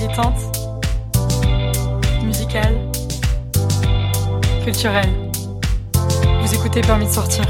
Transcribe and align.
Militante, 0.00 0.56
musicale, 2.22 2.92
culturelle. 4.62 5.10
Vous 6.40 6.54
écoutez 6.54 6.82
Permis 6.82 7.06
de 7.06 7.10
sortir. 7.10 7.44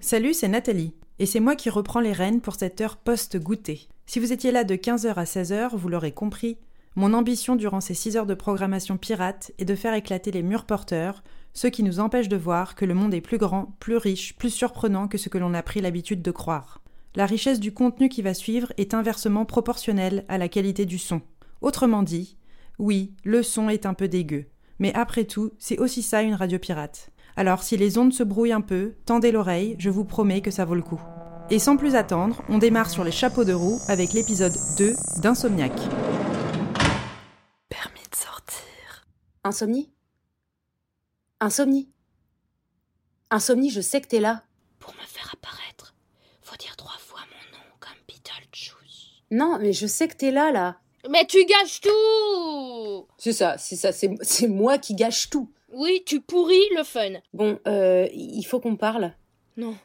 Salut, 0.00 0.32
c'est 0.32 0.48
Nathalie, 0.48 0.94
et 1.18 1.26
c'est 1.26 1.40
moi 1.40 1.56
qui 1.56 1.68
reprends 1.68 2.00
les 2.00 2.12
rênes 2.12 2.40
pour 2.40 2.54
cette 2.54 2.80
heure 2.80 2.96
post-goûter. 2.96 3.86
Si 4.06 4.18
vous 4.18 4.32
étiez 4.32 4.50
là 4.50 4.64
de 4.64 4.76
15h 4.76 5.12
à 5.12 5.24
16h, 5.24 5.76
vous 5.76 5.90
l'aurez 5.90 6.12
compris, 6.12 6.56
mon 6.96 7.12
ambition 7.12 7.54
durant 7.54 7.80
ces 7.80 7.94
6 7.94 8.16
heures 8.16 8.26
de 8.26 8.34
programmation 8.34 8.96
pirate 8.96 9.52
est 9.58 9.64
de 9.64 9.76
faire 9.76 9.94
éclater 9.94 10.32
les 10.32 10.42
murs 10.42 10.64
porteurs, 10.64 11.22
ceux 11.52 11.70
qui 11.70 11.82
nous 11.82 12.00
empêchent 12.00 12.28
de 12.28 12.36
voir 12.36 12.74
que 12.74 12.84
le 12.84 12.94
monde 12.94 13.14
est 13.14 13.20
plus 13.20 13.38
grand, 13.38 13.74
plus 13.80 13.96
riche, 13.96 14.36
plus 14.36 14.50
surprenant 14.50 15.08
que 15.08 15.18
ce 15.18 15.28
que 15.28 15.38
l'on 15.38 15.54
a 15.54 15.62
pris 15.62 15.80
l'habitude 15.80 16.22
de 16.22 16.30
croire. 16.30 16.80
La 17.14 17.26
richesse 17.26 17.60
du 17.60 17.72
contenu 17.72 18.08
qui 18.08 18.22
va 18.22 18.34
suivre 18.34 18.72
est 18.76 18.94
inversement 18.94 19.44
proportionnelle 19.44 20.24
à 20.28 20.38
la 20.38 20.48
qualité 20.48 20.86
du 20.86 20.98
son. 20.98 21.22
Autrement 21.60 22.02
dit, 22.02 22.36
oui, 22.78 23.14
le 23.24 23.42
son 23.42 23.68
est 23.68 23.84
un 23.84 23.94
peu 23.94 24.08
dégueu, 24.08 24.46
mais 24.78 24.94
après 24.94 25.24
tout, 25.24 25.50
c'est 25.58 25.78
aussi 25.78 26.02
ça 26.02 26.22
une 26.22 26.34
radio 26.34 26.58
pirate. 26.58 27.10
Alors 27.36 27.62
si 27.62 27.76
les 27.76 27.98
ondes 27.98 28.12
se 28.12 28.22
brouillent 28.22 28.52
un 28.52 28.60
peu, 28.60 28.94
tendez 29.06 29.32
l'oreille, 29.32 29.76
je 29.78 29.90
vous 29.90 30.04
promets 30.04 30.40
que 30.40 30.50
ça 30.50 30.64
vaut 30.64 30.74
le 30.74 30.82
coup. 30.82 31.00
Et 31.50 31.58
sans 31.58 31.76
plus 31.76 31.96
attendre, 31.96 32.42
on 32.48 32.58
démarre 32.58 32.90
sur 32.90 33.02
les 33.02 33.10
chapeaux 33.10 33.44
de 33.44 33.52
roue 33.52 33.80
avec 33.88 34.12
l'épisode 34.12 34.54
2 34.78 34.94
d'Insomniac. 35.20 35.72
Permis 37.68 38.06
de 38.08 38.16
sortir. 38.16 39.06
Insomnie? 39.42 39.90
Insomnie 41.40 41.88
Insomnie, 43.30 43.70
je 43.70 43.80
sais 43.80 44.00
que 44.00 44.08
t'es 44.08 44.20
là. 44.20 44.42
Pour 44.78 44.92
me 44.94 45.06
faire 45.06 45.30
apparaître, 45.32 45.94
faut 46.42 46.56
dire 46.56 46.76
trois 46.76 46.98
fois 46.98 47.20
mon 47.20 47.58
nom 47.58 47.64
comme 47.78 47.92
Beetlejuice. 48.08 49.22
Non, 49.30 49.58
mais 49.58 49.72
je 49.72 49.86
sais 49.86 50.08
que 50.08 50.16
t'es 50.16 50.30
là, 50.32 50.50
là. 50.52 50.76
Mais 51.08 51.24
tu 51.26 51.42
gâches 51.46 51.80
tout 51.80 53.06
C'est 53.16 53.32
ça, 53.32 53.56
c'est 53.56 53.76
ça, 53.76 53.92
c'est 53.92 54.10
c'est 54.22 54.48
moi 54.48 54.76
qui 54.78 54.94
gâche 54.94 55.30
tout. 55.30 55.50
Oui, 55.72 56.02
tu 56.04 56.20
pourris 56.20 56.68
le 56.76 56.82
fun. 56.82 57.12
Bon, 57.32 57.58
euh, 57.66 58.06
il 58.12 58.42
faut 58.44 58.60
qu'on 58.60 58.76
parle. 58.76 59.14
Non. 59.56 59.76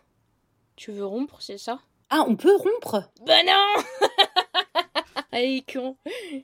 Tu 0.76 0.92
veux 0.92 1.06
rompre, 1.06 1.42
c'est 1.42 1.58
ça? 1.60 1.80
Ah, 2.10 2.26
on 2.28 2.36
peut 2.36 2.56
rompre? 2.56 3.10
Ben 3.26 3.46
non 3.46 3.84
Con. 5.72 5.96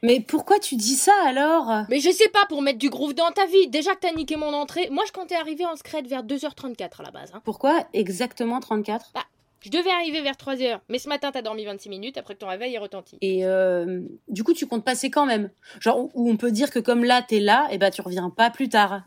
Mais 0.03 0.19
pourquoi 0.19 0.59
tu 0.59 0.75
dis 0.75 0.95
ça 0.95 1.13
alors? 1.25 1.85
Mais 1.89 1.99
je 1.99 2.09
sais 2.11 2.29
pas, 2.29 2.45
pour 2.49 2.61
mettre 2.61 2.79
du 2.79 2.89
groove 2.89 3.13
dans 3.13 3.31
ta 3.31 3.45
vie. 3.45 3.67
Déjà 3.69 3.95
que 3.95 4.01
t'as 4.01 4.13
niqué 4.13 4.35
mon 4.35 4.53
entrée, 4.53 4.89
moi 4.91 5.03
je 5.07 5.11
comptais 5.11 5.35
arriver 5.35 5.65
en 5.65 5.75
scred 5.75 6.07
vers 6.07 6.23
2h34 6.23 6.99
à 6.99 7.03
la 7.03 7.11
base. 7.11 7.31
Hein. 7.33 7.41
Pourquoi 7.45 7.85
exactement 7.93 8.59
34 8.59 9.11
Bah, 9.13 9.23
je 9.61 9.69
devais 9.69 9.91
arriver 9.91 10.21
vers 10.21 10.33
3h, 10.35 10.79
mais 10.89 10.97
ce 10.99 11.07
matin 11.07 11.31
t'as 11.31 11.41
dormi 11.41 11.65
26 11.65 11.89
minutes 11.89 12.17
après 12.17 12.33
que 12.33 12.39
ton 12.39 12.47
réveil 12.47 12.73
est 12.73 12.79
retenti. 12.79 13.17
Et 13.21 13.45
euh, 13.45 14.01
du 14.27 14.43
coup, 14.43 14.53
tu 14.53 14.65
comptes 14.67 14.83
passer 14.83 15.09
quand 15.11 15.25
même? 15.25 15.49
Genre, 15.79 15.99
où- 15.99 16.11
où 16.15 16.29
on 16.29 16.35
peut 16.37 16.51
dire 16.51 16.71
que 16.71 16.79
comme 16.79 17.03
là, 17.03 17.21
t'es 17.21 17.39
là, 17.39 17.67
et 17.71 17.77
bah 17.77 17.91
tu 17.91 18.01
reviens 18.01 18.29
pas 18.29 18.49
plus 18.49 18.69
tard. 18.69 19.03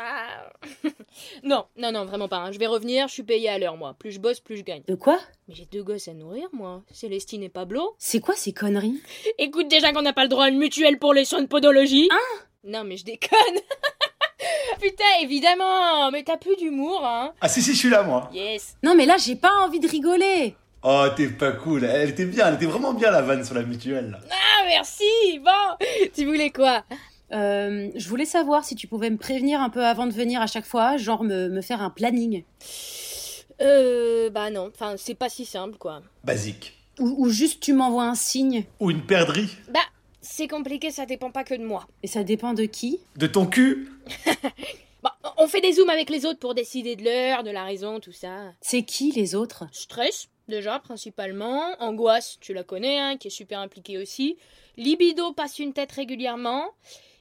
Ah. 0.00 0.50
non, 1.42 1.64
non, 1.76 1.90
non, 1.90 2.04
vraiment 2.04 2.28
pas. 2.28 2.36
hein. 2.38 2.52
Je 2.52 2.58
vais 2.58 2.66
revenir, 2.68 3.08
je 3.08 3.14
suis 3.14 3.22
payé 3.24 3.48
à 3.48 3.58
l'heure, 3.58 3.76
moi. 3.76 3.94
Plus 3.98 4.12
je 4.12 4.20
bosse, 4.20 4.38
plus 4.40 4.56
je 4.56 4.62
gagne. 4.62 4.82
De 4.86 4.94
quoi? 4.94 5.18
Mais 5.48 5.54
j'ai 5.54 5.64
deux 5.66 5.82
gosses 5.82 6.06
à 6.08 6.14
nourrir, 6.14 6.48
moi. 6.52 6.82
Célestine 6.92 7.42
et 7.42 7.48
Pablo. 7.48 7.94
C'est 7.98 8.20
quoi 8.20 8.34
ces 8.36 8.52
conneries? 8.52 9.00
Écoute 9.38 9.66
déjà 9.68 9.92
qu'on 9.92 10.02
n'a 10.02 10.12
pas 10.12 10.22
le 10.22 10.28
droit 10.28 10.44
à 10.44 10.48
une 10.48 10.58
mutuelle 10.58 10.98
pour 10.98 11.14
les 11.14 11.24
soins 11.24 11.42
de 11.42 11.46
podologie. 11.48 12.08
Hein? 12.12 12.40
Non, 12.64 12.84
mais 12.84 12.96
je 12.96 13.04
déconne. 13.04 13.38
Putain, 14.80 15.04
évidemment. 15.22 16.10
Mais 16.12 16.22
t'as 16.22 16.36
plus 16.36 16.56
d'humour, 16.56 17.04
hein. 17.04 17.32
Ah 17.40 17.48
si 17.48 17.60
si 17.62 17.72
je 17.72 17.78
suis 17.78 17.90
là 17.90 18.02
moi. 18.04 18.30
Yes. 18.32 18.76
Non, 18.84 18.94
mais 18.94 19.06
là, 19.06 19.16
j'ai 19.18 19.34
pas 19.36 19.52
envie 19.64 19.80
de 19.80 19.88
rigoler. 19.88 20.54
Oh 20.84 21.06
t'es 21.16 21.26
pas 21.26 21.50
cool, 21.50 21.82
elle 21.82 22.10
était 22.10 22.24
bien, 22.24 22.46
elle 22.46 22.54
était 22.54 22.66
vraiment 22.66 22.94
bien 22.94 23.10
la 23.10 23.20
vanne 23.20 23.44
sur 23.44 23.56
la 23.56 23.62
mutuelle. 23.64 24.12
là. 24.12 24.18
Ah, 24.30 24.64
merci. 24.68 25.40
Bon, 25.44 25.86
tu 26.14 26.24
voulais 26.24 26.50
quoi? 26.50 26.84
Euh, 27.32 27.90
je 27.94 28.08
voulais 28.08 28.24
savoir 28.24 28.64
si 28.64 28.74
tu 28.74 28.86
pouvais 28.86 29.10
me 29.10 29.16
prévenir 29.18 29.60
un 29.60 29.70
peu 29.70 29.84
avant 29.84 30.06
de 30.06 30.12
venir 30.12 30.40
à 30.40 30.46
chaque 30.46 30.64
fois, 30.64 30.96
genre 30.96 31.24
me, 31.24 31.48
me 31.48 31.60
faire 31.60 31.82
un 31.82 31.90
planning. 31.90 32.44
Euh, 33.60 34.30
bah 34.30 34.50
non. 34.50 34.70
Enfin, 34.72 34.94
c'est 34.96 35.14
pas 35.14 35.28
si 35.28 35.44
simple, 35.44 35.76
quoi. 35.78 36.02
Basique. 36.24 36.74
Ou, 36.98 37.26
ou 37.26 37.28
juste 37.28 37.60
tu 37.60 37.72
m'envoies 37.72 38.04
un 38.04 38.14
signe. 38.14 38.64
Ou 38.80 38.90
une 38.90 39.02
perdrix. 39.02 39.48
Bah, 39.70 39.80
c'est 40.20 40.48
compliqué, 40.48 40.90
ça 40.90 41.06
dépend 41.06 41.30
pas 41.30 41.44
que 41.44 41.54
de 41.54 41.64
moi. 41.64 41.86
Et 42.02 42.06
ça 42.06 42.24
dépend 42.24 42.54
de 42.54 42.64
qui? 42.64 43.00
De 43.16 43.26
ton 43.26 43.46
cul 43.46 43.88
Bah, 45.02 45.16
on 45.36 45.46
fait 45.46 45.60
des 45.60 45.74
zooms 45.74 45.90
avec 45.90 46.10
les 46.10 46.26
autres 46.26 46.40
pour 46.40 46.54
décider 46.54 46.96
de 46.96 47.04
l'heure, 47.04 47.44
de 47.44 47.50
la 47.50 47.62
raison, 47.62 48.00
tout 48.00 48.12
ça. 48.12 48.52
C'est 48.60 48.82
qui 48.82 49.12
les 49.12 49.36
autres? 49.36 49.64
Stress, 49.70 50.28
déjà, 50.48 50.80
principalement. 50.80 51.62
Angoisse, 51.78 52.38
tu 52.40 52.52
la 52.52 52.64
connais, 52.64 52.98
hein, 52.98 53.16
qui 53.16 53.28
est 53.28 53.30
super 53.30 53.60
impliquée 53.60 53.98
aussi. 53.98 54.36
Libido 54.76 55.32
passe 55.32 55.60
une 55.60 55.72
tête 55.72 55.92
régulièrement. 55.92 56.64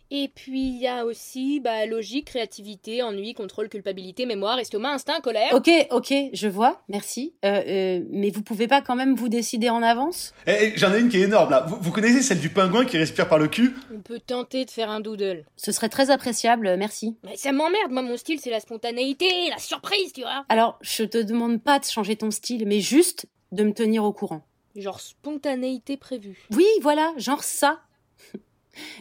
Et 0.09 0.29
puis, 0.33 0.67
il 0.67 0.77
y 0.77 0.87
a 0.87 1.05
aussi 1.05 1.59
bah, 1.59 1.85
logique, 1.85 2.27
créativité, 2.27 3.03
ennui, 3.03 3.33
contrôle, 3.33 3.67
culpabilité, 3.67 4.25
mémoire, 4.25 4.57
estomac, 4.57 4.93
instinct, 4.93 5.19
colère. 5.19 5.53
Ok, 5.53 5.69
ok, 5.91 6.13
je 6.31 6.47
vois, 6.47 6.81
merci. 6.87 7.33
Euh, 7.43 7.61
euh, 7.67 8.03
mais 8.09 8.29
vous 8.29 8.41
pouvez 8.41 8.67
pas 8.67 8.81
quand 8.81 8.95
même 8.95 9.15
vous 9.15 9.27
décider 9.27 9.69
en 9.69 9.83
avance? 9.83 10.33
Eh, 10.45 10.51
eh, 10.61 10.73
J'en 10.77 10.93
ai 10.93 10.99
une 10.99 11.09
qui 11.09 11.17
est 11.17 11.23
énorme 11.23 11.51
là. 11.51 11.65
Vous, 11.67 11.77
vous 11.81 11.91
connaissez 11.91 12.21
celle 12.21 12.39
du 12.39 12.49
pingouin 12.49 12.85
qui 12.85 12.97
respire 12.97 13.27
par 13.27 13.37
le 13.37 13.47
cul? 13.47 13.75
On 13.93 13.99
peut 13.99 14.19
tenter 14.19 14.63
de 14.63 14.71
faire 14.71 14.89
un 14.89 15.01
doodle. 15.01 15.45
Ce 15.57 15.71
serait 15.71 15.89
très 15.89 16.09
appréciable, 16.09 16.77
merci. 16.77 17.17
Mais 17.23 17.35
ça 17.35 17.51
m'emmerde, 17.51 17.91
moi, 17.91 18.01
mon 18.01 18.15
style, 18.15 18.39
c'est 18.39 18.49
la 18.49 18.61
spontanéité, 18.61 19.27
la 19.49 19.57
surprise, 19.57 20.13
tu 20.13 20.21
vois. 20.21 20.45
Alors, 20.47 20.77
je 20.81 21.03
te 21.03 21.17
demande 21.17 21.61
pas 21.61 21.79
de 21.79 21.85
changer 21.85 22.15
ton 22.15 22.31
style, 22.31 22.65
mais 22.65 22.79
juste 22.79 23.25
de 23.51 23.63
me 23.63 23.73
tenir 23.73 24.03
au 24.03 24.13
courant. 24.13 24.43
Genre 24.75 24.99
spontanéité 24.99 25.97
prévue. 25.97 26.37
Oui, 26.51 26.67
voilà, 26.81 27.11
genre 27.17 27.43
ça. 27.43 27.79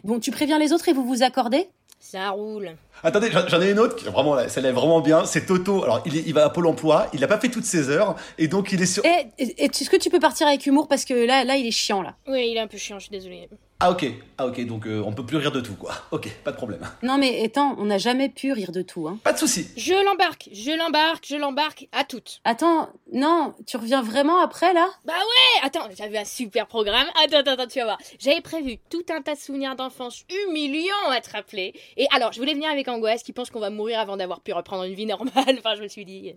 Bon, 0.04 0.18
tu 0.20 0.30
préviens 0.30 0.58
les 0.58 0.72
autres 0.72 0.88
et 0.88 0.92
vous 0.92 1.04
vous 1.06 1.22
accordez? 1.22 1.68
Ça 1.98 2.30
roule. 2.30 2.76
Attendez, 3.02 3.30
j'en 3.32 3.60
ai 3.60 3.70
une 3.72 3.78
autre 3.80 4.08
vraiment 4.10 4.34
là, 4.34 4.48
celle-là 4.48 4.68
est 4.68 4.72
vraiment 4.72 5.00
bien. 5.00 5.24
C'est 5.24 5.46
Toto. 5.46 5.82
Alors 5.82 6.02
il, 6.06 6.16
est- 6.16 6.22
il 6.26 6.34
va 6.34 6.44
à 6.44 6.50
Pôle 6.50 6.66
Emploi, 6.66 7.08
il 7.12 7.24
a 7.24 7.26
pas 7.26 7.38
fait 7.40 7.48
toutes 7.48 7.64
ses 7.64 7.88
heures 7.88 8.14
et 8.38 8.48
donc 8.48 8.70
il 8.72 8.80
est 8.80 8.86
sur. 8.86 9.02
Eh, 9.04 9.26
est-ce 9.38 9.88
que 9.90 9.96
tu 9.96 10.08
peux 10.10 10.20
partir 10.20 10.46
avec 10.46 10.64
humour? 10.66 10.86
Parce 10.88 11.04
que 11.04 11.14
là, 11.14 11.42
là, 11.44 11.56
il 11.56 11.66
est 11.66 11.70
chiant 11.72 12.02
là. 12.02 12.14
Oui, 12.28 12.48
il 12.50 12.56
est 12.56 12.60
un 12.60 12.66
peu 12.68 12.76
chiant, 12.78 12.98
je 12.98 13.04
suis 13.06 13.10
désolée. 13.10 13.48
Ah 13.78 13.90
ok, 13.90 14.06
ah 14.38 14.46
ok, 14.46 14.64
donc 14.64 14.86
euh, 14.86 15.02
on 15.04 15.12
peut 15.12 15.26
plus 15.26 15.36
rire 15.36 15.52
de 15.52 15.60
tout 15.60 15.74
quoi. 15.74 15.92
Ok, 16.10 16.30
pas 16.44 16.50
de 16.50 16.56
problème. 16.56 16.80
Non 17.02 17.18
mais 17.18 17.44
attends, 17.44 17.74
on 17.78 17.84
n'a 17.84 17.98
jamais 17.98 18.30
pu 18.30 18.52
rire 18.52 18.72
de 18.72 18.80
tout, 18.80 19.06
hein. 19.06 19.18
Pas 19.22 19.34
de 19.34 19.38
souci. 19.38 19.68
Je 19.76 19.92
l'embarque, 20.02 20.48
je 20.50 20.70
l'embarque, 20.70 21.26
je 21.28 21.36
l'embarque 21.36 21.86
à 21.92 22.04
toutes. 22.04 22.40
Attends, 22.44 22.88
non, 23.12 23.54
tu 23.66 23.76
reviens 23.76 24.00
vraiment 24.00 24.40
après 24.40 24.72
là? 24.72 24.88
Bah 25.04 25.12
ouais 25.12 25.66
Attends, 25.66 25.88
j'avais 25.94 26.16
un 26.16 26.24
super 26.24 26.66
programme. 26.66 27.06
Attends, 27.22 27.38
attends, 27.38 27.50
attends, 27.50 27.66
tu 27.66 27.78
vas 27.78 27.84
voir. 27.84 27.98
J'avais 28.18 28.40
prévu 28.40 28.78
tout 28.88 29.04
un 29.10 29.20
tas 29.20 29.34
de 29.34 29.40
souvenirs 29.40 29.76
d'enfance 29.76 30.24
humiliants 30.48 31.10
à 31.10 31.20
te 31.20 31.30
rappeler. 31.30 31.74
Et 31.98 32.06
alors, 32.14 32.32
je 32.32 32.38
voulais 32.38 32.54
venir 32.54 32.70
avec 32.70 32.88
Angoisse 32.88 33.22
qui 33.22 33.34
pense 33.34 33.50
qu'on 33.50 33.60
va 33.60 33.68
mourir 33.70 34.00
avant 34.00 34.16
d'avoir 34.16 34.40
pu 34.40 34.54
reprendre 34.54 34.84
une 34.84 34.94
vie 34.94 35.06
normale. 35.06 35.32
Enfin, 35.58 35.74
je 35.74 35.82
me 35.82 35.88
suis 35.88 36.04
dit. 36.06 36.34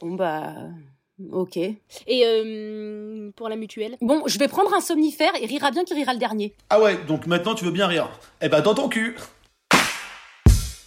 Bon 0.00 0.14
bah, 0.14 0.52
ok. 1.32 1.56
Et 1.56 1.78
euh, 2.24 3.30
pour 3.36 3.48
la 3.48 3.56
mutuelle? 3.56 3.96
Bon, 4.00 4.22
je 4.26 4.38
vais 4.38 4.48
prendre 4.48 4.74
un 4.74 4.80
somnifère 4.80 5.32
et 5.40 5.46
rira 5.46 5.70
bien 5.70 5.84
qui 5.84 5.94
rira 5.94 6.12
le 6.12 6.18
dernier. 6.18 6.54
Ah 6.70 6.80
ouais, 6.80 6.98
donc 7.06 7.26
maintenant 7.26 7.54
tu 7.54 7.64
veux 7.64 7.70
bien 7.70 7.86
rire. 7.86 8.08
Eh 8.40 8.48
ben 8.48 8.60
dans 8.60 8.74
ton 8.74 8.88
cul. 8.88 9.16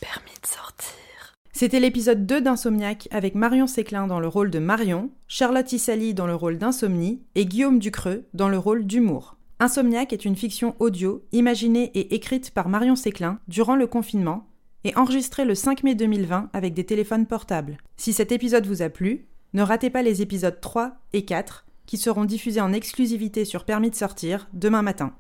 Permis 0.02 0.32
de 0.42 0.48
sortir. 0.48 1.36
C'était 1.54 1.80
l'épisode 1.80 2.26
2 2.26 2.42
d'Insomniac 2.42 3.08
avec 3.12 3.36
Marion 3.36 3.68
Séclin 3.68 4.08
dans 4.08 4.20
le 4.20 4.28
rôle 4.28 4.52
de 4.52 4.60
Marion, 4.60 5.10
Charlotte 5.28 5.72
Issali 5.72 6.14
dans 6.14 6.28
le 6.28 6.36
rôle 6.36 6.58
d'Insomnie 6.58 7.24
et 7.36 7.46
Guillaume 7.46 7.80
Ducreux 7.80 8.26
dans 8.34 8.50
le 8.50 8.60
rôle 8.60 8.86
d'Humour. 8.86 9.38
Insomniac 9.60 10.14
est 10.14 10.26
une 10.26 10.36
fiction 10.36 10.76
audio 10.78 11.24
imaginée 11.32 11.92
et 11.96 12.14
écrite 12.14 12.52
par 12.52 12.70
Marion 12.70 12.96
Séclin 12.96 13.40
durant 13.48 13.76
le 13.76 13.88
confinement 13.88 14.48
et 14.84 14.96
enregistrée 14.96 15.46
le 15.46 15.56
5 15.56 15.84
mai 15.84 15.96
2020 15.96 16.52
avec 16.54 16.76
des 16.76 16.86
téléphones 16.86 17.26
portables. 17.26 17.78
Si 17.96 18.14
cet 18.14 18.32
épisode 18.32 18.68
vous 18.68 18.84
a 18.84 18.90
plu, 18.90 19.26
ne 19.54 19.62
ratez 19.62 19.90
pas 19.90 20.02
les 20.02 20.22
épisodes 20.22 20.60
3 20.60 20.98
et 21.14 21.26
4 21.26 21.66
qui 21.86 21.98
seront 21.98 22.26
diffusés 22.26 22.62
en 22.62 22.74
exclusivité 22.74 23.46
sur 23.46 23.64
Permis 23.64 23.90
de 23.90 23.96
sortir 23.96 24.48
demain 24.54 24.82
matin. 24.82 25.16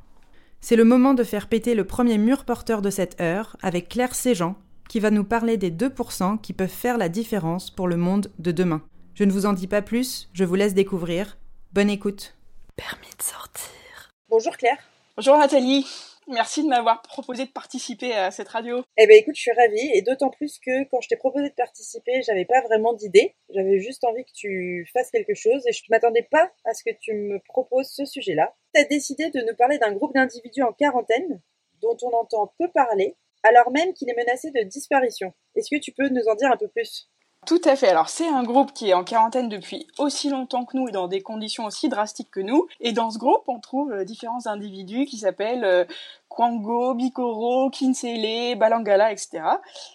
C'est 0.59 0.75
le 0.75 0.83
moment 0.83 1.13
de 1.13 1.23
faire 1.23 1.47
péter 1.47 1.75
le 1.75 1.85
premier 1.85 2.17
mur 2.17 2.43
porteur 2.43 2.81
de 2.81 2.89
cette 2.89 3.21
heure 3.21 3.57
avec 3.61 3.89
Claire 3.89 4.13
Séjean, 4.13 4.55
qui 4.89 4.99
va 4.99 5.11
nous 5.11 5.23
parler 5.23 5.57
des 5.57 5.71
2% 5.71 6.39
qui 6.41 6.53
peuvent 6.53 6.67
faire 6.67 6.97
la 6.97 7.09
différence 7.09 7.71
pour 7.71 7.87
le 7.87 7.97
monde 7.97 8.31
de 8.39 8.51
demain. 8.51 8.81
Je 9.13 9.23
ne 9.23 9.31
vous 9.31 9.45
en 9.45 9.53
dis 9.53 9.67
pas 9.67 9.81
plus, 9.81 10.29
je 10.33 10.43
vous 10.43 10.55
laisse 10.55 10.73
découvrir. 10.73 11.37
Bonne 11.73 11.89
écoute. 11.89 12.35
Permis 12.75 13.15
de 13.17 13.23
sortir. 13.23 14.11
Bonjour 14.29 14.55
Claire. 14.57 14.77
Bonjour 15.15 15.37
Nathalie, 15.37 15.85
merci 16.27 16.63
de 16.63 16.67
m'avoir 16.67 17.01
proposé 17.01 17.45
de 17.45 17.51
participer 17.51 18.13
à 18.13 18.31
cette 18.31 18.49
radio. 18.49 18.83
Eh 18.97 19.07
ben 19.07 19.17
écoute, 19.17 19.35
je 19.35 19.41
suis 19.41 19.51
ravie 19.51 19.91
et 19.93 20.01
d'autant 20.01 20.29
plus 20.29 20.59
que 20.59 20.83
quand 20.89 21.01
je 21.01 21.09
t'ai 21.09 21.15
proposé 21.15 21.49
de 21.49 21.55
participer, 21.55 22.21
j'avais 22.21 22.45
pas 22.45 22.61
vraiment 22.61 22.93
d'idée. 22.93 23.35
J'avais 23.49 23.79
juste 23.79 24.03
envie 24.03 24.23
que 24.25 24.31
tu 24.33 24.89
fasses 24.93 25.11
quelque 25.11 25.33
chose 25.33 25.65
et 25.67 25.71
je 25.71 25.83
ne 25.89 25.95
m'attendais 25.95 26.27
pas 26.29 26.51
à 26.65 26.73
ce 26.73 26.83
que 26.83 26.95
tu 26.99 27.13
me 27.13 27.39
proposes 27.47 27.89
ce 27.89 28.05
sujet-là. 28.05 28.55
Tu 28.73 28.81
as 28.81 28.85
décidé 28.85 29.29
de 29.29 29.41
nous 29.41 29.55
parler 29.55 29.77
d'un 29.77 29.93
groupe 29.93 30.13
d'individus 30.13 30.63
en 30.63 30.73
quarantaine 30.73 31.41
dont 31.81 31.97
on 32.01 32.13
entend 32.13 32.53
peu 32.57 32.69
parler 32.71 33.15
alors 33.43 33.71
même 33.71 33.93
qu'il 33.93 34.09
est 34.09 34.15
menacé 34.15 34.51
de 34.51 34.61
disparition. 34.63 35.33
Est-ce 35.55 35.69
que 35.73 35.79
tu 35.79 35.91
peux 35.91 36.09
nous 36.09 36.27
en 36.27 36.35
dire 36.35 36.51
un 36.51 36.57
peu 36.57 36.67
plus? 36.67 37.09
Tout 37.47 37.61
à 37.63 37.77
fait. 37.77 37.87
Alors 37.87 38.09
c'est 38.09 38.27
un 38.27 38.43
groupe 38.43 38.73
qui 38.73 38.89
est 38.89 38.93
en 38.93 39.05
quarantaine 39.05 39.47
depuis 39.47 39.87
aussi 39.97 40.29
longtemps 40.29 40.65
que 40.65 40.75
nous 40.75 40.89
et 40.89 40.91
dans 40.91 41.07
des 41.07 41.21
conditions 41.21 41.63
aussi 41.63 41.87
drastiques 41.87 42.29
que 42.29 42.41
nous. 42.41 42.67
Et 42.81 42.91
dans 42.91 43.09
ce 43.09 43.17
groupe, 43.17 43.43
on 43.47 43.59
trouve 43.59 43.93
euh, 43.93 44.03
différents 44.03 44.47
individus 44.47 45.05
qui 45.05 45.17
s'appellent 45.17 45.63
euh, 45.63 45.85
Kwango, 46.27 46.93
Bikoro, 46.93 47.69
Kinsele, 47.69 48.57
Balangala, 48.57 49.13
etc. 49.13 49.43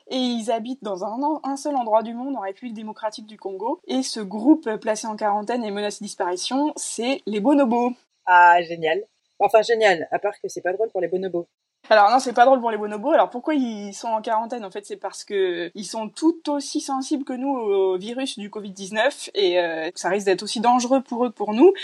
Et 0.09 0.17
ils 0.17 0.51
habitent 0.51 0.83
dans 0.83 1.05
un, 1.05 1.57
seul 1.57 1.77
endroit 1.77 2.03
du 2.03 2.15
monde, 2.15 2.35
en 2.37 2.41
République 2.41 2.75
démocratique 2.75 3.27
du 3.27 3.39
Congo. 3.39 3.81
Et 3.87 4.03
ce 4.03 4.21
groupe 4.21 4.77
placé 4.77 5.07
en 5.07 5.17
quarantaine 5.17 5.63
et 5.63 5.71
menacé 5.71 5.99
de 6.01 6.07
disparition, 6.07 6.73
c'est 6.77 7.21
les 7.27 7.41
bonobos. 7.41 7.93
Ah, 8.25 8.63
génial. 8.63 9.03
Enfin, 9.39 9.61
génial, 9.61 10.09
à 10.11 10.19
part 10.19 10.41
que 10.41 10.49
c'est 10.49 10.63
pas 10.63 10.73
drôle 10.73 10.89
pour 10.89 11.03
les 11.03 11.09
bonobos. 11.09 11.47
Alors 11.93 12.11
non, 12.11 12.21
c'est 12.21 12.33
pas 12.33 12.47
drôle 12.47 12.63
pour 12.63 12.71
les 12.71 12.79
bonobos. 12.79 13.13
Alors 13.13 13.29
pourquoi 13.29 13.53
ils 13.53 13.93
sont 13.93 14.09
en 14.09 14.23
quarantaine 14.23 14.65
En 14.65 14.71
fait, 14.71 14.87
c'est 14.87 14.97
parce 14.97 15.25
que 15.25 15.71
ils 15.75 15.85
sont 15.85 16.09
tout 16.09 16.49
aussi 16.49 16.81
sensibles 16.81 17.23
que 17.23 17.35
nous 17.35 17.51
au 17.51 17.99
virus 17.99 18.39
du 18.39 18.49
Covid-19 18.49 19.29
et 19.35 19.61
euh, 19.61 19.91
ça 19.95 20.09
risque 20.09 20.25
d'être 20.25 20.43
aussi 20.43 20.61
dangereux 20.61 21.03
pour 21.03 21.27
eux 21.27 21.29
que 21.29 21.35
pour 21.35 21.53
nous 21.53 21.75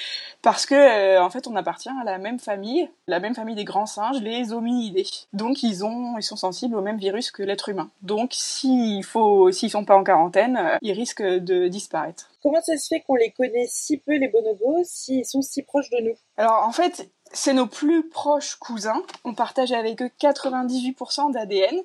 parce 0.41 0.65
que 0.65 0.75
euh, 0.75 1.23
en 1.23 1.29
fait, 1.29 1.47
on 1.47 1.55
appartient 1.57 1.91
à 1.91 2.05
la 2.05 2.17
même 2.17 2.39
famille, 2.39 2.89
la 3.07 3.21
même 3.21 3.35
famille 3.35 3.55
des 3.55 3.65
grands 3.65 3.85
singes, 3.85 4.23
les 4.23 4.55
hominidés. 4.55 5.05
Donc 5.35 5.63
ils 5.63 5.85
ont 5.85 6.17
ils 6.17 6.23
sont 6.23 6.37
sensibles 6.37 6.77
au 6.77 6.81
même 6.81 6.97
virus 6.97 7.31
que 7.31 7.43
l'être 7.43 7.69
humain. 7.69 7.91
Donc 8.01 8.31
s'il 8.33 9.05
faut 9.05 9.53
s'ils 9.53 9.69
sont 9.71 9.85
pas 9.85 9.99
en 9.99 10.05
quarantaine, 10.05 10.57
euh, 10.57 10.79
ils 10.81 10.93
risquent 10.93 11.23
de 11.23 11.69
disparaître. 11.69 12.31
Comment 12.43 12.63
ça 12.63 12.79
se 12.79 12.87
fait 12.87 13.01
qu'on 13.01 13.17
les 13.17 13.33
connaît 13.33 13.67
si 13.69 13.99
peu 13.99 14.17
les 14.17 14.29
bonobos 14.29 14.85
s'ils 14.85 15.27
sont 15.27 15.43
si 15.43 15.63
proches 15.63 15.91
de 15.91 16.09
nous? 16.09 16.15
Alors 16.39 16.65
en 16.67 16.73
fait, 16.73 17.11
c'est 17.33 17.53
nos 17.53 17.67
plus 17.67 18.09
proches 18.09 18.57
cousins. 18.57 19.03
On 19.25 19.35
partage 19.35 19.73
avec 19.73 20.03
eux 20.03 20.11
98% 20.21 21.33
d'ADN 21.33 21.77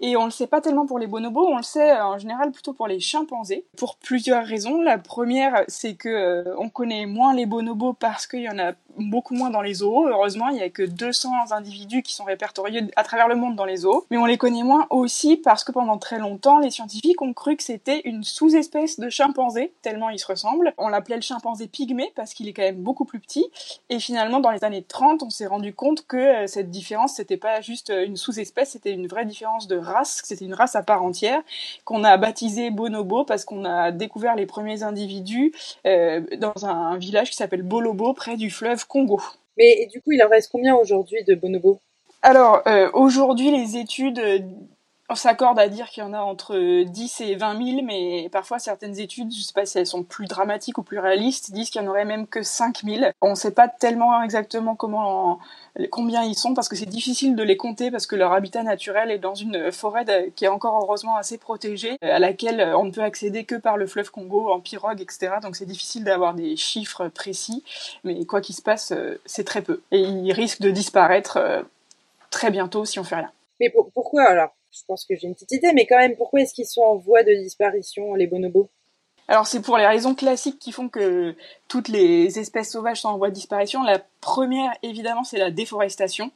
et 0.00 0.16
on 0.16 0.24
le 0.24 0.30
sait 0.30 0.46
pas 0.46 0.60
tellement 0.60 0.86
pour 0.86 0.98
les 0.98 1.06
bonobos, 1.06 1.46
on 1.46 1.56
le 1.56 1.62
sait 1.62 1.92
euh, 1.92 2.04
en 2.04 2.18
général 2.18 2.50
plutôt 2.52 2.72
pour 2.72 2.88
les 2.88 3.00
chimpanzés 3.00 3.64
pour 3.76 3.96
plusieurs 3.96 4.44
raisons. 4.44 4.82
La 4.82 4.98
première, 4.98 5.64
c'est 5.68 5.94
que 5.94 6.08
euh, 6.08 6.54
on 6.58 6.68
connaît 6.68 7.06
moins 7.06 7.34
les 7.34 7.46
bonobos 7.46 7.92
parce 7.92 8.26
qu'il 8.26 8.42
y 8.42 8.48
en 8.48 8.58
a 8.58 8.72
beaucoup 8.98 9.34
moins 9.34 9.50
dans 9.50 9.62
les 9.62 9.74
zoos. 9.74 10.08
Heureusement, 10.08 10.48
il 10.48 10.58
y 10.58 10.62
a 10.62 10.70
que 10.70 10.82
200 10.82 11.52
individus 11.52 12.02
qui 12.02 12.14
sont 12.14 12.24
répertoriés 12.24 12.82
à 12.96 13.04
travers 13.04 13.28
le 13.28 13.36
monde 13.36 13.54
dans 13.54 13.64
les 13.64 13.78
zoos, 13.78 14.04
mais 14.10 14.16
on 14.16 14.24
les 14.24 14.38
connaît 14.38 14.64
moins 14.64 14.86
aussi 14.90 15.36
parce 15.36 15.64
que 15.64 15.72
pendant 15.72 15.98
très 15.98 16.18
longtemps, 16.18 16.58
les 16.58 16.70
scientifiques 16.70 17.22
ont 17.22 17.32
cru 17.32 17.56
que 17.56 17.62
c'était 17.62 18.02
une 18.04 18.24
sous-espèce 18.24 18.98
de 18.98 19.08
chimpanzé 19.08 19.72
tellement 19.82 20.10
ils 20.10 20.18
se 20.18 20.26
ressemblent. 20.26 20.74
On 20.78 20.88
l'appelait 20.88 21.16
le 21.16 21.22
chimpanzé 21.22 21.66
pygmée 21.68 22.12
parce 22.14 22.34
qu'il 22.34 22.48
est 22.48 22.52
quand 22.52 22.62
même 22.62 22.82
beaucoup 22.82 23.04
plus 23.04 23.20
petit 23.20 23.46
et 23.88 24.00
finalement 24.00 24.40
dans 24.40 24.50
les 24.50 24.64
années 24.64 24.82
30, 24.88 25.22
on 25.22 25.30
s'est 25.30 25.46
rendu 25.46 25.74
compte 25.74 26.06
que 26.06 26.16
euh, 26.16 26.46
cette 26.46 26.70
différence, 26.70 27.14
c'était 27.14 27.36
pas 27.36 27.60
juste 27.60 27.90
euh, 27.90 28.04
une 28.04 28.16
sous-espèce, 28.16 28.70
c'était 28.70 28.92
une 28.92 29.06
vraie 29.06 29.24
différence 29.24 29.68
de 29.68 29.76
race, 29.76 30.22
c'était 30.24 30.44
une 30.44 30.54
race 30.54 30.74
à 30.74 30.82
part 30.82 31.02
entière, 31.02 31.40
qu'on 31.84 32.04
a 32.04 32.16
baptisé 32.16 32.70
bonobo 32.70 33.24
parce 33.24 33.44
qu'on 33.44 33.64
a 33.64 33.92
découvert 33.92 34.34
les 34.34 34.46
premiers 34.46 34.82
individus 34.82 35.52
euh, 35.86 36.22
dans 36.38 36.66
un, 36.66 36.96
village 36.98 37.30
qui 37.30 37.36
s'appelle 37.36 37.62
Bolobo, 37.62 38.12
près 38.14 38.36
du 38.36 38.50
fleuve 38.50 38.86
Congo. 38.86 39.20
Mais 39.56 39.86
du 39.92 40.00
coup, 40.00 40.12
il 40.12 40.22
en 40.22 40.28
reste 40.28 40.50
combien 40.50 40.74
aujourd'hui 40.74 41.22
de 41.24 41.34
bonobo? 41.34 41.80
Alors, 42.22 42.62
aujourd'hui, 42.94 43.52
les 43.52 43.76
études 43.76 44.20
on 45.10 45.14
s'accorde 45.14 45.58
à 45.58 45.68
dire 45.68 45.88
qu'il 45.88 46.02
y 46.02 46.06
en 46.06 46.12
a 46.12 46.20
entre 46.20 46.82
10 46.84 47.20
et 47.22 47.34
20 47.36 47.64
000, 47.76 47.82
mais 47.82 48.28
parfois 48.30 48.58
certaines 48.58 48.98
études, 48.98 49.32
je 49.32 49.40
sais 49.40 49.54
pas 49.54 49.64
si 49.64 49.78
elles 49.78 49.86
sont 49.86 50.02
plus 50.02 50.26
dramatiques 50.26 50.76
ou 50.76 50.82
plus 50.82 50.98
réalistes, 50.98 51.50
disent 51.52 51.70
qu'il 51.70 51.80
y 51.82 51.84
en 51.84 51.88
aurait 51.88 52.04
même 52.04 52.26
que 52.26 52.42
5 52.42 52.82
000. 52.84 53.10
On 53.22 53.30
ne 53.30 53.34
sait 53.34 53.52
pas 53.52 53.68
tellement 53.68 54.22
exactement 54.22 54.76
comment, 54.76 55.38
combien 55.90 56.22
ils 56.22 56.34
sont 56.34 56.52
parce 56.52 56.68
que 56.68 56.76
c'est 56.76 56.86
difficile 56.86 57.36
de 57.36 57.42
les 57.42 57.56
compter 57.56 57.90
parce 57.90 58.06
que 58.06 58.16
leur 58.16 58.32
habitat 58.32 58.62
naturel 58.62 59.10
est 59.10 59.18
dans 59.18 59.34
une 59.34 59.72
forêt 59.72 60.04
qui 60.36 60.44
est 60.44 60.48
encore 60.48 60.82
heureusement 60.82 61.16
assez 61.16 61.38
protégée, 61.38 61.96
à 62.02 62.18
laquelle 62.18 62.60
on 62.76 62.84
ne 62.84 62.90
peut 62.90 63.02
accéder 63.02 63.44
que 63.44 63.54
par 63.54 63.78
le 63.78 63.86
fleuve 63.86 64.10
Congo 64.10 64.50
en 64.50 64.60
pirogue, 64.60 65.00
etc. 65.00 65.36
Donc 65.42 65.56
c'est 65.56 65.66
difficile 65.66 66.04
d'avoir 66.04 66.34
des 66.34 66.56
chiffres 66.56 67.08
précis, 67.08 67.64
mais 68.04 68.24
quoi 68.26 68.40
qu'il 68.42 68.54
se 68.54 68.62
passe, 68.62 68.92
c'est 69.24 69.44
très 69.44 69.62
peu. 69.62 69.80
Et 69.90 70.00
ils 70.00 70.32
risquent 70.32 70.60
de 70.60 70.70
disparaître 70.70 71.38
euh, 71.38 71.62
très 72.30 72.50
bientôt 72.50 72.84
si 72.84 72.98
on 72.98 73.04
fait 73.04 73.16
rien. 73.16 73.30
Mais 73.60 73.72
pourquoi 73.94 74.24
alors? 74.24 74.57
Je 74.78 74.84
pense 74.86 75.04
que 75.04 75.16
j'ai 75.16 75.26
une 75.26 75.34
petite 75.34 75.52
idée, 75.52 75.72
mais 75.72 75.86
quand 75.86 75.98
même, 75.98 76.16
pourquoi 76.16 76.40
est-ce 76.40 76.54
qu'ils 76.54 76.66
sont 76.66 76.82
en 76.82 76.96
voie 76.96 77.22
de 77.22 77.34
disparition, 77.34 78.14
les 78.14 78.26
bonobos? 78.26 78.68
Alors 79.30 79.46
c'est 79.46 79.60
pour 79.60 79.76
les 79.76 79.86
raisons 79.86 80.14
classiques 80.14 80.58
qui 80.58 80.72
font 80.72 80.88
que 80.88 81.36
toutes 81.68 81.88
les 81.88 82.38
espèces 82.38 82.72
sauvages 82.72 83.02
sont 83.02 83.10
en 83.10 83.18
voie 83.18 83.28
de 83.28 83.34
disparition. 83.34 83.82
La 83.82 84.00
première, 84.22 84.72
évidemment, 84.82 85.22
c'est 85.22 85.38
la 85.38 85.50
déforestation. 85.50 86.30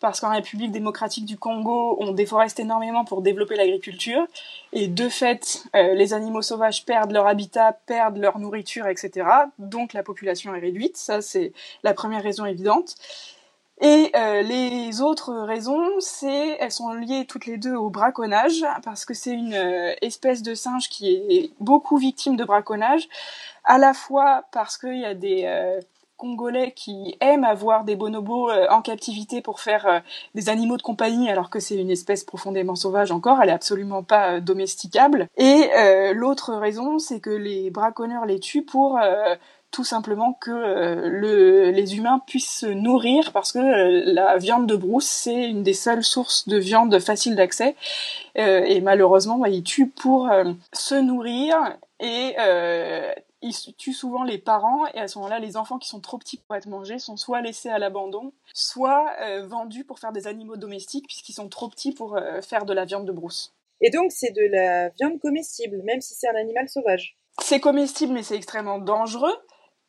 Parce 0.00 0.20
qu'en 0.20 0.30
République 0.30 0.72
démocratique 0.72 1.24
du 1.24 1.38
Congo, 1.38 1.96
on 2.00 2.10
déforeste 2.10 2.58
énormément 2.58 3.04
pour 3.04 3.22
développer 3.22 3.54
l'agriculture. 3.54 4.26
Et 4.72 4.88
de 4.88 5.08
fait, 5.08 5.62
euh, 5.76 5.94
les 5.94 6.12
animaux 6.12 6.42
sauvages 6.42 6.84
perdent 6.84 7.12
leur 7.12 7.28
habitat, 7.28 7.78
perdent 7.86 8.18
leur 8.18 8.40
nourriture, 8.40 8.88
etc. 8.88 9.26
Donc 9.58 9.92
la 9.92 10.02
population 10.02 10.54
est 10.56 10.60
réduite. 10.60 10.96
Ça, 10.96 11.22
c'est 11.22 11.52
la 11.84 11.94
première 11.94 12.22
raison 12.22 12.44
évidente. 12.44 12.96
Et 13.80 14.12
euh, 14.14 14.42
les 14.42 15.00
autres 15.00 15.34
raisons, 15.34 15.82
c'est 15.98 16.56
elles 16.60 16.70
sont 16.70 16.92
liées 16.92 17.24
toutes 17.26 17.46
les 17.46 17.56
deux 17.56 17.74
au 17.74 17.90
braconnage 17.90 18.64
parce 18.84 19.04
que 19.04 19.14
c'est 19.14 19.32
une 19.32 19.54
euh, 19.54 19.94
espèce 20.00 20.42
de 20.42 20.54
singe 20.54 20.88
qui 20.88 21.08
est 21.12 21.50
beaucoup 21.58 21.96
victime 21.96 22.36
de 22.36 22.44
braconnage, 22.44 23.08
à 23.64 23.78
la 23.78 23.92
fois 23.92 24.44
parce 24.52 24.78
qu'il 24.78 25.00
y 25.00 25.04
a 25.04 25.14
des 25.14 25.42
euh, 25.46 25.80
Congolais 26.16 26.70
qui 26.70 27.16
aiment 27.20 27.42
avoir 27.42 27.82
des 27.82 27.96
bonobos 27.96 28.48
en 28.70 28.80
captivité 28.82 29.42
pour 29.42 29.58
faire 29.58 30.02
des 30.36 30.48
animaux 30.48 30.76
de 30.76 30.82
compagnie 30.82 31.28
alors 31.28 31.50
que 31.50 31.58
c'est 31.58 31.74
une 31.74 31.90
espèce 31.90 32.22
profondément 32.22 32.76
sauvage 32.76 33.10
encore, 33.10 33.42
elle 33.42 33.48
est 33.48 33.52
absolument 33.52 34.04
pas 34.04 34.40
domesticable. 34.40 35.26
Et 35.36 35.68
l'autre 36.14 36.54
raison, 36.54 37.00
c'est 37.00 37.18
que 37.18 37.30
les 37.30 37.68
braconneurs 37.70 38.26
les 38.26 38.38
tuent 38.38 38.64
pour 38.64 38.96
tout 39.74 39.82
simplement 39.82 40.34
que 40.34 40.52
euh, 40.52 41.08
le, 41.08 41.70
les 41.72 41.96
humains 41.96 42.20
puissent 42.28 42.60
se 42.60 42.66
nourrir 42.66 43.32
parce 43.32 43.50
que 43.50 43.58
euh, 43.58 44.02
la 44.06 44.36
viande 44.36 44.68
de 44.68 44.76
brousse 44.76 45.08
c'est 45.08 45.50
une 45.50 45.64
des 45.64 45.74
seules 45.74 46.04
sources 46.04 46.46
de 46.46 46.56
viande 46.56 46.96
facile 47.00 47.34
d'accès 47.34 47.74
euh, 48.38 48.62
et 48.62 48.80
malheureusement 48.80 49.36
bah, 49.36 49.48
ils 49.48 49.64
tuent 49.64 49.90
pour 49.90 50.30
se 50.72 50.94
nourrir 50.94 51.56
et 51.98 52.36
ils 53.42 53.74
tuent 53.76 53.92
souvent 53.92 54.22
les 54.22 54.38
parents 54.38 54.86
et 54.94 55.00
à 55.00 55.08
ce 55.08 55.18
moment-là 55.18 55.40
les 55.40 55.56
enfants 55.56 55.78
qui 55.78 55.88
sont 55.88 56.00
trop 56.00 56.18
petits 56.18 56.38
pour 56.38 56.54
être 56.54 56.68
mangés 56.68 57.00
sont 57.00 57.16
soit 57.16 57.40
laissés 57.40 57.68
à 57.68 57.80
l'abandon 57.80 58.32
soit 58.52 59.06
vendus 59.42 59.82
pour 59.82 59.98
faire 59.98 60.12
des 60.12 60.28
animaux 60.28 60.56
domestiques 60.56 61.06
puisqu'ils 61.06 61.32
sont 61.32 61.48
trop 61.48 61.68
petits 61.68 61.92
pour 61.92 62.16
faire 62.42 62.64
de 62.64 62.72
la 62.72 62.84
viande 62.84 63.06
de 63.06 63.12
brousse. 63.12 63.52
Et 63.80 63.90
donc 63.90 64.12
c'est 64.12 64.30
de 64.30 64.46
la 64.52 64.90
viande 64.90 65.18
comestible 65.18 65.82
même 65.82 66.00
si 66.00 66.14
c'est 66.14 66.28
un 66.28 66.36
animal 66.36 66.68
sauvage. 66.68 67.16
C'est 67.42 67.58
comestible 67.58 68.12
mais 68.12 68.22
c'est 68.22 68.36
extrêmement 68.36 68.78
dangereux 68.78 69.34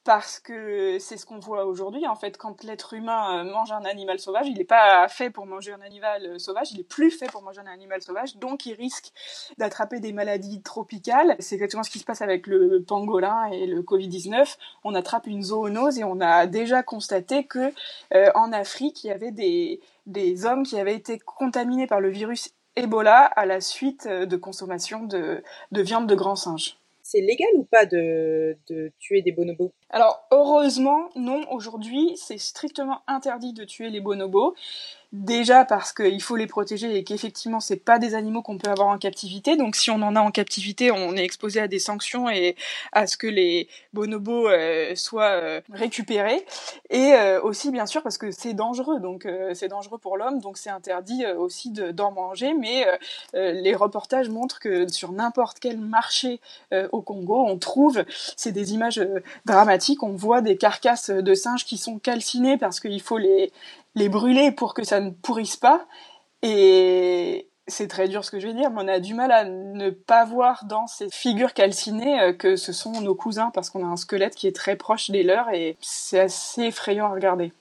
parce 0.06 0.40
que 0.40 1.00
c'est 1.00 1.18
ce 1.18 1.26
qu'on 1.26 1.40
voit 1.40 1.66
aujourd'hui. 1.66 2.08
En 2.08 2.16
fait, 2.16 2.38
quand 2.38 2.64
l'être 2.64 2.94
humain 2.94 3.40
euh, 3.40 3.52
mange 3.52 3.72
un 3.72 3.84
animal 3.86 4.20
sauvage, 4.20 4.46
il 4.48 4.56
n'est 4.56 4.64
pas 4.64 5.08
fait 5.10 5.32
pour 5.32 5.48
manger 5.48 5.74
un 5.74 5.82
animal 5.82 6.24
euh, 6.26 6.38
sauvage, 6.38 6.72
il 6.72 6.80
est 6.80 6.88
plus 6.88 7.10
fait 7.10 7.26
pour 7.26 7.42
manger 7.42 7.62
un 7.62 7.68
animal 7.68 8.04
sauvage, 8.04 8.38
donc 8.38 8.68
il 8.68 8.76
risque 8.76 9.12
d'attraper 9.58 10.00
des 10.00 10.14
maladies 10.14 10.62
tropicales. 10.62 11.36
C'est 11.40 11.56
exactement 11.56 11.82
ce 11.82 11.90
qui 11.90 11.98
se 11.98 12.06
passe 12.06 12.22
avec 12.22 12.46
le 12.46 12.84
pangolin 12.84 13.48
et 13.48 13.66
le 13.66 13.82
Covid-19. 13.82 14.58
On 14.84 14.94
attrape 14.94 15.26
une 15.26 15.42
zoonose 15.42 15.98
et 15.98 16.04
on 16.04 16.22
a 16.22 16.46
déjà 16.46 16.84
constaté 16.84 17.46
que 17.46 17.74
euh, 18.14 18.32
en 18.36 18.54
Afrique, 18.54 19.04
il 19.04 19.08
y 19.08 19.12
avait 19.12 19.32
des, 19.32 19.82
des 20.06 20.46
hommes 20.46 20.64
qui 20.64 20.80
avaient 20.80 20.96
été 20.96 21.18
contaminés 21.18 21.88
par 21.88 22.00
le 22.00 22.10
virus 22.10 22.52
Ebola 22.76 23.26
à 23.26 23.48
la 23.48 23.60
suite 23.60 24.08
de 24.08 24.36
consommation 24.38 25.04
de, 25.04 25.42
de 25.72 25.82
viande 25.82 26.08
de 26.08 26.14
grands 26.14 26.36
singes 26.36 26.78
c'est 27.06 27.22
légal 27.22 27.50
ou 27.56 27.64
pas 27.64 27.86
de, 27.86 28.58
de 28.68 28.92
tuer 28.98 29.22
des 29.22 29.32
bonobos? 29.32 29.72
Alors 29.92 30.26
heureusement, 30.32 31.10
non. 31.16 31.46
Aujourd'hui, 31.52 32.18
c'est 32.18 32.40
strictement 32.40 33.02
interdit 33.08 33.54
de 33.54 33.64
tuer 33.64 33.90
les 33.90 34.02
bonobos. 34.02 34.56
Déjà 35.12 35.64
parce 35.64 35.94
qu'il 35.94 36.22
faut 36.22 36.36
les 36.36 36.48
protéger 36.48 36.98
et 36.98 37.06
qu'effectivement 37.06 37.62
c'est 37.62 37.78
pas 37.78 38.00
des 38.00 38.16
animaux 38.16 38.42
qu'on 38.42 38.58
peut 38.58 38.70
avoir 38.70 38.90
en 38.90 38.98
captivité. 38.98 39.56
Donc 39.56 39.78
si 39.78 39.90
on 39.90 40.02
en 40.02 40.14
a 40.16 40.20
en 40.20 40.32
captivité, 40.32 40.92
on 40.92 41.16
est 41.16 41.24
exposé 41.24 41.62
à 41.62 41.70
des 41.70 41.80
sanctions 41.80 42.30
et 42.30 42.58
à 42.92 43.08
ce 43.08 43.16
que 43.16 43.28
les 43.28 43.70
bonobos 43.94 44.50
euh, 44.50 44.94
soient 44.96 45.32
euh, 45.32 45.62
récupérés. 45.72 46.46
Et 46.90 47.14
euh, 47.14 47.40
aussi 47.42 47.72
bien 47.72 47.86
sûr 47.86 48.04
parce 48.04 48.18
que 48.18 48.32
c'est 48.32 48.54
dangereux. 48.54 49.00
Donc 49.00 49.26
c'est 49.54 49.70
dangereux 49.70 50.00
pour 50.00 50.18
l'homme. 50.18 50.40
Donc 50.40 50.58
c'est 50.58 50.70
interdit 50.70 51.26
aussi 51.26 51.72
d'en 51.72 52.12
manger. 52.12 52.54
Mais 52.54 52.86
les 53.34 53.76
reportages 53.76 54.28
montrent 54.28 54.60
que 54.60 54.92
sur 54.92 55.14
n'importe 55.14 55.60
quel 55.60 55.78
marché 55.78 56.42
au 56.92 57.02
Congo, 57.02 57.46
on 57.48 57.58
trouve 57.58 58.04
c'est 58.36 58.52
des 58.52 58.74
images 58.74 59.02
dramatiques. 59.46 59.75
On 60.02 60.16
voit 60.16 60.42
des 60.42 60.58
carcasses 60.58 61.10
de 61.10 61.34
singes 61.34 61.66
qui 61.66 61.78
sont 61.78 62.00
calcinées 62.00 62.58
parce 62.58 62.80
qu'il 62.80 63.02
faut 63.02 63.18
les 63.18 63.52
les 63.96 64.10
brûler 64.10 64.52
pour 64.52 64.74
que 64.74 64.84
ça 64.84 65.00
ne 65.00 65.10
pourrisse 65.10 65.56
pas. 65.56 65.86
Et 66.42 67.50
c'est 67.68 67.88
très 67.88 68.08
dur 68.08 68.24
ce 68.24 68.30
que 68.30 68.40
je 68.40 68.48
vais 68.48 68.54
dire, 68.54 68.70
mais 68.70 68.84
on 68.84 68.88
a 68.88 69.00
du 69.00 69.14
mal 69.14 69.32
à 69.32 69.44
ne 69.46 69.90
pas 69.90 70.26
voir 70.26 70.66
dans 70.66 70.86
ces 70.86 71.10
figures 71.10 71.54
calcinées 71.54 72.20
euh, 72.20 72.34
que 72.34 72.56
ce 72.56 72.74
sont 72.74 73.02
nos 73.02 73.16
cousins 73.16 73.52
parce 73.54 73.70
qu'on 73.70 73.84
a 73.84 73.88
un 73.88 73.98
squelette 73.98 74.36
qui 74.36 74.48
est 74.48 74.56
très 74.56 74.76
proche 74.76 75.10
des 75.10 75.24
leurs 75.24 75.50
et 75.50 75.78
c'est 75.82 76.20
assez 76.20 76.64
effrayant 76.64 77.08
à 77.08 77.14
regarder. 77.14 77.52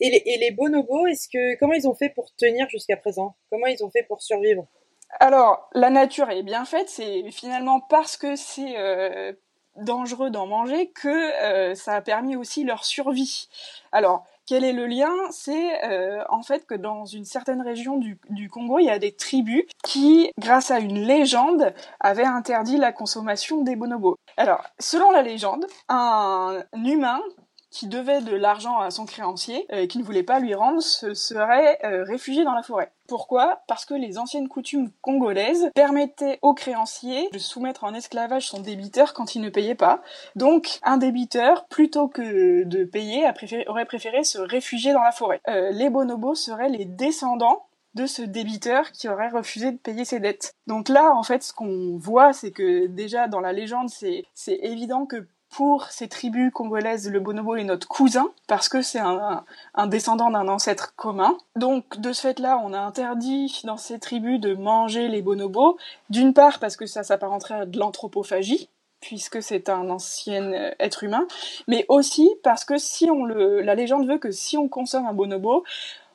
Et 0.00 0.10
les, 0.10 0.22
et 0.26 0.38
les 0.38 0.50
bonobos, 0.50 1.06
est-ce 1.06 1.28
que 1.28 1.58
comment 1.60 1.74
ils 1.74 1.86
ont 1.86 1.94
fait 1.94 2.08
pour 2.08 2.34
tenir 2.36 2.68
jusqu'à 2.68 2.96
présent? 2.96 3.36
Comment 3.50 3.66
ils 3.66 3.84
ont 3.84 3.90
fait 3.90 4.02
pour 4.02 4.22
survivre? 4.22 4.66
Alors, 5.20 5.68
la 5.74 5.90
nature 5.90 6.30
est 6.30 6.42
bien 6.42 6.64
faite. 6.64 6.88
C'est 6.88 7.30
finalement 7.30 7.80
parce 7.80 8.16
que 8.16 8.34
c'est 8.34 8.76
euh, 8.76 9.32
dangereux 9.76 10.30
d'en 10.30 10.46
manger 10.46 10.88
que 10.88 11.08
euh, 11.08 11.74
ça 11.74 11.94
a 11.94 12.00
permis 12.00 12.36
aussi 12.36 12.64
leur 12.64 12.84
survie. 12.84 13.48
Alors, 13.92 14.24
quel 14.46 14.62
est 14.62 14.72
le 14.72 14.86
lien? 14.86 15.12
C'est 15.30 15.84
euh, 15.84 16.22
en 16.28 16.42
fait 16.42 16.66
que 16.66 16.74
dans 16.74 17.06
une 17.06 17.24
certaine 17.24 17.62
région 17.62 17.96
du, 17.96 18.18
du, 18.30 18.50
Congo, 18.50 18.78
il 18.78 18.84
y 18.84 18.90
a 18.90 18.98
des 18.98 19.12
tribus 19.12 19.64
qui, 19.82 20.30
grâce 20.38 20.70
à 20.70 20.80
une 20.80 21.06
légende, 21.06 21.72
avaient 22.00 22.24
interdit 22.24 22.76
la 22.76 22.92
consommation 22.92 23.62
des 23.62 23.74
bonobos. 23.74 24.16
Alors, 24.36 24.64
selon 24.78 25.10
la 25.10 25.22
légende, 25.22 25.66
un 25.88 26.62
humain 26.74 27.20
qui 27.74 27.88
devait 27.88 28.22
de 28.22 28.34
l'argent 28.34 28.78
à 28.78 28.90
son 28.92 29.04
créancier 29.04 29.66
euh, 29.72 29.86
qui 29.88 29.98
ne 29.98 30.04
voulait 30.04 30.22
pas 30.22 30.38
lui 30.38 30.54
rendre 30.54 30.80
se 30.80 31.12
serait 31.12 31.80
euh, 31.82 32.04
réfugié 32.04 32.44
dans 32.44 32.54
la 32.54 32.62
forêt. 32.62 32.92
Pourquoi? 33.08 33.62
Parce 33.66 33.84
que 33.84 33.94
les 33.94 34.16
anciennes 34.16 34.48
coutumes 34.48 34.90
congolaises 35.02 35.70
permettaient 35.74 36.38
au 36.40 36.54
créancier 36.54 37.28
de 37.32 37.38
soumettre 37.38 37.82
en 37.82 37.92
esclavage 37.92 38.46
son 38.46 38.60
débiteur 38.60 39.12
quand 39.12 39.34
il 39.34 39.42
ne 39.42 39.50
payait 39.50 39.74
pas. 39.74 40.02
Donc 40.36 40.78
un 40.84 40.98
débiteur, 40.98 41.66
plutôt 41.66 42.06
que 42.06 42.62
de 42.62 42.84
payer, 42.84 43.26
aurait 43.66 43.84
préféré 43.86 44.22
se 44.22 44.38
réfugier 44.38 44.92
dans 44.92 45.02
la 45.02 45.12
forêt. 45.12 45.40
Euh, 45.48 45.70
les 45.72 45.90
bonobos 45.90 46.36
seraient 46.36 46.70
les 46.70 46.84
descendants 46.84 47.66
de 47.94 48.06
ce 48.06 48.22
débiteur 48.22 48.90
qui 48.92 49.08
aurait 49.08 49.28
refusé 49.28 49.72
de 49.72 49.78
payer 49.78 50.04
ses 50.04 50.20
dettes. 50.20 50.54
Donc 50.66 50.88
là, 50.88 51.12
en 51.14 51.22
fait, 51.22 51.42
ce 51.42 51.52
qu'on 51.52 51.96
voit, 51.96 52.32
c'est 52.32 52.50
que 52.50 52.86
déjà 52.86 53.28
dans 53.28 53.40
la 53.40 53.52
légende, 53.52 53.88
c'est 53.88 54.24
évident 54.46 55.06
que 55.06 55.28
pour 55.54 55.86
ces 55.90 56.08
tribus 56.08 56.50
congolaises, 56.52 57.08
le 57.08 57.20
bonobo 57.20 57.54
est 57.54 57.62
notre 57.62 57.86
cousin 57.86 58.28
parce 58.48 58.68
que 58.68 58.82
c'est 58.82 58.98
un, 58.98 59.44
descendant 59.86 60.30
d'un 60.30 60.48
ancêtre 60.48 60.94
commun. 60.96 61.38
Donc 61.54 62.00
de 62.00 62.12
ce 62.12 62.22
fait-là, 62.22 62.60
on 62.64 62.72
a 62.72 62.80
interdit 62.80 63.62
dans 63.62 63.76
ces 63.76 64.00
tribus 64.00 64.40
de 64.40 64.54
manger 64.54 65.06
les 65.06 65.22
bonobos, 65.22 65.76
d'une 66.10 66.34
part 66.34 66.58
parce 66.58 66.76
que 66.76 66.86
ça 66.86 67.04
s'apparenterait 67.04 67.54
à 67.54 67.66
de 67.66 67.78
l'anthropophagie, 67.78 68.68
puisque 69.00 69.40
c'est 69.44 69.68
un 69.68 69.90
ancien 69.90 70.52
euh, 70.52 70.70
être 70.80 71.04
humain, 71.04 71.26
mais 71.68 71.86
aussi 71.88 72.28
parce 72.42 72.64
que 72.64 72.76
si 72.76 73.08
on 73.08 73.24
la 73.24 73.74
légende 73.76 74.08
veut 74.08 74.18
que 74.18 74.32
si 74.32 74.58
on 74.58 74.66
consomme 74.66 75.06
un 75.06 75.14
bonobo, 75.14 75.62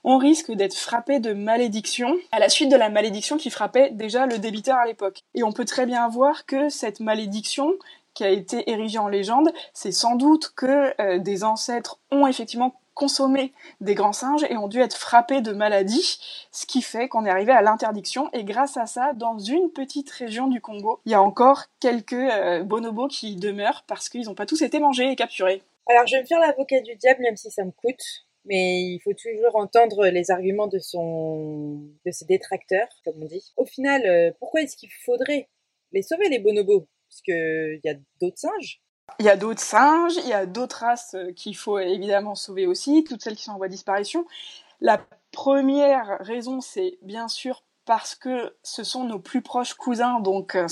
on 0.04 0.18
risque 0.18 0.52
d'être 0.52 0.76
frappé 0.76 1.20
de 1.20 1.34
malédiction 1.34 2.16
à 2.32 2.40
la 2.40 2.50
suite 2.50 2.72
de 2.72 2.76
la 2.76 2.90
malédiction 2.90 3.38
qui 3.38 3.50
frappait 3.50 3.92
déjà 3.92 4.26
le 4.26 4.40
débiteur 4.40 4.78
à 4.78 4.86
l'époque. 4.86 5.24
Et 5.36 5.44
on 5.44 5.52
peut 5.52 5.66
très 5.66 5.86
bien 5.86 6.08
voir 6.08 6.46
que 6.46 6.70
cette 6.70 7.00
malédiction, 7.00 7.74
qui 8.14 8.24
a 8.24 8.30
été 8.30 8.70
érigé 8.70 8.98
en 8.98 9.08
légende, 9.08 9.52
c'est 9.74 9.92
sans 9.92 10.16
doute 10.16 10.52
que 10.56 10.94
euh, 11.02 11.20
des 11.20 11.44
ancêtres 11.44 12.00
ont 12.12 12.28
effectivement 12.28 12.74
consommé 13.00 13.54
des 13.80 13.96
grands 13.96 14.12
singes 14.12 14.46
et 14.50 14.58
ont 14.58 14.68
dû 14.68 14.82
être 14.82 14.98
frappés 14.98 15.40
de 15.40 15.54
maladies, 15.54 16.20
ce 16.52 16.66
qui 16.66 16.82
fait 16.82 17.08
qu'on 17.08 17.26
est 17.26 17.30
arrivé 17.30 17.54
à 17.54 17.62
l'interdiction. 17.62 18.30
Et 18.34 18.44
grâce 18.44 18.76
à 18.76 18.88
ça, 18.88 19.14
dans 19.14 19.40
une 19.40 19.72
petite 19.72 20.10
région 20.12 20.48
du 20.48 20.60
Congo, 20.60 21.00
il 21.06 21.14
y 21.14 21.16
a 21.16 21.22
encore 21.22 21.64
quelques 21.80 22.12
euh, 22.14 22.62
bonobos 22.64 23.08
qui 23.08 23.38
demeurent 23.38 23.86
parce 23.88 24.10
qu'ils 24.10 24.26
n'ont 24.26 24.36
pas 24.36 24.46
tous 24.46 24.62
été 24.62 24.80
mangés 24.80 25.10
et 25.10 25.16
capturés. 25.16 25.64
Alors 25.88 26.06
je 26.08 26.18
vais 26.18 26.24
me 26.24 26.28
faire 26.28 26.42
l'avocat 26.42 26.82
du 26.82 26.96
diable, 26.98 27.22
même 27.22 27.38
si 27.38 27.50
ça 27.50 27.64
me 27.64 27.72
coûte, 27.72 28.04
mais 28.44 28.82
il 28.82 29.00
faut 29.02 29.14
toujours 29.14 29.56
entendre 29.56 30.08
les 30.08 30.30
arguments 30.30 30.68
de 30.68 30.80
son, 30.80 31.80
de 32.06 32.12
ses 32.12 32.26
détracteurs, 32.26 32.90
comme 33.06 33.16
on 33.22 33.26
dit. 33.26 33.54
Au 33.56 33.66
final, 33.66 34.06
euh, 34.06 34.32
pourquoi 34.40 34.62
est-ce 34.62 34.76
qu'il 34.76 34.92
faudrait 35.06 35.48
les 35.94 36.02
sauver 36.02 36.28
les 36.28 36.40
bonobos? 36.40 36.86
Parce 37.10 37.22
qu'il 37.22 37.82
y 37.84 37.90
a 37.90 37.96
d'autres 38.22 38.38
singes. 38.38 38.82
Il 39.20 39.26
y 39.26 39.30
a 39.30 39.38
d'autres 39.38 39.62
singes, 39.62 40.16
il 40.18 40.28
y 40.28 40.34
a 40.34 40.46
d'autres 40.46 40.82
races 40.82 41.16
euh, 41.16 41.32
qu'il 41.32 41.58
faut 41.58 41.80
évidemment 41.80 42.36
sauver 42.36 42.68
aussi, 42.68 43.04
toutes 43.04 43.24
celles 43.24 43.36
qui 43.36 43.44
sont 43.44 43.54
en 43.54 43.58
voie 43.58 43.68
de 43.68 43.74
disparition. 43.74 44.26
La 44.82 45.04
première 45.32 46.20
raison, 46.20 46.62
c'est 46.62 47.00
bien 47.02 47.28
sûr 47.28 47.64
parce 47.86 48.14
que 48.14 48.56
ce 48.62 48.84
sont 48.84 49.04
nos 49.04 49.18
plus 49.18 49.42
proches 49.42 49.74
cousins, 49.74 50.20
donc 50.20 50.56
euh, 50.56 50.68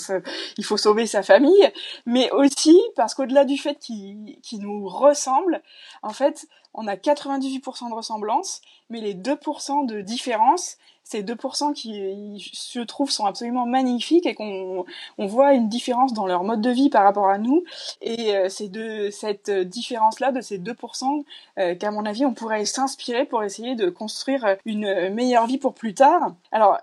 il 0.58 0.64
faut 0.64 0.78
sauver 0.78 1.08
sa 1.08 1.24
famille, 1.24 1.72
mais 2.06 2.30
aussi 2.30 2.80
parce 2.96 3.16
qu'au-delà 3.16 3.44
du 3.44 3.58
fait 3.58 3.80
qu'ils 3.80 4.38
nous 4.60 4.88
ressemblent, 4.88 5.64
en 6.04 6.12
fait, 6.12 6.48
on 6.76 6.86
a 6.88 6.96
98% 6.96 7.90
de 7.90 7.96
ressemblance, 7.96 8.62
mais 8.92 9.02
les 9.02 9.16
2% 9.16 9.88
de 9.88 10.02
différence, 10.02 10.78
ces 11.10 11.24
2% 11.24 11.74
qui, 11.74 12.38
je 12.38 12.82
trouve, 12.82 13.10
sont 13.10 13.26
absolument 13.26 13.66
magnifiques 13.66 14.26
et 14.26 14.36
qu'on 14.36 14.86
on 15.18 15.26
voit 15.26 15.54
une 15.54 15.70
différence 15.70 16.12
dans 16.12 16.28
leur 16.28 16.44
mode 16.44 16.60
de 16.60 16.70
vie 16.70 16.90
par 16.90 17.04
rapport 17.04 17.30
à 17.30 17.38
nous. 17.38 17.64
Et 18.02 18.36
euh, 18.36 18.50
c'est 18.50 18.68
de 18.68 19.10
cette 19.10 19.50
différence-là, 19.50 20.34
de 20.34 20.42
ces 20.42 20.60
2%, 20.60 21.24
euh, 21.60 21.76
qu'à 21.76 21.92
mon 21.92 22.06
avis, 22.06 22.26
on 22.26 22.34
pourrait 22.34 22.66
s'inspirer 22.66 23.24
pour 23.24 23.42
essayer 23.42 23.76
de 23.76 23.90
construire 23.90 24.58
une 24.66 25.10
meilleure 25.14 25.48
vie 25.48 25.58
pour 25.58 25.74
plus 25.74 25.94
tard. 25.94 26.34
Alors, 26.52 26.78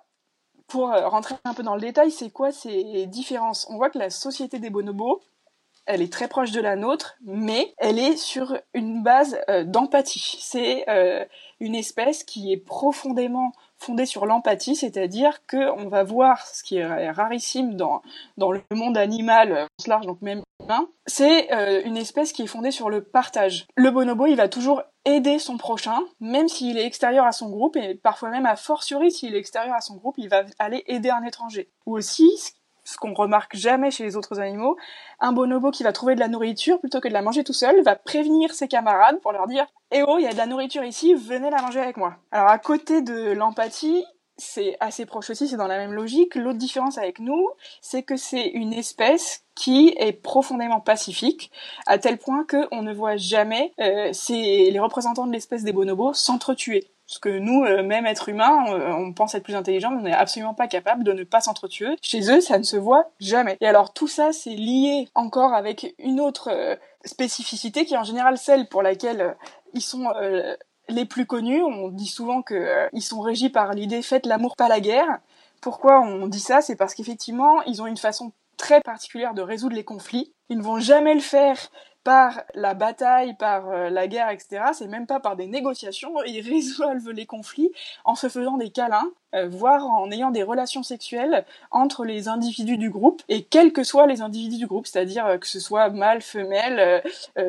pour 0.68 0.88
rentrer 0.88 1.34
un 1.44 1.52
peu 1.52 1.62
dans 1.62 1.74
le 1.74 1.82
détail, 1.82 2.10
c'est 2.10 2.30
quoi 2.30 2.50
ces 2.50 3.04
différences? 3.04 3.66
On 3.68 3.76
voit 3.76 3.90
que 3.90 3.98
la 3.98 4.08
société 4.08 4.58
des 4.58 4.70
bonobos, 4.70 5.20
elle 5.84 6.00
est 6.00 6.10
très 6.10 6.28
proche 6.28 6.50
de 6.50 6.62
la 6.62 6.76
nôtre, 6.76 7.16
mais 7.26 7.74
elle 7.76 7.98
est 7.98 8.16
sur 8.16 8.56
une 8.72 9.02
base 9.02 9.38
euh, 9.50 9.64
d'empathie. 9.64 10.38
C'est 10.40 10.86
une 11.60 11.74
espèce 11.74 12.24
qui 12.24 12.52
est 12.52 12.56
profondément 12.56 13.52
fondée 13.78 14.06
sur 14.06 14.26
l'empathie, 14.26 14.76
c'est-à-dire 14.76 15.46
qu'on 15.46 15.88
va 15.88 16.02
voir 16.02 16.46
ce 16.46 16.62
qui 16.62 16.76
est 16.76 17.10
rarissime 17.10 17.76
dans, 17.76 18.02
dans 18.36 18.52
le 18.52 18.62
monde 18.72 18.96
animal, 18.96 19.52
euh, 19.52 19.66
large, 19.86 20.06
donc 20.06 20.22
même 20.22 20.42
humain, 20.62 20.88
c'est 21.06 21.52
euh, 21.52 21.82
une 21.84 21.96
espèce 21.96 22.32
qui 22.32 22.42
est 22.42 22.46
fondée 22.46 22.70
sur 22.70 22.90
le 22.90 23.02
partage. 23.02 23.66
Le 23.76 23.90
bonobo, 23.90 24.26
il 24.26 24.36
va 24.36 24.48
toujours 24.48 24.82
aider 25.04 25.38
son 25.38 25.58
prochain, 25.58 25.98
même 26.20 26.48
s'il 26.48 26.78
est 26.78 26.86
extérieur 26.86 27.26
à 27.26 27.32
son 27.32 27.50
groupe, 27.50 27.76
et 27.76 27.94
parfois 27.94 28.30
même 28.30 28.46
à 28.46 28.56
fortiori, 28.56 29.10
s'il 29.10 29.34
est 29.34 29.38
extérieur 29.38 29.74
à 29.74 29.80
son 29.80 29.96
groupe, 29.96 30.14
il 30.18 30.28
va 30.28 30.44
aller 30.58 30.82
aider 30.86 31.10
un 31.10 31.22
étranger. 31.24 31.68
Ou 31.86 31.96
aussi, 31.96 32.30
ce 32.84 32.96
qu'on 32.96 33.14
remarque 33.14 33.56
jamais 33.56 33.90
chez 33.90 34.04
les 34.04 34.16
autres 34.16 34.40
animaux, 34.40 34.76
un 35.20 35.32
bonobo 35.32 35.70
qui 35.70 35.82
va 35.82 35.92
trouver 35.92 36.14
de 36.14 36.20
la 36.20 36.28
nourriture 36.28 36.78
plutôt 36.80 37.00
que 37.00 37.08
de 37.08 37.12
la 37.12 37.22
manger 37.22 37.44
tout 37.44 37.52
seul 37.52 37.82
va 37.82 37.96
prévenir 37.96 38.52
ses 38.54 38.68
camarades 38.68 39.20
pour 39.20 39.32
leur 39.32 39.46
dire 39.46 39.66
"Eh 39.90 40.02
oh, 40.06 40.16
il 40.18 40.24
y 40.24 40.28
a 40.28 40.32
de 40.32 40.36
la 40.36 40.46
nourriture 40.46 40.84
ici, 40.84 41.14
venez 41.14 41.50
la 41.50 41.62
manger 41.62 41.80
avec 41.80 41.96
moi." 41.96 42.16
Alors 42.30 42.48
à 42.48 42.58
côté 42.58 43.02
de 43.02 43.32
l'empathie, 43.32 44.04
c'est 44.36 44.76
assez 44.80 45.06
proche 45.06 45.30
aussi, 45.30 45.46
c'est 45.48 45.56
dans 45.56 45.66
la 45.66 45.78
même 45.78 45.92
logique. 45.92 46.34
L'autre 46.34 46.58
différence 46.58 46.98
avec 46.98 47.20
nous, 47.20 47.48
c'est 47.80 48.02
que 48.02 48.16
c'est 48.16 48.48
une 48.48 48.72
espèce 48.72 49.44
qui 49.54 49.94
est 49.96 50.12
profondément 50.12 50.80
pacifique, 50.80 51.52
à 51.86 51.98
tel 51.98 52.18
point 52.18 52.44
qu'on 52.44 52.82
ne 52.82 52.92
voit 52.92 53.16
jamais 53.16 53.72
euh, 53.80 54.10
les 54.28 54.78
représentants 54.80 55.26
de 55.26 55.32
l'espèce 55.32 55.62
des 55.62 55.72
bonobos 55.72 56.14
s'entretuer. 56.14 56.93
Parce 57.06 57.18
que 57.18 57.28
nous, 57.28 57.64
euh, 57.64 57.82
même 57.82 58.06
être 58.06 58.28
humains, 58.28 58.64
euh, 58.68 58.92
on 58.92 59.12
pense 59.12 59.34
être 59.34 59.42
plus 59.42 59.54
intelligent, 59.54 59.90
mais 59.90 59.98
on 59.98 60.02
n'est 60.04 60.12
absolument 60.12 60.54
pas 60.54 60.68
capable 60.68 61.04
de 61.04 61.12
ne 61.12 61.24
pas 61.24 61.40
s'entretuer. 61.40 61.96
Chez 62.00 62.30
eux, 62.30 62.40
ça 62.40 62.58
ne 62.58 62.62
se 62.62 62.76
voit 62.76 63.10
jamais. 63.20 63.58
Et 63.60 63.66
alors 63.66 63.92
tout 63.92 64.08
ça, 64.08 64.32
c'est 64.32 64.54
lié 64.54 65.08
encore 65.14 65.52
avec 65.52 65.94
une 65.98 66.20
autre 66.20 66.48
euh, 66.50 66.76
spécificité 67.04 67.84
qui 67.84 67.94
est 67.94 67.98
en 67.98 68.04
général 68.04 68.38
celle 68.38 68.68
pour 68.68 68.82
laquelle 68.82 69.36
ils 69.74 69.82
sont 69.82 70.10
les 70.88 71.04
plus 71.04 71.26
connus. 71.26 71.62
On 71.62 71.88
dit 71.88 72.06
souvent 72.06 72.42
qu'ils 72.42 73.02
sont 73.02 73.20
régis 73.20 73.50
par 73.50 73.74
l'idée 73.74 74.00
faites 74.00 74.24
l'amour, 74.24 74.56
pas 74.56 74.68
la 74.68 74.80
guerre. 74.80 75.18
Pourquoi 75.60 76.00
on 76.00 76.26
dit 76.26 76.40
ça? 76.40 76.62
C'est 76.62 76.76
parce 76.76 76.94
qu'effectivement, 76.94 77.60
ils 77.62 77.82
ont 77.82 77.86
une 77.86 77.98
façon 77.98 78.32
très 78.56 78.80
particulière 78.80 79.34
de 79.34 79.42
résoudre 79.42 79.76
les 79.76 79.84
conflits. 79.84 80.32
Ils 80.48 80.58
ne 80.58 80.62
vont 80.62 80.78
jamais 80.78 81.14
le 81.14 81.20
faire 81.20 81.58
par 82.04 82.42
la 82.54 82.74
bataille, 82.74 83.34
par 83.34 83.70
euh, 83.70 83.88
la 83.88 84.06
guerre, 84.06 84.28
etc. 84.28 84.62
C'est 84.74 84.86
même 84.86 85.06
pas 85.06 85.20
par 85.20 85.36
des 85.36 85.46
négociations. 85.46 86.22
Ils 86.26 86.40
résolvent 86.48 87.10
les 87.10 87.26
conflits 87.26 87.72
en 88.04 88.14
se 88.14 88.28
faisant 88.28 88.58
des 88.58 88.70
câlins, 88.70 89.10
euh, 89.34 89.48
voire 89.48 89.86
en 89.86 90.10
ayant 90.10 90.30
des 90.30 90.42
relations 90.42 90.82
sexuelles 90.82 91.46
entre 91.70 92.04
les 92.04 92.28
individus 92.28 92.76
du 92.76 92.90
groupe, 92.90 93.22
et 93.28 93.44
quels 93.44 93.72
que 93.72 93.82
soient 93.82 94.06
les 94.06 94.20
individus 94.20 94.58
du 94.58 94.66
groupe, 94.66 94.86
c'est-à-dire 94.86 95.26
euh, 95.26 95.38
que 95.38 95.48
ce 95.48 95.58
soit 95.58 95.88
mâle, 95.88 96.20
femelle, 96.20 97.02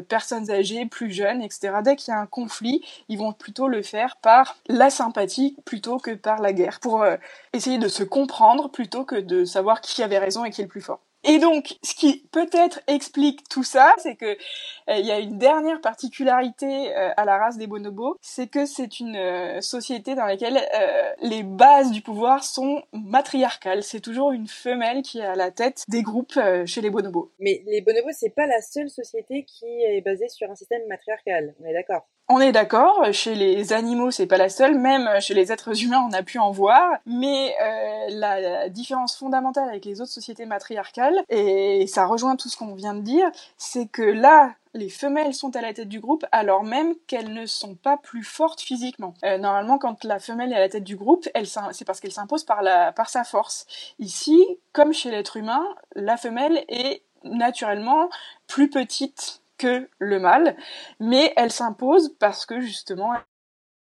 personnes 0.07 0.49
âgées, 0.49 0.85
plus 0.85 1.11
jeunes, 1.11 1.41
etc. 1.41 1.75
Dès 1.83 1.97
qu'il 1.97 2.13
y 2.13 2.15
a 2.15 2.19
un 2.19 2.25
conflit, 2.25 2.83
ils 3.09 3.17
vont 3.17 3.33
plutôt 3.33 3.67
le 3.67 3.81
faire 3.81 4.15
par 4.17 4.55
la 4.67 4.89
sympathie 4.89 5.57
plutôt 5.65 5.97
que 5.97 6.11
par 6.11 6.41
la 6.41 6.53
guerre, 6.53 6.79
pour 6.79 7.05
essayer 7.53 7.77
de 7.77 7.87
se 7.89 8.03
comprendre 8.03 8.69
plutôt 8.69 9.03
que 9.03 9.15
de 9.15 9.43
savoir 9.43 9.81
qui 9.81 10.01
avait 10.01 10.19
raison 10.19 10.45
et 10.45 10.51
qui 10.51 10.61
est 10.61 10.65
le 10.65 10.69
plus 10.69 10.81
fort. 10.81 11.01
Et 11.27 11.39
donc, 11.39 11.75
ce 11.81 11.95
qui 11.95 12.27
peut-être 12.31 12.81
explique 12.87 13.49
tout 13.49 13.63
ça, 13.63 13.93
c'est 13.97 14.15
que 14.15 14.25
euh, 14.25 14.97
il 14.97 15.05
y 15.05 15.11
a 15.11 15.19
une 15.19 15.39
dernière 15.39 15.81
particularité 15.81 16.95
euh, 16.95 17.09
à 17.17 17.25
la 17.25 17.39
race 17.39 17.57
des 17.57 17.65
bonobos, 17.65 18.17
c'est 18.21 18.47
que 18.47 18.67
c'est 18.67 18.99
une 18.99 19.15
euh, 19.15 19.59
société 19.59 20.13
dans 20.13 20.25
laquelle 20.25 20.61
les 21.21 21.41
bases 21.41 21.91
du 21.91 22.01
pouvoir 22.01 22.43
sont 22.43 22.83
matriarcales. 22.93 23.81
C'est 23.81 24.01
toujours 24.01 24.31
une 24.31 24.47
femelle 24.47 25.01
qui 25.01 25.19
est 25.19 25.25
à 25.25 25.35
la 25.35 25.49
tête 25.49 25.83
des 25.87 26.03
groupes 26.03 26.39
chez 26.65 26.81
les 26.81 26.89
bonobos. 26.89 27.31
Mais 27.39 27.63
les 27.65 27.81
bonobos, 27.81 28.11
c'est 28.11 28.29
pas 28.29 28.45
la 28.45 28.61
seule 28.61 28.89
société 28.89 29.45
qui 29.45 29.65
est 29.65 30.01
basée 30.01 30.29
sur 30.29 30.49
un 30.49 30.55
système 30.55 30.85
matriarcal. 30.87 31.55
On 31.59 31.65
est 31.65 31.73
d'accord 31.73 32.07
On 32.27 32.39
est 32.39 32.51
d'accord, 32.51 33.05
chez 33.11 33.35
les 33.35 33.71
animaux, 33.71 34.09
c'est 34.09 34.25
pas 34.25 34.37
la 34.37 34.49
seule, 34.49 34.79
même 34.79 35.07
chez 35.19 35.35
les 35.35 35.51
êtres 35.51 35.83
humains, 35.83 36.03
on 36.09 36.11
a 36.11 36.23
pu 36.23 36.39
en 36.39 36.49
voir, 36.49 36.89
mais 37.05 37.55
euh, 37.61 38.05
la, 38.09 38.67
différence 38.69 39.15
fondamentale 39.15 39.69
avec 39.69 39.85
les 39.85 40.01
autres 40.01 40.11
sociétés 40.11 40.47
matriarcales, 40.47 41.23
et 41.29 41.85
ça 41.85 42.07
rejoint 42.07 42.35
tout 42.35 42.49
ce 42.49 42.57
qu'on 42.57 42.73
vient 42.73 42.95
de 42.95 43.01
dire, 43.01 43.29
c'est 43.57 43.85
que 43.85 44.01
là, 44.01 44.55
les 44.73 44.89
femelles 44.89 45.35
sont 45.35 45.55
à 45.55 45.61
la 45.61 45.71
tête 45.71 45.87
du 45.87 45.99
groupe 45.99 46.25
alors 46.31 46.63
même 46.63 46.95
qu'elles 47.05 47.31
ne 47.31 47.45
sont 47.45 47.75
pas 47.75 47.97
plus 47.97 48.23
fortes 48.23 48.59
physiquement. 48.59 49.13
Euh, 49.23 49.37
normalement, 49.37 49.77
quand 49.77 50.03
la 50.03 50.17
femelle 50.17 50.51
est 50.51 50.55
à 50.55 50.59
la 50.59 50.69
tête 50.69 50.83
du 50.83 50.95
groupe, 50.95 51.29
c'est 51.73 51.85
parce 51.85 51.99
qu'elle 51.99 52.11
s'impose 52.11 52.43
par, 52.43 52.63
par 52.95 53.09
sa 53.09 53.23
force. 53.23 53.67
Ici, 53.99 54.43
comme 54.73 54.93
chez 54.93 55.11
l'être 55.11 55.37
humain, 55.37 55.63
la 55.95 56.17
femelle 56.17 56.65
est 56.69 57.03
naturellement 57.23 58.09
plus 58.47 58.69
petite 58.69 59.41
que 59.57 59.89
le 59.99 60.19
mal, 60.19 60.57
mais 60.99 61.33
elle 61.37 61.51
s'impose 61.51 62.15
parce 62.19 62.45
que 62.45 62.59
justement 62.59 63.13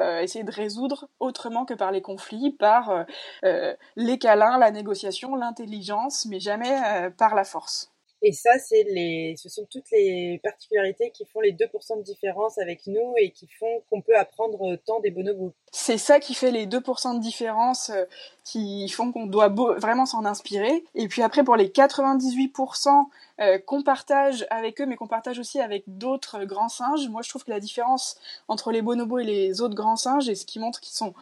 euh, 0.01 0.21
essayer 0.21 0.45
de 0.45 0.53
résoudre 0.53 1.09
autrement 1.19 1.65
que 1.65 1.75
par 1.75 1.91
les 1.91 2.03
conflits, 2.03 2.53
par 2.53 2.91
euh, 2.91 3.03
euh, 3.45 3.75
les 3.97 4.17
câlins, 4.19 4.57
la 4.57 4.71
négociation, 4.71 5.35
l'intelligence, 5.35 6.25
mais 6.27 6.39
jamais 6.39 7.11
par 7.17 7.35
la 7.35 7.45
force. 7.45 7.93
Et 8.21 8.33
ça, 8.33 8.59
c'est 8.59 8.83
les, 8.85 9.35
ce 9.37 9.49
sont 9.49 9.65
toutes 9.71 9.91
les 9.93 10.41
particularités 10.43 11.11
qui 11.11 11.25
font 11.25 11.41
les 11.41 11.53
2% 11.53 11.99
de 11.99 12.03
différence 12.03 12.59
avec 12.59 12.87
nous 12.87 13.15
et 13.17 13.31
qui 13.31 13.47
font 13.47 13.83
qu'on 13.89 14.01
peut 14.01 14.17
apprendre 14.17 14.77
tant 14.87 14.99
des 15.01 15.11
bonobos. 15.11 15.53
C'est 15.71 15.99
ça 15.99 16.19
qui 16.19 16.35
fait 16.35 16.51
les 16.51 16.67
2% 16.67 17.15
de 17.15 17.21
différence 17.21 17.91
euh, 17.91 18.05
qui 18.45 18.89
font 18.89 19.13
qu'on 19.13 19.27
doit 19.27 19.49
vraiment 19.49 20.07
s'en 20.07 20.25
inspirer. 20.25 20.85
Et 20.97 21.07
puis 21.07 21.23
après, 21.23 21.45
pour 21.45 21.55
les 21.55 21.69
98% 21.69 23.05
euh, 23.41 23.59
qu'on 23.59 23.83
partage 23.83 24.47
avec 24.51 24.81
eux, 24.81 24.87
mais 24.87 24.97
qu'on 24.97 25.07
partage 25.07 25.39
aussi 25.39 25.61
avec 25.61 25.85
d'autres 25.87 26.45
grands 26.45 26.69
singes, 26.69 27.09
moi 27.09 27.23
je 27.23 27.29
trouve 27.29 27.45
que 27.45 27.51
la 27.51 27.61
différence 27.61 28.19
entre 28.49 28.73
les 28.73 28.83
bonobos 28.83 29.19
et 29.19 29.25
les 29.25 29.61
autres 29.61 29.77
grands 29.77 29.97
singes, 29.97 30.29
et 30.29 30.35
ce 30.35 30.45
qui 30.45 30.59
montre 30.59 30.81
qu'ils 30.81 30.95
sont 30.95 31.15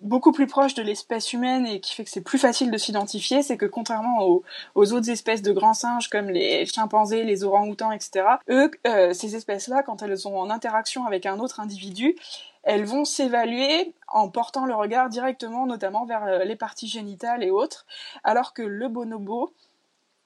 beaucoup 0.00 0.32
plus 0.32 0.46
proche 0.46 0.74
de 0.74 0.82
l'espèce 0.82 1.32
humaine 1.32 1.66
et 1.66 1.80
qui 1.80 1.94
fait 1.94 2.04
que 2.04 2.10
c'est 2.10 2.22
plus 2.22 2.38
facile 2.38 2.70
de 2.70 2.78
s'identifier, 2.78 3.42
c'est 3.42 3.56
que 3.56 3.66
contrairement 3.66 4.22
aux, 4.22 4.92
autres 4.92 5.10
espèces 5.10 5.42
de 5.42 5.52
grands 5.52 5.74
singes 5.74 6.08
comme 6.08 6.30
les 6.30 6.64
chimpanzés, 6.66 7.24
les 7.24 7.44
orang-outans, 7.44 7.92
etc., 7.92 8.24
eux, 8.48 8.70
euh, 8.86 9.12
ces 9.12 9.36
espèces-là, 9.36 9.82
quand 9.82 10.02
elles 10.02 10.18
sont 10.18 10.34
en 10.34 10.50
interaction 10.50 11.06
avec 11.06 11.26
un 11.26 11.38
autre 11.38 11.60
individu, 11.60 12.16
elles 12.62 12.84
vont 12.84 13.04
s'évaluer 13.04 13.94
en 14.08 14.28
portant 14.28 14.66
le 14.66 14.74
regard 14.74 15.08
directement, 15.08 15.66
notamment 15.66 16.04
vers 16.04 16.24
euh, 16.24 16.44
les 16.44 16.56
parties 16.56 16.88
génitales 16.88 17.42
et 17.42 17.50
autres, 17.50 17.86
alors 18.24 18.52
que 18.52 18.62
le 18.62 18.88
bonobo, 18.88 19.54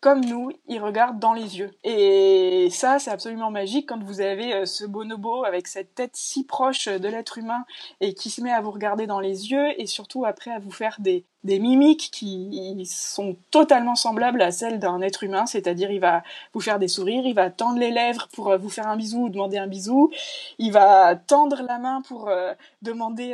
comme 0.04 0.22
nous, 0.22 0.50
il 0.68 0.82
regarde 0.82 1.18
dans 1.18 1.32
les 1.32 1.58
yeux. 1.58 1.70
Et 1.82 2.68
ça, 2.70 2.98
c'est 2.98 3.10
absolument 3.10 3.50
magique 3.50 3.88
quand 3.88 4.02
vous 4.04 4.20
avez 4.20 4.52
euh, 4.52 4.66
ce 4.66 4.84
bonobo 4.84 5.44
avec 5.44 5.66
cette 5.66 5.94
tête 5.94 6.10
si 6.12 6.44
proche 6.44 6.88
de 6.88 7.08
l'être 7.08 7.38
humain 7.38 7.64
et 8.02 8.12
qui 8.12 8.28
se 8.28 8.42
met 8.42 8.52
à 8.52 8.60
vous 8.60 8.70
regarder 8.70 9.06
dans 9.06 9.18
les 9.18 9.50
yeux 9.50 9.68
et 9.80 9.86
surtout 9.86 10.26
après 10.26 10.50
à 10.50 10.58
vous 10.58 10.70
faire 10.70 10.98
des, 10.98 11.24
mimiques 11.42 12.10
qui 12.12 12.84
sont 12.86 13.36
totalement 13.50 13.94
semblables 13.94 14.42
à 14.42 14.50
celles 14.50 14.78
d'un 14.78 15.00
être 15.00 15.24
humain, 15.24 15.46
c'est-à-dire 15.46 15.90
il 15.90 16.00
va 16.00 16.22
vous 16.52 16.60
faire 16.60 16.78
des 16.78 16.88
sourires, 16.88 17.24
il 17.24 17.34
va 17.34 17.48
tendre 17.48 17.78
les 17.78 17.90
lèvres 17.90 18.28
pour 18.34 18.48
euh, 18.48 18.58
vous 18.58 18.70
faire 18.70 18.88
un 18.88 18.96
bisou 18.96 19.24
ou 19.24 19.28
demander 19.30 19.56
un 19.56 19.66
bisou, 19.66 20.10
il 20.58 20.72
va 20.72 21.16
tendre 21.16 21.62
la 21.62 21.78
main 21.78 22.02
pour 22.02 22.28
euh, 22.28 22.52
demander 22.82 23.32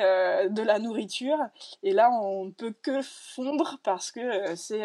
de 0.50 0.62
la 0.62 0.78
nourriture, 0.80 1.38
et 1.84 1.92
là 1.92 2.10
on 2.10 2.46
ne 2.46 2.50
peut 2.50 2.74
que 2.82 3.00
fondre 3.02 3.78
parce 3.84 4.10
que 4.10 4.54
c'est 4.56 4.82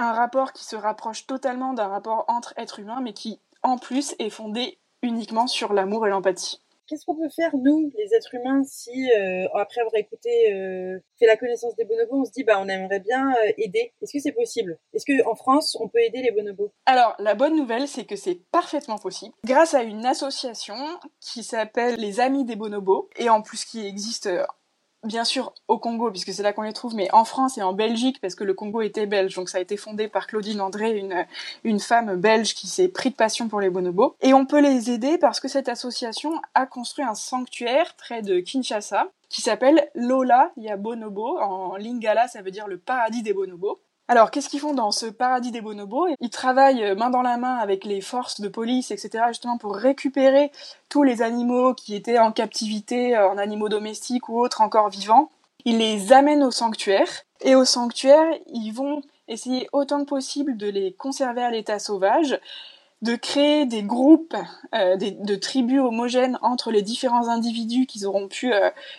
un 0.00 0.12
rapport 0.12 0.52
qui 0.52 0.64
se 0.64 0.76
rapproche 0.76 1.26
totalement 1.26 1.74
d'un 1.74 1.88
rapport 1.88 2.24
entre 2.28 2.54
êtres 2.56 2.80
humains, 2.80 3.00
mais 3.02 3.12
qui, 3.12 3.38
en 3.62 3.76
plus, 3.76 4.14
est 4.18 4.30
fondé 4.30 4.78
uniquement 5.02 5.46
sur 5.46 5.72
l'amour 5.72 6.06
et 6.06 6.10
l'empathie. 6.10 6.60
Qu'est-ce 6.86 7.04
qu'on 7.06 7.14
peut 7.14 7.28
faire, 7.28 7.54
nous, 7.54 7.92
les 7.96 8.14
êtres 8.14 8.34
humains, 8.34 8.64
si, 8.64 9.08
euh, 9.12 9.46
après 9.54 9.80
avoir 9.80 9.94
écouté, 9.94 10.52
euh, 10.52 10.98
fait 11.20 11.26
la 11.26 11.36
connaissance 11.36 11.76
des 11.76 11.84
bonobos, 11.84 12.22
on 12.22 12.24
se 12.24 12.32
dit, 12.32 12.42
bah, 12.42 12.58
on 12.60 12.66
aimerait 12.66 12.98
bien 12.98 13.30
euh, 13.30 13.52
aider? 13.58 13.92
Est-ce 14.02 14.12
que 14.12 14.18
c'est 14.18 14.32
possible? 14.32 14.76
Est-ce 14.92 15.04
qu'en 15.06 15.36
France, 15.36 15.76
on 15.78 15.86
peut 15.86 16.00
aider 16.00 16.20
les 16.20 16.32
bonobos? 16.32 16.72
Alors, 16.86 17.14
la 17.20 17.34
bonne 17.34 17.54
nouvelle, 17.54 17.86
c'est 17.86 18.06
que 18.06 18.16
c'est 18.16 18.40
parfaitement 18.50 18.98
possible. 18.98 19.34
Grâce 19.44 19.74
à 19.74 19.82
une 19.82 20.04
association 20.04 20.74
qui 21.20 21.44
s'appelle 21.44 21.94
les 21.94 22.18
Amis 22.18 22.44
des 22.44 22.56
bonobos, 22.56 23.08
et 23.16 23.30
en 23.30 23.40
plus 23.40 23.64
qui 23.64 23.86
existe 23.86 24.28
bien 25.04 25.24
sûr 25.24 25.54
au 25.68 25.78
Congo, 25.78 26.10
puisque 26.10 26.32
c'est 26.32 26.42
là 26.42 26.52
qu'on 26.52 26.62
les 26.62 26.72
trouve, 26.72 26.94
mais 26.94 27.12
en 27.12 27.24
France 27.24 27.58
et 27.58 27.62
en 27.62 27.72
Belgique, 27.72 28.20
parce 28.20 28.34
que 28.34 28.44
le 28.44 28.54
Congo 28.54 28.82
était 28.82 29.06
belge. 29.06 29.34
Donc 29.34 29.48
ça 29.48 29.58
a 29.58 29.60
été 29.60 29.76
fondé 29.76 30.08
par 30.08 30.26
Claudine 30.26 30.60
André, 30.60 30.96
une, 30.96 31.26
une 31.64 31.80
femme 31.80 32.16
belge 32.16 32.54
qui 32.54 32.66
s'est 32.66 32.88
pris 32.88 33.10
de 33.10 33.14
passion 33.14 33.48
pour 33.48 33.60
les 33.60 33.70
bonobos. 33.70 34.16
Et 34.20 34.34
on 34.34 34.46
peut 34.46 34.60
les 34.60 34.90
aider 34.90 35.18
parce 35.18 35.40
que 35.40 35.48
cette 35.48 35.68
association 35.68 36.40
a 36.54 36.66
construit 36.66 37.04
un 37.04 37.14
sanctuaire 37.14 37.94
près 37.96 38.22
de 38.22 38.40
Kinshasa 38.40 39.08
qui 39.28 39.40
s'appelle 39.42 39.88
Lola 39.94 40.50
Ya 40.56 40.76
Bonobo. 40.76 41.38
En 41.38 41.76
lingala, 41.76 42.28
ça 42.28 42.42
veut 42.42 42.50
dire 42.50 42.66
le 42.66 42.78
paradis 42.78 43.22
des 43.22 43.32
bonobos. 43.32 43.80
Alors, 44.10 44.32
qu'est-ce 44.32 44.48
qu'ils 44.48 44.58
font 44.58 44.74
dans 44.74 44.90
ce 44.90 45.06
paradis 45.06 45.52
des 45.52 45.60
bonobos? 45.60 46.08
Ils 46.18 46.30
travaillent 46.30 46.82
euh, 46.82 46.96
main 46.96 47.10
dans 47.10 47.22
la 47.22 47.36
main 47.36 47.54
avec 47.58 47.84
les 47.84 48.00
forces 48.00 48.40
de 48.40 48.48
police, 48.48 48.90
etc., 48.90 49.26
justement 49.28 49.56
pour 49.56 49.76
récupérer 49.76 50.50
tous 50.88 51.04
les 51.04 51.22
animaux 51.22 51.74
qui 51.74 51.94
étaient 51.94 52.18
en 52.18 52.32
captivité, 52.32 53.16
euh, 53.16 53.28
en 53.28 53.38
animaux 53.38 53.68
domestiques 53.68 54.28
ou 54.28 54.40
autres 54.40 54.62
encore 54.62 54.88
vivants. 54.88 55.30
Ils 55.64 55.78
les 55.78 56.12
amènent 56.12 56.42
au 56.42 56.50
sanctuaire, 56.50 57.06
et 57.40 57.54
au 57.54 57.64
sanctuaire, 57.64 58.26
ils 58.52 58.72
vont 58.72 59.00
essayer 59.28 59.68
autant 59.72 60.00
que 60.00 60.08
possible 60.08 60.56
de 60.56 60.66
les 60.66 60.92
conserver 60.92 61.44
à 61.44 61.52
l'état 61.52 61.78
sauvage, 61.78 62.40
de 63.02 63.14
créer 63.14 63.64
des 63.64 63.84
groupes, 63.84 64.34
euh, 64.74 64.96
de 64.96 65.34
tribus 65.36 65.78
homogènes 65.78 66.36
entre 66.42 66.72
les 66.72 66.82
différents 66.82 67.28
individus 67.28 67.86
qu'ils 67.86 68.08
auront 68.08 68.26
pu 68.26 68.52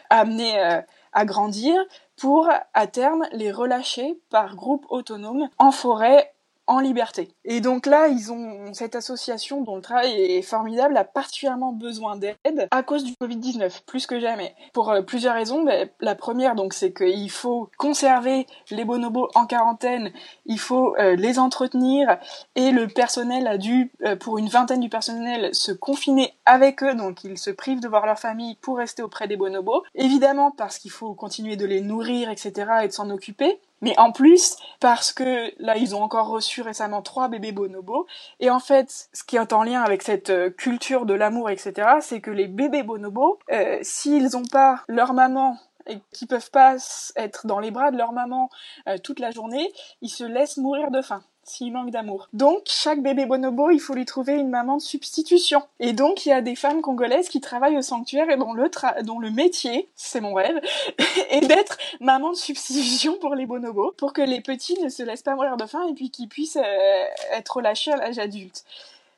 amener 0.09 0.81
à 1.13 1.25
grandir, 1.25 1.75
pour, 2.21 2.47
à 2.75 2.85
terme, 2.85 3.25
les 3.31 3.51
relâcher 3.51 4.21
par 4.29 4.55
groupe 4.55 4.85
autonome 4.89 5.49
en 5.57 5.71
forêt 5.71 6.31
en 6.67 6.79
liberté. 6.79 7.29
Et 7.43 7.59
donc 7.59 7.85
là, 7.85 8.07
ils 8.07 8.31
ont 8.31 8.73
cette 8.73 8.95
association 8.95 9.61
dont 9.61 9.75
le 9.75 9.81
travail 9.81 10.11
est 10.13 10.41
formidable, 10.41 10.95
a 10.95 11.03
particulièrement 11.03 11.73
besoin 11.73 12.15
d'aide 12.15 12.67
à 12.71 12.83
cause 12.83 13.03
du 13.03 13.13
Covid-19, 13.13 13.81
plus 13.85 14.07
que 14.07 14.19
jamais. 14.19 14.55
Pour 14.73 14.89
euh, 14.89 15.01
plusieurs 15.01 15.35
raisons. 15.35 15.63
Ben, 15.63 15.89
la 15.99 16.15
première, 16.15 16.55
donc, 16.55 16.73
c'est 16.73 16.93
qu'il 16.93 17.29
faut 17.29 17.69
conserver 17.77 18.47
les 18.69 18.85
bonobos 18.85 19.27
en 19.35 19.45
quarantaine, 19.45 20.11
il 20.45 20.59
faut 20.59 20.95
euh, 20.97 21.15
les 21.15 21.39
entretenir, 21.39 22.17
et 22.55 22.71
le 22.71 22.87
personnel 22.87 23.47
a 23.47 23.57
dû, 23.57 23.91
euh, 24.05 24.15
pour 24.15 24.37
une 24.37 24.47
vingtaine 24.47 24.79
du 24.79 24.89
personnel, 24.89 25.53
se 25.53 25.71
confiner 25.71 26.33
avec 26.45 26.83
eux, 26.83 26.95
donc 26.95 27.23
ils 27.23 27.37
se 27.37 27.49
privent 27.49 27.81
de 27.81 27.87
voir 27.87 28.05
leur 28.05 28.19
famille 28.19 28.55
pour 28.61 28.77
rester 28.77 29.03
auprès 29.03 29.27
des 29.27 29.37
bonobos. 29.37 29.83
Évidemment, 29.95 30.51
parce 30.51 30.79
qu'il 30.79 30.91
faut 30.91 31.13
continuer 31.13 31.55
de 31.55 31.65
les 31.65 31.81
nourrir, 31.81 32.29
etc., 32.29 32.51
et 32.83 32.87
de 32.87 32.93
s'en 32.93 33.09
occuper 33.09 33.59
mais 33.81 33.97
en 33.99 34.11
plus 34.11 34.55
parce 34.79 35.11
que 35.11 35.51
là 35.59 35.77
ils 35.77 35.95
ont 35.95 36.03
encore 36.03 36.27
reçu 36.27 36.61
récemment 36.61 37.01
trois 37.01 37.27
bébés 37.27 37.51
bonobos 37.51 38.07
et 38.39 38.49
en 38.49 38.59
fait 38.59 39.09
ce 39.13 39.23
qui 39.23 39.37
est 39.37 39.53
en 39.53 39.63
lien 39.63 39.81
avec 39.81 40.01
cette 40.01 40.29
euh, 40.29 40.49
culture 40.49 41.05
de 41.05 41.13
l'amour 41.13 41.49
etc 41.49 41.95
c'est 42.01 42.21
que 42.21 42.31
les 42.31 42.47
bébés 42.47 42.83
bonobos 42.83 43.39
euh, 43.51 43.79
s'ils 43.81 44.29
n'ont 44.33 44.45
pas 44.45 44.83
leur 44.87 45.13
maman 45.13 45.57
et 45.87 45.99
qui 46.13 46.25
peuvent 46.25 46.51
pas 46.51 46.75
être 47.15 47.47
dans 47.47 47.59
les 47.59 47.71
bras 47.71 47.91
de 47.91 47.97
leur 47.97 48.13
maman 48.13 48.49
euh, 48.87 48.97
toute 48.97 49.19
la 49.19 49.31
journée, 49.31 49.71
ils 50.01 50.09
se 50.09 50.23
laissent 50.23 50.57
mourir 50.57 50.91
de 50.91 51.01
faim 51.01 51.23
s'il 51.43 51.73
manque 51.73 51.89
d'amour. 51.89 52.29
Donc, 52.33 52.61
chaque 52.65 53.01
bébé 53.01 53.25
bonobo, 53.25 53.71
il 53.71 53.79
faut 53.79 53.93
lui 53.93 54.05
trouver 54.05 54.33
une 54.33 54.49
maman 54.49 54.77
de 54.77 54.81
substitution. 54.81 55.63
Et 55.79 55.93
donc, 55.93 56.25
il 56.25 56.29
y 56.29 56.31
a 56.31 56.41
des 56.41 56.55
femmes 56.55 56.81
congolaises 56.81 57.29
qui 57.29 57.41
travaillent 57.41 57.77
au 57.77 57.81
sanctuaire 57.81 58.29
et 58.29 58.37
dont 58.37 58.53
le, 58.53 58.69
dont 59.03 59.19
le 59.19 59.31
métier, 59.31 59.89
c'est 59.95 60.21
mon 60.21 60.33
rêve, 60.33 60.59
est 61.29 61.45
d'être 61.47 61.77
maman 61.99 62.31
de 62.31 62.35
substitution 62.35 63.17
pour 63.19 63.35
les 63.35 63.45
bonobos, 63.45 63.93
pour 63.97 64.13
que 64.13 64.21
les 64.21 64.41
petits 64.41 64.79
ne 64.81 64.89
se 64.89 65.03
laissent 65.03 65.23
pas 65.23 65.35
mourir 65.35 65.57
de 65.57 65.65
faim 65.65 65.83
et 65.89 65.93
puis 65.93 66.11
qu'ils 66.11 66.29
puissent 66.29 66.57
euh, 66.57 67.05
être 67.33 67.57
relâchés 67.57 67.91
à 67.91 67.97
l'âge 67.97 68.19
adulte. 68.19 68.63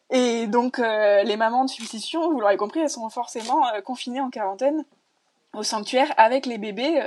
Et 0.10 0.48
donc, 0.48 0.80
euh, 0.80 1.24
les 1.24 1.36
mamans 1.36 1.66
de 1.66 1.70
substitution, 1.70 2.32
vous 2.32 2.40
l'aurez 2.40 2.58
compris, 2.58 2.80
elles 2.80 2.90
sont 2.90 3.10
forcément 3.10 3.68
euh, 3.68 3.82
confinées 3.82 4.22
en 4.22 4.30
quarantaine 4.30 4.86
au 5.56 5.62
sanctuaire 5.62 6.12
avec 6.18 6.48
les 6.48 6.58
bébés, 6.58 7.00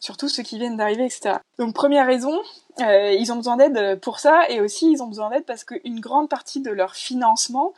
surtout 0.00 0.28
ceux 0.28 0.42
qui 0.42 0.58
viennent 0.58 0.76
d'arriver, 0.76 1.06
etc. 1.06 1.36
Donc 1.58 1.72
première 1.72 2.06
raison, 2.06 2.38
euh, 2.80 3.12
ils 3.12 3.32
ont 3.32 3.36
besoin 3.36 3.56
d'aide 3.56 4.00
pour 4.00 4.18
ça 4.18 4.48
et 4.48 4.60
aussi 4.60 4.90
ils 4.90 5.02
ont 5.02 5.06
besoin 5.06 5.30
d'aide 5.30 5.44
parce 5.44 5.64
qu'une 5.64 6.00
grande 6.00 6.28
partie 6.28 6.60
de 6.60 6.70
leur 6.70 6.94
financement 6.94 7.72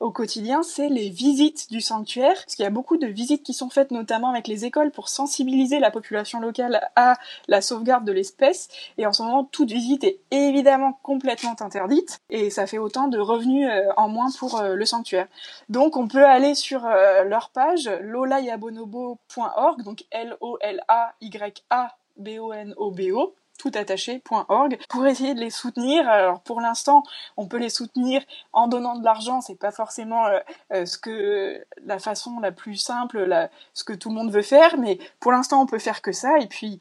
au 0.00 0.10
quotidien, 0.10 0.62
c'est 0.62 0.88
les 0.88 1.08
visites 1.08 1.70
du 1.70 1.80
sanctuaire. 1.80 2.34
Parce 2.34 2.54
qu'il 2.54 2.62
y 2.62 2.66
a 2.66 2.70
beaucoup 2.70 2.96
de 2.96 3.06
visites 3.06 3.42
qui 3.42 3.54
sont 3.54 3.70
faites 3.70 3.90
notamment 3.90 4.30
avec 4.30 4.48
les 4.48 4.64
écoles 4.64 4.90
pour 4.90 5.08
sensibiliser 5.08 5.78
la 5.78 5.90
population 5.90 6.40
locale 6.40 6.88
à 6.96 7.14
la 7.48 7.60
sauvegarde 7.60 8.04
de 8.04 8.12
l'espèce. 8.12 8.68
Et 8.98 9.06
en 9.06 9.12
ce 9.12 9.22
moment, 9.22 9.44
toute 9.44 9.70
visite 9.70 10.04
est 10.04 10.20
évidemment 10.30 10.98
complètement 11.02 11.56
interdite 11.60 12.20
et 12.30 12.50
ça 12.50 12.66
fait 12.66 12.78
autant 12.78 13.08
de 13.08 13.18
revenus 13.18 13.68
euh, 13.70 13.88
en 13.96 14.08
moins 14.08 14.28
pour 14.38 14.60
euh, 14.60 14.74
le 14.74 14.84
sanctuaire. 14.84 15.28
Donc 15.68 15.96
on 15.96 16.08
peut 16.08 16.24
aller 16.24 16.54
sur 16.54 16.86
leur 17.26 17.50
page 17.50 17.90
lolayabonobo.org, 18.02 19.82
donc 19.82 20.04
L-O-L-A-Y-A 20.10 21.96
B-O-N-O-B-O 22.16 23.34
toutattaché.org 23.56 24.78
pour 24.88 25.06
essayer 25.06 25.34
de 25.34 25.40
les 25.40 25.50
soutenir. 25.50 26.08
Alors 26.08 26.40
pour 26.40 26.60
l'instant, 26.60 27.02
on 27.36 27.46
peut 27.46 27.58
les 27.58 27.70
soutenir 27.70 28.22
en 28.52 28.68
donnant 28.68 28.96
de 28.98 29.04
l'argent, 29.04 29.40
c'est 29.40 29.58
pas 29.58 29.70
forcément 29.70 30.26
euh, 30.26 30.38
euh, 30.72 30.86
ce 30.86 30.98
que 30.98 31.64
la 31.84 31.98
façon 31.98 32.40
la 32.40 32.52
plus 32.52 32.76
simple, 32.76 33.48
ce 33.74 33.84
que 33.84 33.92
tout 33.92 34.08
le 34.08 34.14
monde 34.14 34.30
veut 34.30 34.42
faire, 34.42 34.78
mais 34.78 34.98
pour 35.20 35.32
l'instant, 35.32 35.62
on 35.62 35.66
peut 35.66 35.78
faire 35.78 36.02
que 36.02 36.12
ça. 36.12 36.38
Et 36.38 36.46
puis 36.46 36.80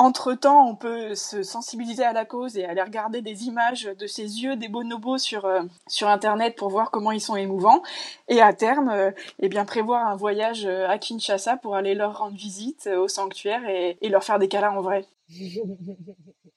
entre-temps, 0.00 0.66
on 0.66 0.76
peut 0.76 1.14
se 1.14 1.42
sensibiliser 1.42 2.04
à 2.04 2.14
la 2.14 2.24
cause 2.24 2.56
et 2.56 2.64
aller 2.64 2.80
regarder 2.80 3.20
des 3.20 3.44
images 3.44 3.84
de 3.84 4.06
ces 4.06 4.42
yeux 4.42 4.56
des 4.56 4.68
bonobos 4.68 5.18
sur, 5.18 5.44
euh, 5.44 5.60
sur 5.88 6.08
Internet 6.08 6.56
pour 6.56 6.70
voir 6.70 6.90
comment 6.90 7.12
ils 7.12 7.20
sont 7.20 7.36
émouvants. 7.36 7.82
Et 8.28 8.40
à 8.40 8.54
terme, 8.54 8.88
euh, 8.88 9.10
eh 9.40 9.50
bien, 9.50 9.66
prévoir 9.66 10.06
un 10.06 10.16
voyage 10.16 10.64
à 10.64 10.96
Kinshasa 10.96 11.58
pour 11.58 11.74
aller 11.76 11.94
leur 11.94 12.18
rendre 12.18 12.34
visite 12.36 12.86
au 12.86 13.08
sanctuaire 13.08 13.68
et, 13.68 13.98
et 14.00 14.08
leur 14.08 14.24
faire 14.24 14.38
des 14.38 14.48
câlins 14.48 14.72
en 14.72 14.80
vrai. 14.80 15.06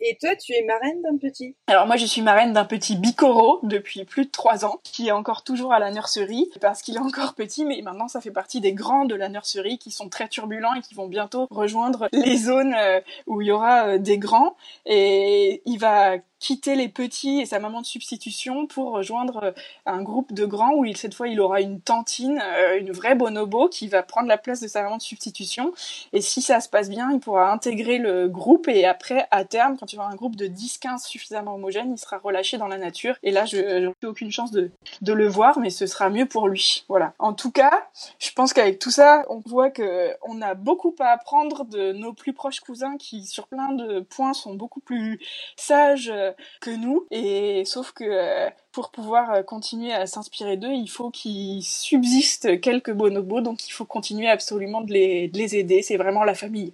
Et 0.00 0.16
toi, 0.20 0.36
tu 0.36 0.52
es 0.52 0.62
marraine 0.62 1.02
d'un 1.02 1.16
petit? 1.18 1.56
Alors 1.66 1.86
moi, 1.86 1.96
je 1.96 2.06
suis 2.06 2.22
marraine 2.22 2.52
d'un 2.52 2.64
petit 2.64 2.94
Bicoro 2.94 3.58
depuis 3.64 4.04
plus 4.04 4.26
de 4.26 4.30
trois 4.30 4.64
ans, 4.64 4.78
qui 4.84 5.08
est 5.08 5.12
encore 5.12 5.42
toujours 5.42 5.72
à 5.72 5.80
la 5.80 5.90
nurserie, 5.90 6.48
parce 6.60 6.82
qu'il 6.82 6.94
est 6.94 7.00
encore 7.00 7.34
petit, 7.34 7.64
mais 7.64 7.82
maintenant 7.82 8.06
ça 8.06 8.20
fait 8.20 8.30
partie 8.30 8.60
des 8.60 8.72
grands 8.72 9.06
de 9.06 9.16
la 9.16 9.28
nurserie 9.28 9.78
qui 9.78 9.90
sont 9.90 10.08
très 10.08 10.28
turbulents 10.28 10.74
et 10.74 10.82
qui 10.82 10.94
vont 10.94 11.08
bientôt 11.08 11.48
rejoindre 11.50 12.08
les 12.12 12.36
zones 12.36 12.74
euh, 12.74 13.00
où 13.26 13.42
il 13.42 13.48
y 13.48 13.50
aura 13.50 13.88
euh, 13.88 13.98
des 13.98 14.18
grands. 14.18 14.56
Et 14.86 15.62
il 15.66 15.78
va 15.78 16.18
quitter 16.38 16.74
les 16.74 16.88
petits 16.88 17.40
et 17.40 17.46
sa 17.46 17.58
maman 17.58 17.80
de 17.80 17.86
substitution 17.86 18.66
pour 18.66 18.92
rejoindre 18.92 19.40
euh, 19.42 19.52
un 19.86 20.02
groupe 20.02 20.32
de 20.32 20.46
grands 20.46 20.74
où 20.74 20.86
cette 20.94 21.14
fois 21.14 21.28
il 21.28 21.40
aura 21.40 21.60
une 21.60 21.80
tantine, 21.80 22.40
euh, 22.42 22.78
une 22.78 22.92
vraie 22.92 23.14
bonobo 23.14 23.68
qui 23.68 23.88
va 23.88 24.02
prendre 24.02 24.28
la 24.28 24.38
place 24.38 24.60
de 24.60 24.68
sa 24.68 24.82
maman 24.82 24.96
de 24.96 25.02
substitution. 25.02 25.72
Et 26.12 26.20
si 26.20 26.42
ça 26.42 26.60
se 26.60 26.68
passe 26.68 26.88
bien, 26.88 27.10
il 27.12 27.20
pourra 27.20 27.52
intégrer 27.52 27.98
le 27.98 28.28
groupe 28.28 28.68
et 28.68 28.84
après, 28.86 29.26
à 29.30 29.44
terme, 29.44 29.76
quand 29.78 29.92
il 29.92 29.98
aura 29.98 30.10
un 30.10 30.16
groupe 30.16 30.36
de 30.36 30.46
10-15 30.46 31.06
suffisamment 31.06 31.54
homogène, 31.54 31.92
il 31.92 31.98
sera 31.98 32.18
relâché 32.18 32.58
dans 32.58 32.68
la 32.68 32.78
nature. 32.78 33.16
Et 33.22 33.30
là, 33.30 33.44
je 33.44 33.56
n'ai 33.56 33.92
aucune 34.04 34.30
chance 34.30 34.50
de, 34.50 34.70
de 35.02 35.12
le 35.12 35.28
voir, 35.28 35.58
mais 35.58 35.70
ce 35.70 35.86
sera 35.86 36.10
mieux 36.10 36.26
pour 36.26 36.48
lui. 36.48 36.84
Voilà. 36.88 37.14
En 37.18 37.32
tout 37.32 37.50
cas, 37.50 37.88
je 38.18 38.30
pense 38.32 38.52
qu'avec 38.52 38.78
tout 38.78 38.90
ça, 38.90 39.24
on 39.28 39.40
voit 39.46 39.70
que 39.70 40.12
on 40.22 40.40
a 40.42 40.54
beaucoup 40.54 40.94
à 41.00 41.08
apprendre 41.08 41.64
de 41.64 41.92
nos 41.92 42.12
plus 42.12 42.32
proches 42.32 42.60
cousins 42.60 42.96
qui, 42.96 43.24
sur 43.24 43.46
plein 43.46 43.72
de 43.72 44.00
points, 44.00 44.34
sont 44.34 44.54
beaucoup 44.54 44.80
plus 44.80 45.20
sages, 45.56 46.12
que 46.60 46.70
nous. 46.70 47.06
Et 47.10 47.64
sauf 47.64 47.92
que 47.92 48.04
euh, 48.04 48.50
pour 48.72 48.90
pouvoir 48.90 49.32
euh, 49.32 49.42
continuer 49.42 49.92
à 49.92 50.06
s'inspirer 50.06 50.56
d'eux, 50.56 50.72
il 50.72 50.88
faut 50.88 51.10
qu'il 51.10 51.62
subsiste 51.62 52.60
quelques 52.60 52.92
bonobos, 52.92 53.40
donc 53.40 53.66
il 53.66 53.72
faut 53.72 53.84
continuer 53.84 54.28
absolument 54.28 54.80
de 54.80 54.92
les, 54.92 55.28
de 55.28 55.38
les 55.38 55.56
aider. 55.56 55.82
C'est 55.82 55.96
vraiment 55.96 56.24
la 56.24 56.34
famille. 56.34 56.72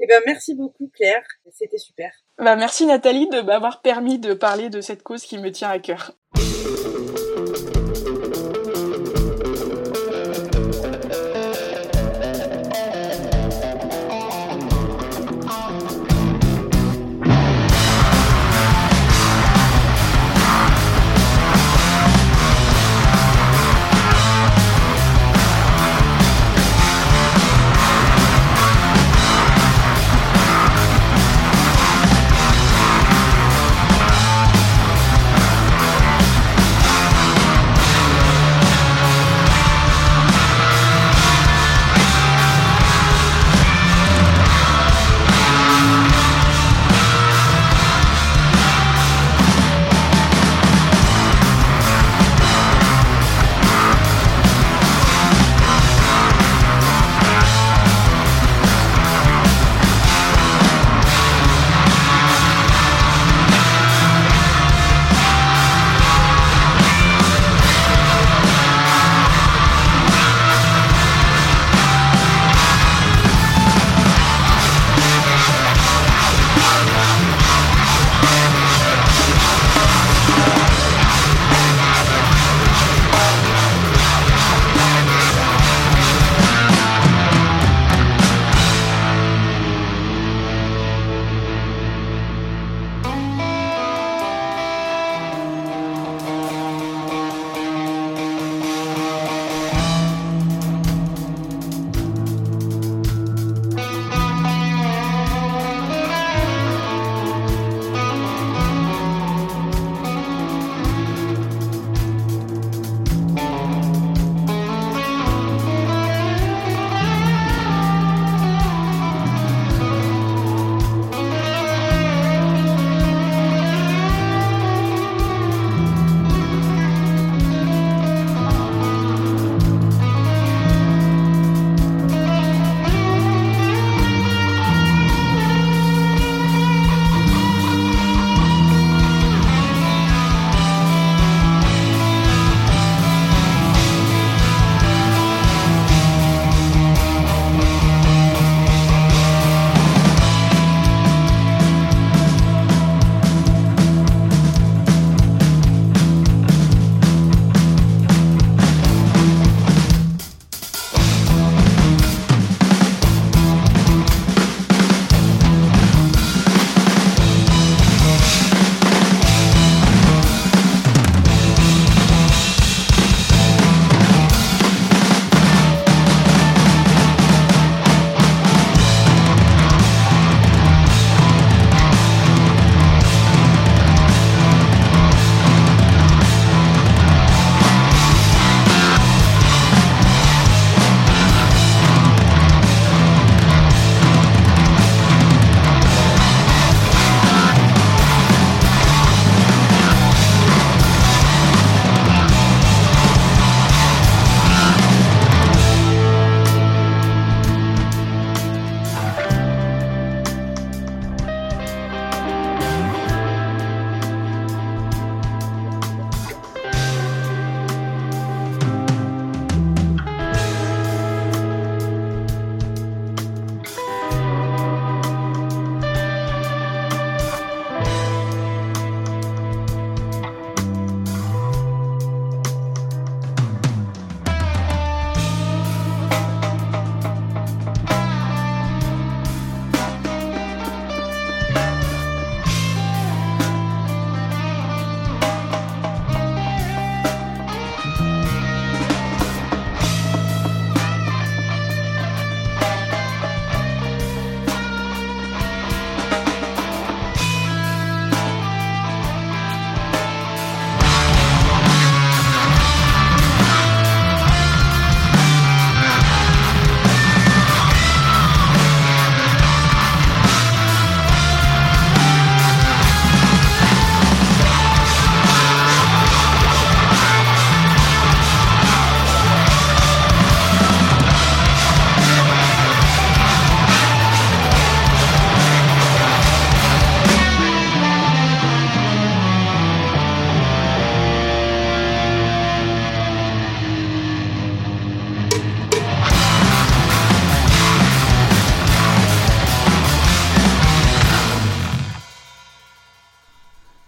Eh 0.00 0.06
ben, 0.06 0.20
merci 0.26 0.54
beaucoup, 0.54 0.90
Claire. 0.92 1.24
C'était 1.52 1.78
super. 1.78 2.12
Bah, 2.38 2.56
merci 2.56 2.84
Nathalie 2.84 3.28
de 3.28 3.40
m'avoir 3.40 3.80
permis 3.80 4.18
de 4.18 4.34
parler 4.34 4.68
de 4.68 4.80
cette 4.80 5.02
cause 5.02 5.22
qui 5.22 5.38
me 5.38 5.52
tient 5.52 5.70
à 5.70 5.78
cœur. 5.78 6.12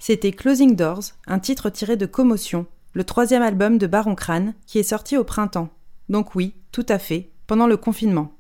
C'était 0.09 0.31
Closing 0.31 0.77
Doors, 0.77 1.03
un 1.27 1.41
titre 1.41 1.69
tiré 1.69 1.97
de 1.97 2.07
Commotion, 2.07 2.67
le 2.93 3.03
troisième 3.03 3.43
album 3.43 3.77
de 3.77 3.89
Baron 3.89 4.15
Crane, 4.15 4.55
qui 4.65 4.79
est 4.79 4.85
sorti 4.85 5.17
au 5.17 5.25
printemps. 5.25 5.69
Donc 6.09 6.37
oui, 6.37 6.55
tout 6.71 6.87
à 6.89 7.01
fait, 7.01 7.33
pendant 7.49 7.67
le 7.67 7.77
confinement. 7.77 8.31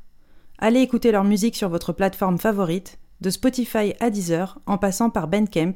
Allez 0.58 0.78
écouter 0.78 1.10
leur 1.10 1.24
musique 1.24 1.56
sur 1.56 1.68
votre 1.68 1.92
plateforme 1.92 2.38
favorite, 2.38 3.00
de 3.20 3.30
Spotify 3.30 3.94
à 3.98 4.10
Deezer, 4.10 4.60
en 4.66 4.78
passant 4.78 5.10
par 5.10 5.26
Bandcamp, 5.26 5.74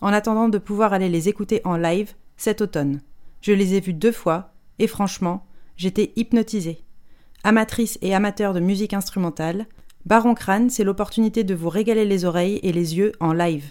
en 0.00 0.12
attendant 0.12 0.48
de 0.48 0.58
pouvoir 0.58 0.92
aller 0.92 1.08
les 1.08 1.28
écouter 1.28 1.60
en 1.64 1.76
live 1.76 2.12
cet 2.36 2.60
automne. 2.60 3.00
Je 3.40 3.50
les 3.50 3.74
ai 3.74 3.80
vus 3.80 3.94
deux 3.94 4.12
fois, 4.12 4.52
et 4.78 4.86
franchement, 4.86 5.44
j'étais 5.76 6.12
hypnotisée. 6.14 6.84
Amatrice 7.42 7.98
et 8.00 8.14
amateur 8.14 8.54
de 8.54 8.60
musique 8.60 8.94
instrumentale, 8.94 9.66
Baron 10.06 10.34
Crâne, 10.34 10.70
c'est 10.70 10.84
l'opportunité 10.84 11.42
de 11.42 11.56
vous 11.56 11.68
régaler 11.68 12.04
les 12.04 12.24
oreilles 12.24 12.60
et 12.62 12.70
les 12.70 12.96
yeux 12.96 13.10
en 13.18 13.32
live. 13.32 13.64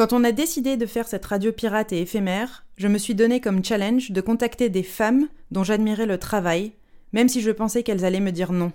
Quand 0.00 0.14
on 0.14 0.24
a 0.24 0.32
décidé 0.32 0.78
de 0.78 0.86
faire 0.86 1.06
cette 1.06 1.26
radio 1.26 1.52
pirate 1.52 1.92
et 1.92 2.00
éphémère, 2.00 2.64
je 2.78 2.88
me 2.88 2.96
suis 2.96 3.14
donné 3.14 3.42
comme 3.42 3.62
challenge 3.62 4.12
de 4.12 4.22
contacter 4.22 4.70
des 4.70 4.82
femmes 4.82 5.28
dont 5.50 5.62
j'admirais 5.62 6.06
le 6.06 6.16
travail, 6.16 6.72
même 7.12 7.28
si 7.28 7.42
je 7.42 7.50
pensais 7.50 7.82
qu'elles 7.82 8.06
allaient 8.06 8.18
me 8.18 8.32
dire 8.32 8.50
non. 8.50 8.72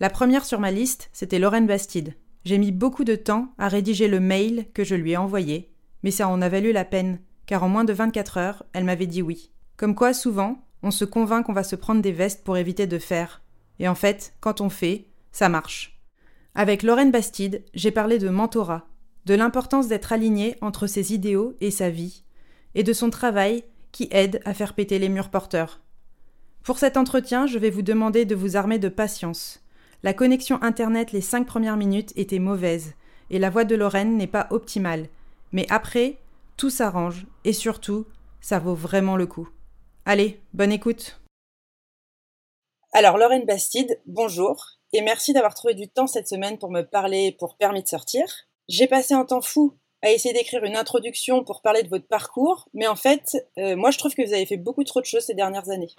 La 0.00 0.08
première 0.08 0.46
sur 0.46 0.58
ma 0.58 0.70
liste, 0.70 1.10
c'était 1.12 1.38
Lorraine 1.38 1.66
Bastide. 1.66 2.14
J'ai 2.46 2.56
mis 2.56 2.72
beaucoup 2.72 3.04
de 3.04 3.14
temps 3.14 3.52
à 3.58 3.68
rédiger 3.68 4.08
le 4.08 4.20
mail 4.20 4.64
que 4.72 4.84
je 4.84 4.94
lui 4.94 5.10
ai 5.10 5.16
envoyé, 5.18 5.70
mais 6.02 6.10
ça 6.10 6.28
en 6.28 6.40
a 6.40 6.48
valu 6.48 6.72
la 6.72 6.86
peine, 6.86 7.18
car 7.44 7.62
en 7.62 7.68
moins 7.68 7.84
de 7.84 7.92
24 7.92 8.38
heures, 8.38 8.62
elle 8.72 8.84
m'avait 8.84 9.06
dit 9.06 9.20
oui. 9.20 9.50
Comme 9.76 9.94
quoi, 9.94 10.14
souvent, 10.14 10.64
on 10.82 10.90
se 10.90 11.04
convainc 11.04 11.44
qu'on 11.44 11.52
va 11.52 11.62
se 11.62 11.76
prendre 11.76 12.00
des 12.00 12.12
vestes 12.12 12.42
pour 12.42 12.56
éviter 12.56 12.86
de 12.86 12.98
faire. 12.98 13.42
Et 13.80 13.86
en 13.86 13.94
fait, 13.94 14.32
quand 14.40 14.62
on 14.62 14.70
fait, 14.70 15.08
ça 15.30 15.50
marche. 15.50 16.00
Avec 16.54 16.82
Lorraine 16.82 17.10
Bastide, 17.10 17.64
j'ai 17.74 17.90
parlé 17.90 18.18
de 18.18 18.30
mentorat, 18.30 18.88
de 19.28 19.34
l'importance 19.34 19.88
d'être 19.88 20.14
aligné 20.14 20.56
entre 20.62 20.86
ses 20.86 21.12
idéaux 21.12 21.54
et 21.60 21.70
sa 21.70 21.90
vie, 21.90 22.22
et 22.74 22.82
de 22.82 22.94
son 22.94 23.10
travail 23.10 23.62
qui 23.92 24.08
aide 24.10 24.40
à 24.46 24.54
faire 24.54 24.72
péter 24.72 24.98
les 24.98 25.10
murs 25.10 25.28
porteurs. 25.28 25.80
Pour 26.62 26.78
cet 26.78 26.96
entretien, 26.96 27.46
je 27.46 27.58
vais 27.58 27.68
vous 27.68 27.82
demander 27.82 28.24
de 28.24 28.34
vous 28.34 28.56
armer 28.56 28.78
de 28.78 28.88
patience. 28.88 29.60
La 30.02 30.14
connexion 30.14 30.62
Internet 30.62 31.12
les 31.12 31.20
cinq 31.20 31.46
premières 31.46 31.76
minutes 31.76 32.14
était 32.16 32.38
mauvaise, 32.38 32.94
et 33.28 33.38
la 33.38 33.50
voix 33.50 33.64
de 33.64 33.74
Lorraine 33.74 34.16
n'est 34.16 34.26
pas 34.26 34.46
optimale. 34.48 35.08
Mais 35.52 35.66
après, 35.68 36.16
tout 36.56 36.70
s'arrange, 36.70 37.26
et 37.44 37.52
surtout, 37.52 38.06
ça 38.40 38.58
vaut 38.58 38.74
vraiment 38.74 39.16
le 39.16 39.26
coup. 39.26 39.50
Allez, 40.06 40.40
bonne 40.54 40.72
écoute. 40.72 41.20
Alors, 42.94 43.18
Lorraine 43.18 43.44
Bastide, 43.44 44.00
bonjour, 44.06 44.78
et 44.94 45.02
merci 45.02 45.34
d'avoir 45.34 45.52
trouvé 45.52 45.74
du 45.74 45.86
temps 45.86 46.06
cette 46.06 46.28
semaine 46.28 46.56
pour 46.56 46.70
me 46.70 46.80
parler 46.80 47.36
pour 47.38 47.58
permis 47.58 47.82
de 47.82 47.88
sortir. 47.88 48.47
J'ai 48.68 48.86
passé 48.86 49.14
un 49.14 49.24
temps 49.24 49.40
fou 49.40 49.74
à 50.02 50.10
essayer 50.10 50.32
d'écrire 50.32 50.62
une 50.62 50.76
introduction 50.76 51.42
pour 51.42 51.62
parler 51.62 51.82
de 51.82 51.88
votre 51.88 52.06
parcours, 52.06 52.68
mais 52.72 52.86
en 52.86 52.94
fait, 52.94 53.36
euh, 53.58 53.76
moi 53.76 53.90
je 53.90 53.98
trouve 53.98 54.14
que 54.14 54.24
vous 54.24 54.32
avez 54.32 54.46
fait 54.46 54.56
beaucoup 54.56 54.84
trop 54.84 55.00
de 55.00 55.06
choses 55.06 55.24
ces 55.24 55.34
dernières 55.34 55.70
années. 55.70 55.90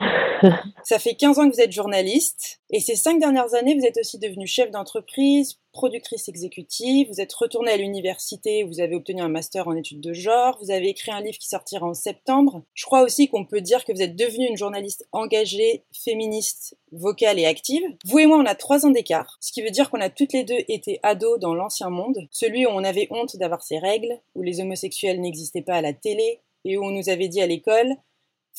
Ça 0.84 0.99
fait 0.99 1.15
15 1.15 1.39
ans 1.39 1.49
que 1.49 1.55
vous 1.55 1.62
êtes 1.62 1.71
journaliste, 1.71 2.59
et 2.71 2.79
ces 2.79 2.95
5 2.95 3.19
dernières 3.19 3.55
années, 3.55 3.73
vous 3.73 3.86
êtes 3.86 3.97
aussi 3.97 4.19
devenu 4.19 4.45
chef 4.45 4.69
d'entreprise, 4.69 5.60
productrice 5.71 6.29
exécutive, 6.29 7.08
vous 7.10 7.19
êtes 7.19 7.34
retournée 7.34 7.71
à 7.71 7.77
l'université, 7.77 8.63
vous 8.63 8.79
avez 8.79 8.95
obtenu 8.95 9.21
un 9.21 9.27
master 9.27 9.67
en 9.67 9.75
études 9.75 10.01
de 10.01 10.13
genre, 10.13 10.58
vous 10.62 10.69
avez 10.69 10.89
écrit 10.89 11.12
un 11.12 11.21
livre 11.21 11.38
qui 11.39 11.47
sortira 11.47 11.88
en 11.88 11.95
septembre. 11.95 12.62
Je 12.75 12.86
crois 12.86 13.01
aussi 13.01 13.27
qu'on 13.27 13.45
peut 13.45 13.62
dire 13.62 13.86
que 13.86 13.91
vous 13.91 14.03
êtes 14.03 14.15
devenue 14.15 14.47
une 14.47 14.58
journaliste 14.58 15.08
engagée, 15.13 15.84
féministe, 15.91 16.77
vocale 16.91 17.39
et 17.39 17.45
active. 17.45 17.82
Vous 18.05 18.19
et 18.19 18.27
moi, 18.27 18.38
on 18.38 18.45
a 18.45 18.55
trois 18.55 18.86
ans 18.86 18.91
d'écart, 18.91 19.38
ce 19.41 19.51
qui 19.51 19.63
veut 19.63 19.71
dire 19.71 19.89
qu'on 19.89 20.01
a 20.01 20.10
toutes 20.10 20.34
les 20.34 20.43
deux 20.43 20.60
été 20.67 20.99
ados 21.01 21.39
dans 21.39 21.55
l'ancien 21.55 21.89
monde, 21.89 22.27
celui 22.29 22.67
où 22.67 22.69
on 22.69 22.84
avait 22.84 23.08
honte 23.10 23.36
d'avoir 23.38 23.63
ses 23.63 23.79
règles, 23.79 24.19
où 24.36 24.43
les 24.43 24.60
homosexuels 24.60 25.19
n'existaient 25.19 25.63
pas 25.63 25.75
à 25.75 25.82
la 25.82 25.93
télé, 25.93 26.41
et 26.65 26.77
où 26.77 26.84
on 26.84 26.91
nous 26.91 27.10
avait 27.10 27.29
dit 27.29 27.41
à 27.41 27.47
l'école 27.47 27.95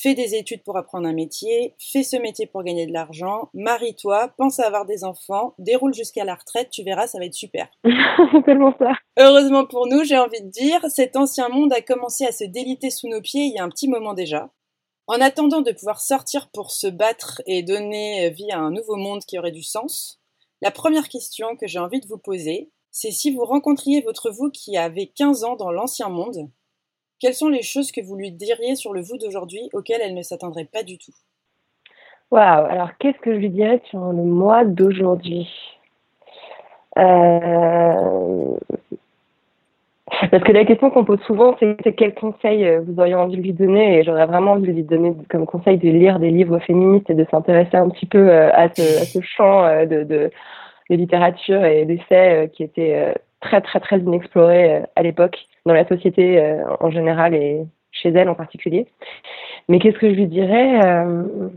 fais 0.00 0.14
des 0.14 0.34
études 0.34 0.62
pour 0.62 0.76
apprendre 0.76 1.06
un 1.06 1.12
métier, 1.12 1.74
fais 1.78 2.02
ce 2.02 2.16
métier 2.16 2.46
pour 2.46 2.62
gagner 2.62 2.86
de 2.86 2.92
l'argent, 2.92 3.50
marie-toi, 3.54 4.32
pense 4.38 4.58
à 4.58 4.66
avoir 4.66 4.86
des 4.86 5.04
enfants, 5.04 5.54
déroule 5.58 5.92
jusqu'à 5.92 6.24
la 6.24 6.34
retraite, 6.34 6.70
tu 6.70 6.82
verras, 6.82 7.06
ça 7.06 7.18
va 7.18 7.26
être 7.26 7.34
super. 7.34 7.68
C'est 7.84 8.44
tellement 8.44 8.74
ça. 8.78 8.92
Heureusement 9.18 9.66
pour 9.66 9.86
nous, 9.86 10.04
j'ai 10.04 10.18
envie 10.18 10.40
de 10.42 10.50
dire, 10.50 10.80
cet 10.88 11.16
ancien 11.16 11.48
monde 11.48 11.72
a 11.72 11.82
commencé 11.82 12.24
à 12.24 12.32
se 12.32 12.44
déliter 12.44 12.90
sous 12.90 13.08
nos 13.08 13.20
pieds 13.20 13.44
il 13.44 13.54
y 13.54 13.58
a 13.58 13.64
un 13.64 13.68
petit 13.68 13.88
moment 13.88 14.14
déjà. 14.14 14.50
En 15.06 15.20
attendant 15.20 15.60
de 15.60 15.72
pouvoir 15.72 16.00
sortir 16.00 16.50
pour 16.52 16.70
se 16.70 16.86
battre 16.86 17.42
et 17.46 17.62
donner 17.62 18.30
vie 18.30 18.50
à 18.52 18.58
un 18.58 18.70
nouveau 18.70 18.96
monde 18.96 19.24
qui 19.26 19.38
aurait 19.38 19.50
du 19.50 19.62
sens, 19.62 20.20
la 20.62 20.70
première 20.70 21.08
question 21.08 21.56
que 21.56 21.66
j'ai 21.66 21.78
envie 21.78 22.00
de 22.00 22.06
vous 22.06 22.18
poser, 22.18 22.70
c'est 22.90 23.10
si 23.10 23.32
vous 23.32 23.44
rencontriez 23.44 24.02
votre 24.02 24.30
vous 24.30 24.50
qui 24.50 24.76
avait 24.76 25.06
15 25.06 25.44
ans 25.44 25.56
dans 25.56 25.70
l'ancien 25.70 26.08
monde, 26.08 26.50
quelles 27.20 27.34
sont 27.34 27.48
les 27.48 27.62
choses 27.62 27.92
que 27.92 28.00
vous 28.00 28.16
lui 28.16 28.32
diriez 28.32 28.74
sur 28.74 28.92
le 28.92 29.02
vous 29.02 29.18
d'aujourd'hui 29.18 29.68
auxquelles 29.72 30.00
elle 30.02 30.14
ne 30.14 30.22
s'attendrait 30.22 30.64
pas 30.64 30.82
du 30.82 30.98
tout? 30.98 31.12
Waouh, 32.30 32.66
alors 32.66 32.90
qu'est-ce 32.98 33.18
que 33.18 33.34
je 33.34 33.38
lui 33.38 33.50
dirais 33.50 33.80
sur 33.90 33.98
le 33.98 34.22
moi 34.22 34.64
d'aujourd'hui? 34.64 35.48
Euh... 36.98 38.56
Parce 40.30 40.42
que 40.42 40.52
la 40.52 40.64
question 40.64 40.90
qu'on 40.90 41.04
pose 41.04 41.20
souvent, 41.22 41.56
c'est 41.58 41.92
quel 41.94 42.14
conseil 42.14 42.64
euh, 42.66 42.80
vous 42.80 42.98
auriez 43.00 43.14
envie 43.14 43.36
de 43.36 43.42
lui 43.42 43.52
donner? 43.52 43.98
Et 43.98 44.04
j'aurais 44.04 44.26
vraiment 44.26 44.52
envie 44.52 44.68
de 44.68 44.72
lui 44.72 44.82
donner 44.82 45.14
comme 45.30 45.46
conseil 45.46 45.78
de 45.78 45.88
lire 45.88 46.18
des 46.18 46.30
livres 46.30 46.58
féministes 46.58 47.08
et 47.10 47.14
de 47.14 47.26
s'intéresser 47.30 47.76
un 47.76 47.88
petit 47.88 48.06
peu 48.06 48.28
euh, 48.28 48.50
à 48.52 48.68
ce, 48.68 48.82
à 48.82 49.04
ce 49.04 49.20
champ 49.20 49.66
de, 49.86 50.04
de, 50.04 50.30
de 50.90 50.94
littérature 50.94 51.64
et 51.64 51.84
d'essais 51.84 52.50
qui 52.52 52.62
était 52.64 53.14
très 53.40 53.60
très 53.60 53.80
très 53.80 53.98
inexploré 53.98 54.82
à 54.94 55.02
l'époque 55.02 55.38
dans 55.66 55.74
la 55.74 55.86
société 55.86 56.40
euh, 56.40 56.64
en 56.80 56.90
général 56.90 57.34
et 57.34 57.62
chez 57.92 58.10
elle 58.10 58.28
en 58.28 58.34
particulier. 58.34 58.86
Mais 59.68 59.78
qu'est-ce 59.78 59.98
que 59.98 60.10
je 60.10 60.14
lui 60.14 60.26
dirais 60.26 60.84
euh... 60.84 61.48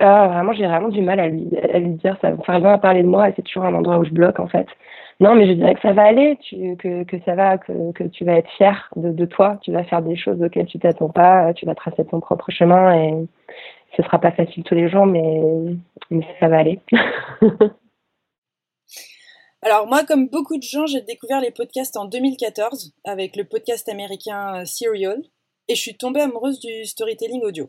ah, 0.00 0.28
Vraiment, 0.28 0.52
j'ai 0.52 0.66
vraiment 0.66 0.88
du 0.88 1.02
mal 1.02 1.20
à 1.20 1.28
lui, 1.28 1.48
à 1.72 1.78
lui 1.78 1.90
dire 1.90 2.16
ça. 2.20 2.32
Enfin, 2.38 2.62
à 2.62 2.78
parler 2.78 3.02
de 3.02 3.08
moi 3.08 3.28
et 3.28 3.32
c'est 3.36 3.42
toujours 3.42 3.64
un 3.64 3.74
endroit 3.74 3.98
où 3.98 4.04
je 4.04 4.10
bloque 4.12 4.40
en 4.40 4.48
fait. 4.48 4.66
Non, 5.18 5.34
mais 5.34 5.46
je 5.46 5.52
dirais 5.52 5.74
que 5.74 5.80
ça 5.80 5.94
va 5.94 6.02
aller, 6.02 6.38
que, 6.78 7.18
ça 7.24 7.34
va, 7.34 7.56
que, 7.56 8.02
tu 8.04 8.24
vas 8.24 8.34
être 8.34 8.50
fier 8.50 8.90
de, 8.96 9.24
toi, 9.24 9.58
tu 9.62 9.72
vas 9.72 9.82
faire 9.84 10.02
des 10.02 10.14
choses 10.14 10.42
auxquelles 10.42 10.66
tu 10.66 10.78
t'attends 10.78 11.08
pas, 11.08 11.54
tu 11.54 11.64
vas 11.64 11.74
tracer 11.74 12.04
ton 12.04 12.20
propre 12.20 12.50
chemin 12.50 12.94
et 12.94 13.14
ce 13.96 14.02
sera 14.02 14.18
pas 14.20 14.32
facile 14.32 14.62
tous 14.64 14.74
les 14.74 14.90
jours, 14.90 15.06
mais 15.06 15.40
ça 16.38 16.48
va 16.48 16.58
aller. 16.58 16.80
Alors 19.66 19.88
moi, 19.88 20.04
comme 20.04 20.28
beaucoup 20.28 20.58
de 20.58 20.62
gens, 20.62 20.86
j'ai 20.86 21.00
découvert 21.00 21.40
les 21.40 21.50
podcasts 21.50 21.96
en 21.96 22.04
2014 22.04 22.92
avec 23.02 23.34
le 23.34 23.42
podcast 23.42 23.88
américain 23.88 24.60
euh, 24.60 24.64
Serial 24.64 25.20
et 25.66 25.74
je 25.74 25.80
suis 25.80 25.96
tombée 25.96 26.20
amoureuse 26.20 26.60
du 26.60 26.84
storytelling 26.84 27.42
audio. 27.42 27.68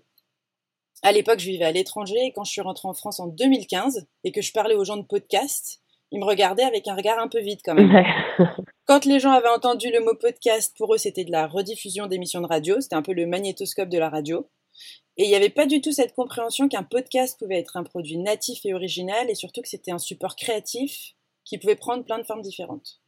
À 1.01 1.11
l'époque, 1.11 1.39
je 1.39 1.49
vivais 1.49 1.65
à 1.65 1.71
l'étranger 1.71 2.23
et 2.23 2.31
quand 2.31 2.43
je 2.43 2.51
suis 2.51 2.61
rentrée 2.61 2.87
en 2.87 2.93
France 2.93 3.19
en 3.19 3.25
2015 3.25 4.05
et 4.23 4.31
que 4.31 4.43
je 4.43 4.53
parlais 4.53 4.75
aux 4.75 4.85
gens 4.85 4.97
de 4.97 5.07
podcast, 5.07 5.81
ils 6.11 6.19
me 6.19 6.25
regardaient 6.25 6.65
avec 6.65 6.87
un 6.87 6.93
regard 6.93 7.17
un 7.17 7.29
peu 7.29 7.39
vide 7.39 7.61
quand 7.65 7.73
même. 7.73 7.91
quand 8.85 9.05
les 9.05 9.19
gens 9.19 9.31
avaient 9.31 9.47
entendu 9.47 9.89
le 9.91 10.01
mot 10.01 10.13
podcast, 10.13 10.77
pour 10.77 10.93
eux, 10.93 10.99
c'était 10.99 11.25
de 11.25 11.31
la 11.31 11.47
rediffusion 11.47 12.05
d'émissions 12.05 12.41
de 12.41 12.47
radio, 12.47 12.79
c'était 12.79 12.95
un 12.95 13.01
peu 13.01 13.13
le 13.13 13.25
magnétoscope 13.25 13.89
de 13.89 13.97
la 13.97 14.09
radio. 14.11 14.47
Et 15.17 15.23
il 15.23 15.29
n'y 15.29 15.35
avait 15.35 15.49
pas 15.49 15.65
du 15.65 15.81
tout 15.81 15.91
cette 15.91 16.13
compréhension 16.13 16.69
qu'un 16.69 16.83
podcast 16.83 17.39
pouvait 17.39 17.57
être 17.57 17.75
un 17.75 17.83
produit 17.83 18.19
natif 18.19 18.67
et 18.67 18.75
original 18.75 19.31
et 19.31 19.35
surtout 19.35 19.63
que 19.63 19.67
c'était 19.67 19.89
un 19.89 19.97
support 19.97 20.35
créatif 20.35 21.15
qui 21.47 21.57
pouvait 21.57 21.75
prendre 21.75 22.03
plein 22.03 22.19
de 22.19 22.23
formes 22.23 22.41
différentes. 22.41 22.99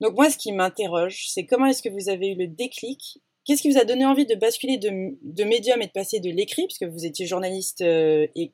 Donc 0.00 0.14
moi, 0.14 0.30
ce 0.30 0.38
qui 0.38 0.52
m'interroge, 0.52 1.26
c'est 1.28 1.44
comment 1.44 1.66
est-ce 1.66 1.82
que 1.82 1.88
vous 1.88 2.08
avez 2.08 2.28
eu 2.28 2.34
le 2.34 2.46
déclic? 2.46 3.20
Qu'est-ce 3.44 3.62
qui 3.62 3.70
vous 3.70 3.78
a 3.78 3.84
donné 3.84 4.06
envie 4.06 4.26
de 4.26 4.34
basculer 4.34 4.78
de, 4.78 5.44
médium 5.44 5.82
et 5.82 5.86
de 5.86 5.92
passer 5.92 6.20
de 6.20 6.30
l'écrit, 6.30 6.66
puisque 6.66 6.84
vous 6.84 7.04
étiez 7.04 7.26
journaliste 7.26 7.80
euh, 7.80 8.26
et 8.34 8.52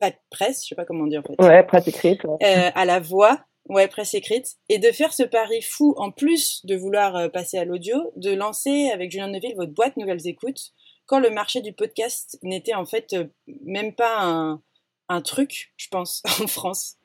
pas 0.00 0.10
de 0.10 0.16
presse, 0.30 0.64
je 0.64 0.68
sais 0.68 0.74
pas 0.74 0.84
comment 0.84 1.06
dire 1.06 1.20
en 1.20 1.34
fait. 1.34 1.42
Ouais, 1.42 1.62
presse 1.62 1.86
écrite. 1.88 2.24
Euh, 2.24 2.70
à 2.74 2.84
la 2.84 3.00
voix, 3.00 3.40
ouais, 3.68 3.86
presse 3.88 4.14
écrite, 4.14 4.56
et 4.68 4.78
de 4.78 4.90
faire 4.90 5.12
ce 5.12 5.22
pari 5.22 5.62
fou, 5.62 5.94
en 5.96 6.10
plus 6.10 6.64
de 6.66 6.76
vouloir 6.76 7.16
euh, 7.16 7.28
passer 7.28 7.58
à 7.58 7.64
l'audio, 7.64 8.12
de 8.16 8.32
lancer 8.32 8.90
avec 8.92 9.10
Julien 9.10 9.28
Neuville 9.28 9.54
votre 9.56 9.72
boîte 9.72 9.96
Nouvelles 9.96 10.26
Écoutes, 10.26 10.72
quand 11.06 11.20
le 11.20 11.30
marché 11.30 11.60
du 11.60 11.72
podcast 11.72 12.38
n'était 12.42 12.74
en 12.74 12.84
fait 12.84 13.16
même 13.64 13.94
pas 13.94 14.20
un, 14.20 14.62
un 15.08 15.22
truc, 15.22 15.72
je 15.76 15.88
pense, 15.88 16.22
en 16.42 16.46
France. 16.46 16.97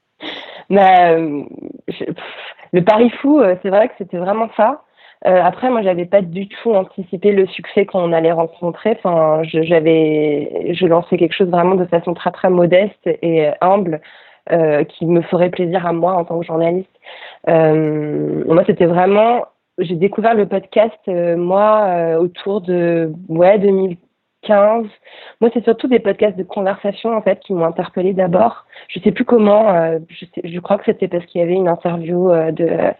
Mais 0.73 1.15
euh, 1.15 1.43
le 2.71 2.83
pari 2.83 3.09
fou, 3.21 3.39
euh, 3.39 3.55
c'est 3.61 3.69
vrai 3.69 3.87
que 3.87 3.93
c'était 3.99 4.17
vraiment 4.17 4.49
ça. 4.57 4.81
Euh, 5.25 5.41
après, 5.41 5.69
moi, 5.69 5.83
j'avais 5.83 6.05
pas 6.05 6.21
du 6.21 6.49
tout 6.49 6.73
anticipé 6.73 7.31
le 7.31 7.45
succès 7.47 7.85
qu'on 7.85 8.11
allait 8.11 8.31
rencontrer. 8.31 8.97
Enfin, 8.97 9.41
j'avais, 9.43 10.73
je 10.73 10.85
lançais 10.85 11.17
quelque 11.17 11.35
chose 11.35 11.49
vraiment 11.49 11.75
de 11.75 11.85
façon 11.85 12.13
très 12.13 12.31
très 12.31 12.49
modeste 12.49 13.07
et 13.21 13.49
humble, 13.61 14.01
euh, 14.51 14.83
qui 14.83 15.05
me 15.05 15.21
ferait 15.21 15.49
plaisir 15.49 15.85
à 15.85 15.93
moi 15.93 16.13
en 16.13 16.25
tant 16.25 16.39
que 16.39 16.45
journaliste. 16.45 16.89
Euh, 17.47 18.43
moi, 18.47 18.63
c'était 18.65 18.87
vraiment, 18.87 19.45
j'ai 19.77 19.95
découvert 19.95 20.33
le 20.33 20.47
podcast 20.47 20.99
moi 21.07 22.17
autour 22.19 22.61
de 22.61 23.13
ouais 23.29 23.59
2000 23.59 23.97
2015. 24.47 24.85
Moi, 25.41 25.49
c'est 25.53 25.63
surtout 25.63 25.87
des 25.87 25.99
podcasts 25.99 26.37
de 26.37 26.43
conversation 26.43 27.15
en 27.15 27.21
fait 27.21 27.39
qui 27.39 27.53
m'ont 27.53 27.65
interpellée 27.65 28.13
d'abord. 28.13 28.65
Je 28.89 28.99
sais 28.99 29.11
plus 29.11 29.25
comment. 29.25 29.99
je, 30.09 30.25
je, 30.43 30.59
crois 30.59 30.77
que 30.77 30.85
c'était 30.85 31.07
parce 31.07 31.25
qu'il 31.25 31.41
y 31.41 31.43
avait 31.43 31.53
une 31.53 31.67
interview 31.67 32.29
de 32.51 32.93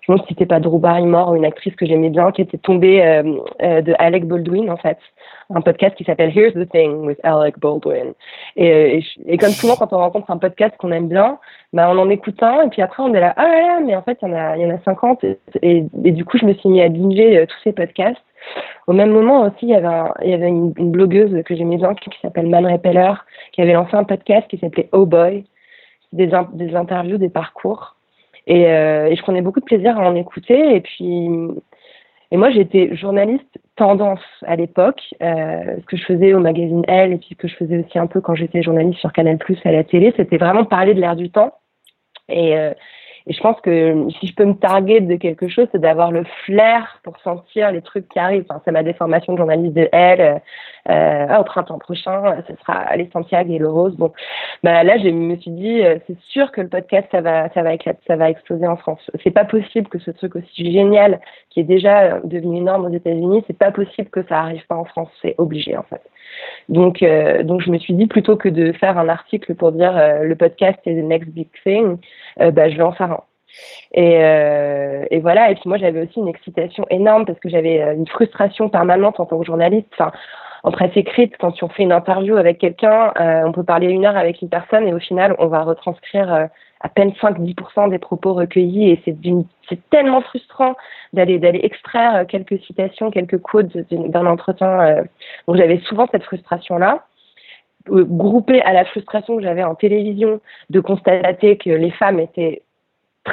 je 0.00 0.10
me 0.10 0.16
demande 0.16 0.26
si 0.26 0.34
c'était 0.34 0.46
pas 0.46 0.60
Drew 0.60 0.78
Barrymore 0.78 1.30
ou 1.30 1.36
une 1.36 1.44
actrice 1.44 1.74
que 1.76 1.86
j'aimais 1.86 2.10
bien 2.10 2.32
qui 2.32 2.42
était 2.42 2.58
tombée 2.58 3.02
euh, 3.02 3.22
euh, 3.62 3.82
de 3.82 3.94
Alec 3.98 4.26
Baldwin 4.26 4.70
en 4.70 4.76
fait 4.76 4.98
un 5.50 5.60
podcast 5.60 5.94
qui 5.96 6.04
s'appelle 6.04 6.36
Here's 6.36 6.54
the 6.54 6.68
Thing 6.70 7.04
with 7.04 7.18
Alec 7.22 7.58
Baldwin 7.58 8.14
et, 8.56 8.72
euh, 8.72 9.00
et, 9.26 9.36
comme 9.36 9.50
souvent 9.50 9.76
quand 9.76 9.92
on 9.92 9.98
rencontre 9.98 10.30
un 10.30 10.38
podcast 10.38 10.74
qu'on 10.78 10.92
aime 10.92 11.08
bien 11.08 11.38
bah 11.72 11.88
on 11.90 11.98
en 11.98 12.08
écoute 12.08 12.42
un 12.42 12.62
et 12.62 12.68
puis 12.68 12.82
après 12.82 13.02
on 13.02 13.12
est 13.14 13.20
là 13.20 13.34
ah 13.36 13.46
là 13.46 13.80
mais 13.84 13.94
en 13.94 14.02
fait 14.02 14.18
il 14.22 14.28
y 14.28 14.32
en 14.32 14.36
a 14.36 14.56
y 14.56 14.64
en 14.64 14.74
a 14.74 14.78
50 14.84 15.24
et, 15.24 15.38
et, 15.62 16.12
du 16.12 16.24
coup 16.24 16.38
je 16.38 16.46
me 16.46 16.54
suis 16.54 16.68
mis 16.68 16.80
à 16.80 16.88
binger 16.88 17.46
tous 17.46 17.58
ces 17.64 17.72
podcasts 17.72 18.22
au 18.86 18.92
même 18.92 19.10
moment 19.10 19.42
aussi, 19.42 19.62
il 19.62 19.68
y 19.68 19.74
avait, 19.74 20.48
une, 20.48 20.72
blogueuse 20.72 21.42
que 21.44 21.54
j'aimais 21.54 21.76
bien 21.76 21.94
qui, 21.94 22.10
s'appelle 22.20 22.48
Man 22.48 22.66
Repeller, 22.66 23.12
qui 23.52 23.62
avait 23.62 23.72
lancé 23.72 23.94
un 23.94 24.04
podcast 24.04 24.48
qui 24.48 24.58
s'appelait 24.58 24.88
Oh 24.92 25.06
Boy, 25.06 25.44
des, 26.12 26.34
interviews, 26.74 27.18
des 27.18 27.28
parcours. 27.28 27.96
Et, 28.46 28.66
euh, 28.66 29.06
et, 29.06 29.16
je 29.16 29.22
prenais 29.22 29.42
beaucoup 29.42 29.60
de 29.60 29.64
plaisir 29.64 29.98
à 29.98 30.08
en 30.08 30.14
écouter. 30.16 30.74
Et 30.74 30.80
puis, 30.80 31.28
et 32.32 32.36
moi, 32.36 32.50
j'étais 32.50 32.94
journaliste 32.94 33.58
tendance 33.76 34.20
à 34.46 34.56
l'époque, 34.56 35.02
euh, 35.22 35.76
ce 35.80 35.86
que 35.86 35.96
je 35.96 36.04
faisais 36.04 36.32
au 36.34 36.40
magazine 36.40 36.84
Elle 36.86 37.12
et 37.12 37.16
puis 37.16 37.30
ce 37.30 37.34
que 37.34 37.48
je 37.48 37.56
faisais 37.56 37.78
aussi 37.78 37.98
un 37.98 38.06
peu 38.06 38.20
quand 38.20 38.34
j'étais 38.34 38.62
journaliste 38.62 39.00
sur 39.00 39.12
Canal 39.12 39.38
Plus 39.38 39.58
à 39.64 39.72
la 39.72 39.84
télé, 39.84 40.12
c'était 40.16 40.36
vraiment 40.36 40.64
parler 40.64 40.94
de 40.94 41.00
l'air 41.00 41.16
du 41.16 41.30
temps. 41.30 41.54
Et, 42.28 42.56
euh, 42.56 42.72
et 43.30 43.32
je 43.32 43.40
pense 43.42 43.60
que 43.60 44.08
si 44.18 44.26
je 44.26 44.34
peux 44.34 44.44
me 44.44 44.54
targuer 44.54 45.00
de 45.00 45.14
quelque 45.14 45.46
chose, 45.46 45.68
c'est 45.70 45.80
d'avoir 45.80 46.10
le 46.10 46.24
flair 46.44 46.98
pour 47.04 47.16
sentir 47.20 47.70
les 47.70 47.80
trucs 47.80 48.08
qui 48.08 48.18
arrivent. 48.18 48.44
Enfin, 48.50 48.60
c'est 48.64 48.72
ma 48.72 48.82
déformation 48.82 49.34
de 49.34 49.38
journaliste 49.38 49.74
de 49.74 49.88
elle. 49.92 50.20
Euh, 50.20 50.38
euh 50.90 51.38
au 51.38 51.44
printemps 51.44 51.78
prochain, 51.78 52.42
ce 52.48 52.56
sera 52.56 52.96
les 52.96 53.08
Santiago 53.12 53.52
et 53.52 53.58
le 53.58 53.68
Rose. 53.68 53.94
Bon, 53.96 54.12
bah 54.64 54.82
là, 54.82 54.98
je 54.98 55.08
me 55.10 55.36
suis 55.36 55.52
dit, 55.52 55.80
euh, 55.80 56.00
c'est 56.08 56.18
sûr 56.22 56.50
que 56.50 56.60
le 56.60 56.66
podcast, 56.66 57.06
ça 57.12 57.20
va, 57.20 57.48
ça 57.50 57.62
va 57.62 57.72
éclater, 57.74 58.00
ça 58.08 58.16
va 58.16 58.30
exploser 58.30 58.66
en 58.66 58.76
France. 58.76 59.08
C'est 59.22 59.30
pas 59.30 59.44
possible 59.44 59.86
que 59.86 60.00
ce 60.00 60.10
truc 60.10 60.34
aussi 60.34 60.72
génial, 60.72 61.20
qui 61.50 61.60
est 61.60 61.64
déjà 61.64 62.18
devenu 62.24 62.56
énorme 62.56 62.86
aux 62.86 62.92
États-Unis, 62.92 63.44
c'est 63.46 63.56
pas 63.56 63.70
possible 63.70 64.10
que 64.10 64.24
ça 64.28 64.40
arrive 64.40 64.66
pas 64.66 64.74
en 64.74 64.86
France. 64.86 65.10
C'est 65.22 65.36
obligé, 65.38 65.76
en 65.76 65.84
fait. 65.84 66.02
Donc, 66.68 67.02
euh, 67.02 67.42
donc 67.42 67.62
je 67.62 67.70
me 67.70 67.78
suis 67.78 67.94
dit 67.94 68.06
plutôt 68.06 68.36
que 68.36 68.48
de 68.48 68.72
faire 68.72 68.98
un 68.98 69.08
article 69.08 69.54
pour 69.54 69.72
dire 69.72 69.96
euh, 69.96 70.22
le 70.22 70.36
podcast 70.36 70.78
est 70.86 70.94
the 70.94 71.04
next 71.04 71.28
big 71.30 71.48
thing, 71.64 71.96
euh, 72.40 72.50
bah, 72.50 72.70
je 72.70 72.76
vais 72.76 72.82
en 72.82 72.92
faire 72.92 73.12
un. 73.12 73.19
Et, 73.92 74.14
et 75.10 75.20
voilà. 75.20 75.50
Et 75.50 75.54
puis 75.54 75.68
moi, 75.68 75.78
j'avais 75.78 76.02
aussi 76.02 76.18
une 76.18 76.28
excitation 76.28 76.86
énorme 76.90 77.26
parce 77.26 77.38
que 77.40 77.48
j'avais 77.48 77.78
une 77.94 78.06
frustration 78.06 78.68
permanente 78.68 79.18
en 79.20 79.26
tant 79.26 79.38
que 79.38 79.46
journaliste. 79.46 79.88
Enfin, 79.94 80.12
en 80.62 80.70
presse 80.70 80.92
écrite, 80.94 81.34
quand 81.38 81.62
on 81.62 81.68
fait 81.68 81.82
une 81.82 81.92
interview 81.92 82.36
avec 82.36 82.58
quelqu'un, 82.58 83.12
on 83.18 83.52
peut 83.52 83.64
parler 83.64 83.88
une 83.88 84.06
heure 84.06 84.16
avec 84.16 84.42
une 84.42 84.48
personne 84.48 84.86
et 84.86 84.94
au 84.94 84.98
final, 84.98 85.34
on 85.38 85.46
va 85.46 85.62
retranscrire 85.62 86.48
à 86.80 86.88
peine 86.88 87.12
5-10% 87.20 87.90
des 87.90 87.98
propos 87.98 88.34
recueillis 88.34 88.90
et 88.90 89.02
c'est 89.04 89.90
tellement 89.90 90.22
frustrant 90.22 90.74
d'aller 91.12 91.38
d'aller 91.38 91.60
extraire 91.62 92.26
quelques 92.26 92.58
citations, 92.60 93.10
quelques 93.10 93.38
quotes 93.38 93.76
d'un 93.90 94.26
entretien. 94.26 94.80
Euh. 94.80 95.02
Donc 95.46 95.56
j'avais 95.56 95.78
souvent 95.80 96.08
cette 96.10 96.24
frustration 96.24 96.78
là 96.78 97.04
euh, 97.90 98.04
groupée 98.04 98.62
à 98.62 98.72
la 98.72 98.84
frustration 98.86 99.36
que 99.36 99.42
j'avais 99.42 99.62
en 99.62 99.74
télévision 99.74 100.40
de 100.70 100.80
constater 100.80 101.58
que 101.58 101.70
les 101.70 101.90
femmes 101.90 102.18
étaient 102.18 102.62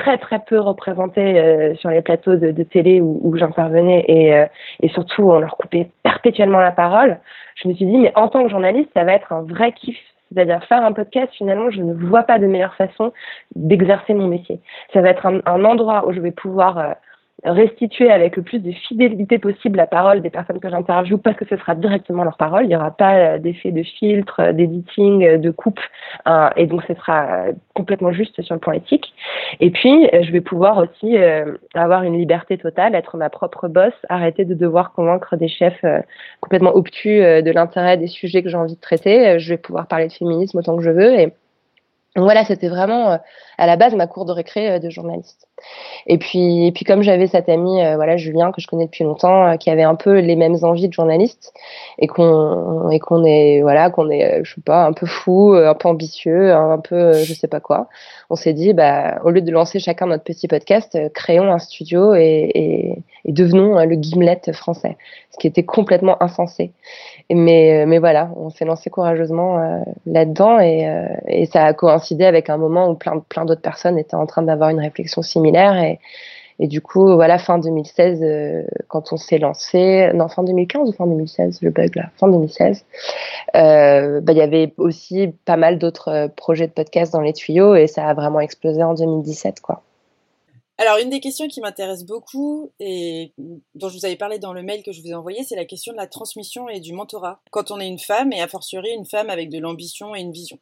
très 0.02 0.18
très 0.18 0.40
peu 0.40 0.60
représentées 0.60 1.40
euh, 1.40 1.76
sur 1.76 1.90
les 1.90 2.02
plateaux 2.02 2.36
de, 2.36 2.52
de 2.52 2.64
télé 2.64 3.02
où, 3.02 3.20
où 3.24 3.38
j'intervenais 3.38 4.06
et, 4.08 4.46
et 4.82 4.90
surtout 4.90 5.24
on 5.24 5.40
leur 5.40 5.58
coupait 5.58 5.90
perpétuellement 6.04 6.60
la 6.60 6.72
parole. 6.72 7.18
Je 7.56 7.68
me 7.68 7.74
suis 7.74 7.86
dit 7.86 7.98
mais 7.98 8.12
en 8.16 8.28
tant 8.28 8.44
que 8.44 8.50
journaliste 8.50 8.90
ça 8.94 9.04
va 9.04 9.14
être 9.14 9.32
un 9.32 9.44
vrai 9.44 9.72
kiff 9.72 9.98
c'est-à-dire 10.34 10.64
faire 10.66 10.84
un 10.84 10.92
podcast, 10.92 11.32
finalement, 11.38 11.70
je 11.72 11.82
ne 11.82 11.94
vois 11.94 12.24
pas 12.24 12.40
de 12.40 12.48
meilleure 12.48 12.76
façon 12.76 13.14
d'exercer 13.56 14.14
mon 14.14 14.28
métier. 14.28 14.60
Ça 14.94 15.02
va 15.02 15.10
être 15.10 15.26
un, 15.26 15.40
un 15.46 15.64
endroit 15.64 16.06
où 16.08 16.14
je 16.14 16.20
vais 16.20 16.32
pouvoir 16.32 16.78
euh, 16.78 16.92
restituer 17.44 18.12
avec 18.12 18.36
le 18.36 18.42
plus 18.42 18.60
de 18.60 18.72
fidélité 18.72 19.38
possible 19.38 19.78
la 19.78 19.86
parole 19.86 20.22
des 20.22 20.30
personnes 20.32 20.60
que 20.60 20.70
j'interviewe 20.70 21.18
parce 21.18 21.38
que 21.38 21.46
ce 21.48 21.56
sera 21.56 21.76
directement 21.76 22.24
leur 22.24 22.36
parole. 22.38 22.66
Il 22.66 22.70
n'y 22.70 22.76
aura 22.76 22.92
pas 22.92 23.16
euh, 23.16 23.38
d'effet 23.38 23.72
de 23.72 23.84
filtre, 23.84 24.40
euh, 24.40 24.54
d'editing, 24.54 25.24
euh, 25.24 25.38
de 25.38 25.52
coupe. 25.52 25.80
et 26.56 26.66
donc, 26.66 26.84
ce 26.88 26.96
sera 26.96 27.46
complètement 27.76 28.12
juste 28.12 28.42
sur 28.42 28.56
le 28.56 28.60
plan 28.60 28.74
éthique. 28.74 29.14
Et 29.60 29.70
puis, 29.70 30.10
je 30.12 30.32
vais 30.32 30.42
pouvoir 30.42 30.78
aussi 30.78 31.16
avoir 31.74 32.04
une 32.04 32.18
liberté 32.18 32.58
totale, 32.58 32.96
être 32.96 33.18
ma 33.18 33.30
propre 33.30 33.68
boss, 33.68 33.94
arrêter 34.10 34.46
de 34.46 34.54
devoir 34.54 34.94
convaincre 34.94 35.36
des 35.36 35.48
chefs 35.48 35.86
complètement 36.42 36.76
obtus 36.76 37.20
de 37.20 37.52
l'intérêt 37.52 37.98
des 37.98 38.08
sujets 38.08 38.44
que 38.44 38.50
j'ai 38.50 38.58
envie 38.58 38.76
de 38.76 38.82
traiter. 38.82 39.40
Je 39.40 39.50
vais 39.50 39.58
pouvoir 39.58 39.88
parler 39.88 40.08
de 40.08 40.14
féminisme 40.14 40.58
autant 40.58 40.76
que 40.76 40.84
je 40.84 40.92
veux. 40.92 41.20
Et 41.20 41.34
voilà, 42.16 42.44
c'était 42.46 42.70
vraiment 42.70 43.20
à 43.58 43.68
la 43.68 43.78
base 43.78 43.96
ma 43.96 44.08
cour 44.08 44.26
de 44.26 44.32
récré 44.32 44.80
de 44.80 44.90
journaliste. 44.90 45.47
Et 46.08 46.18
puis, 46.18 46.68
et 46.68 46.72
puis 46.72 46.86
comme 46.86 47.02
j'avais 47.02 47.28
cet 47.28 47.50
ami, 47.50 47.84
euh, 47.84 47.96
voilà, 47.96 48.16
Julien 48.18 48.52
que 48.52 48.62
je 48.62 48.68
connais 48.68 48.86
depuis 48.86 49.04
longtemps, 49.04 49.48
euh, 49.48 49.56
qui 49.56 49.70
avait 49.70 49.84
un 49.84 49.96
peu 49.96 50.20
les 50.20 50.36
mêmes 50.36 50.56
envies 50.62 50.88
de 50.88 50.94
journaliste, 50.94 51.54
et 52.00 52.08
qu'on 52.08 52.90
et 52.90 53.00
qu'on 53.00 53.24
est, 53.26 53.62
voilà, 53.62 53.90
qu'on 53.90 54.10
est, 54.10 54.40
euh, 54.40 54.44
je 54.44 54.56
sais 54.56 54.62
pas, 54.62 54.86
un 54.86 54.94
peu 54.94 55.06
fou, 55.06 55.54
un 55.54 55.74
peu 55.74 55.90
ambitieux, 55.90 56.54
un 56.54 56.80
peu, 56.80 57.14
je 57.14 57.34
sais 57.34 57.48
pas 57.48 57.60
quoi. 57.60 57.88
On 58.30 58.36
s'est 58.36 58.54
dit, 58.54 58.74
bah, 58.74 59.20
au 59.24 59.32
lieu 59.32 59.42
de 59.42 59.52
lancer 59.52 59.80
chacun 59.80 60.08
notre 60.08 60.24
petit 60.24 60.48
podcast, 60.48 60.98
créons 61.14 61.52
un 61.52 61.60
studio 61.60 62.14
et 62.16 63.02
devenons 63.26 63.84
le 63.86 63.96
Gimlet 63.96 64.42
français, 64.54 64.98
ce 65.32 65.38
qui 65.38 65.48
était 65.48 65.64
complètement 65.64 66.22
insensé. 66.22 66.72
Mais, 67.30 67.86
mais 67.86 68.00
voilà, 68.00 68.30
on 68.36 68.50
s'est 68.50 68.66
lancé 68.66 68.90
courageusement 68.90 69.82
là-dedans 70.06 70.60
et, 70.60 70.88
et 71.28 71.46
ça 71.46 71.66
a 71.66 71.74
coïncidé 71.74 72.26
avec 72.26 72.50
un 72.50 72.58
moment 72.58 72.90
où 72.90 72.96
plein, 72.96 73.20
plein 73.30 73.46
d'autres 73.46 73.62
personnes 73.62 73.98
étaient 73.98 74.16
en 74.16 74.26
train 74.26 74.42
d'avoir 74.42 74.70
une 74.70 74.80
réflexion 74.80 75.22
similaire 75.22 75.47
et, 76.60 76.68
du 76.68 76.82
coup, 76.82 77.06
voilà, 77.14 77.38
fin 77.38 77.60
2016, 77.60 78.22
euh, 78.24 78.64
quand 78.88 79.14
on 79.14 79.18
s'est 79.18 79.38
lancé, 79.38 80.10
non, 80.14 80.28
fin 80.28 80.44
2015 80.44 80.90
ou 80.90 80.94
fin 80.94 81.06
2016, 81.06 81.60
je 81.62 81.70
bug 81.70 81.96
là, 81.96 82.10
fin 82.18 82.28
2016, 82.28 82.84
euh, 83.56 84.22
bah, 84.22 84.34
il 84.34 84.38
y 84.38 84.42
avait 84.42 84.74
aussi 84.78 85.28
pas 85.46 85.58
mal 85.58 85.78
d'autres 85.78 86.10
euh, 86.10 86.28
projets 86.28 86.68
de 86.68 86.72
podcast 86.72 87.14
dans 87.14 87.22
les 87.22 87.34
tuyaux 87.34 87.76
et 87.76 87.88
ça 87.88 88.08
a 88.08 88.14
vraiment 88.14 88.40
explosé 88.40 88.82
en 88.82 88.96
2017, 88.96 89.62
quoi. 89.62 89.84
Alors, 90.80 91.00
une 91.00 91.10
des 91.10 91.20
questions 91.20 91.48
qui 91.48 91.60
m'intéresse 91.60 92.06
beaucoup 92.06 92.72
et 92.80 93.34
dont 93.74 93.90
je 93.90 93.98
vous 93.98 94.06
avais 94.06 94.16
parlé 94.16 94.38
dans 94.38 94.54
le 94.54 94.62
mail 94.62 94.84
que 94.84 94.92
je 94.92 95.02
vous 95.02 95.08
ai 95.08 95.16
envoyé, 95.16 95.44
c'est 95.44 95.56
la 95.56 95.66
question 95.66 95.92
de 95.92 95.98
la 95.98 96.06
transmission 96.06 96.70
et 96.70 96.80
du 96.80 96.94
mentorat. 96.94 97.40
Quand 97.50 97.72
on 97.72 97.80
est 97.80 97.88
une 97.88 97.98
femme, 97.98 98.32
et 98.32 98.42
a 98.42 98.48
fortiori 98.48 98.92
une 98.92 99.06
femme 99.06 99.32
avec 99.32 99.50
de 99.50 99.58
l'ambition 99.58 100.16
et 100.16 100.22
une 100.22 100.32
vision 100.32 100.60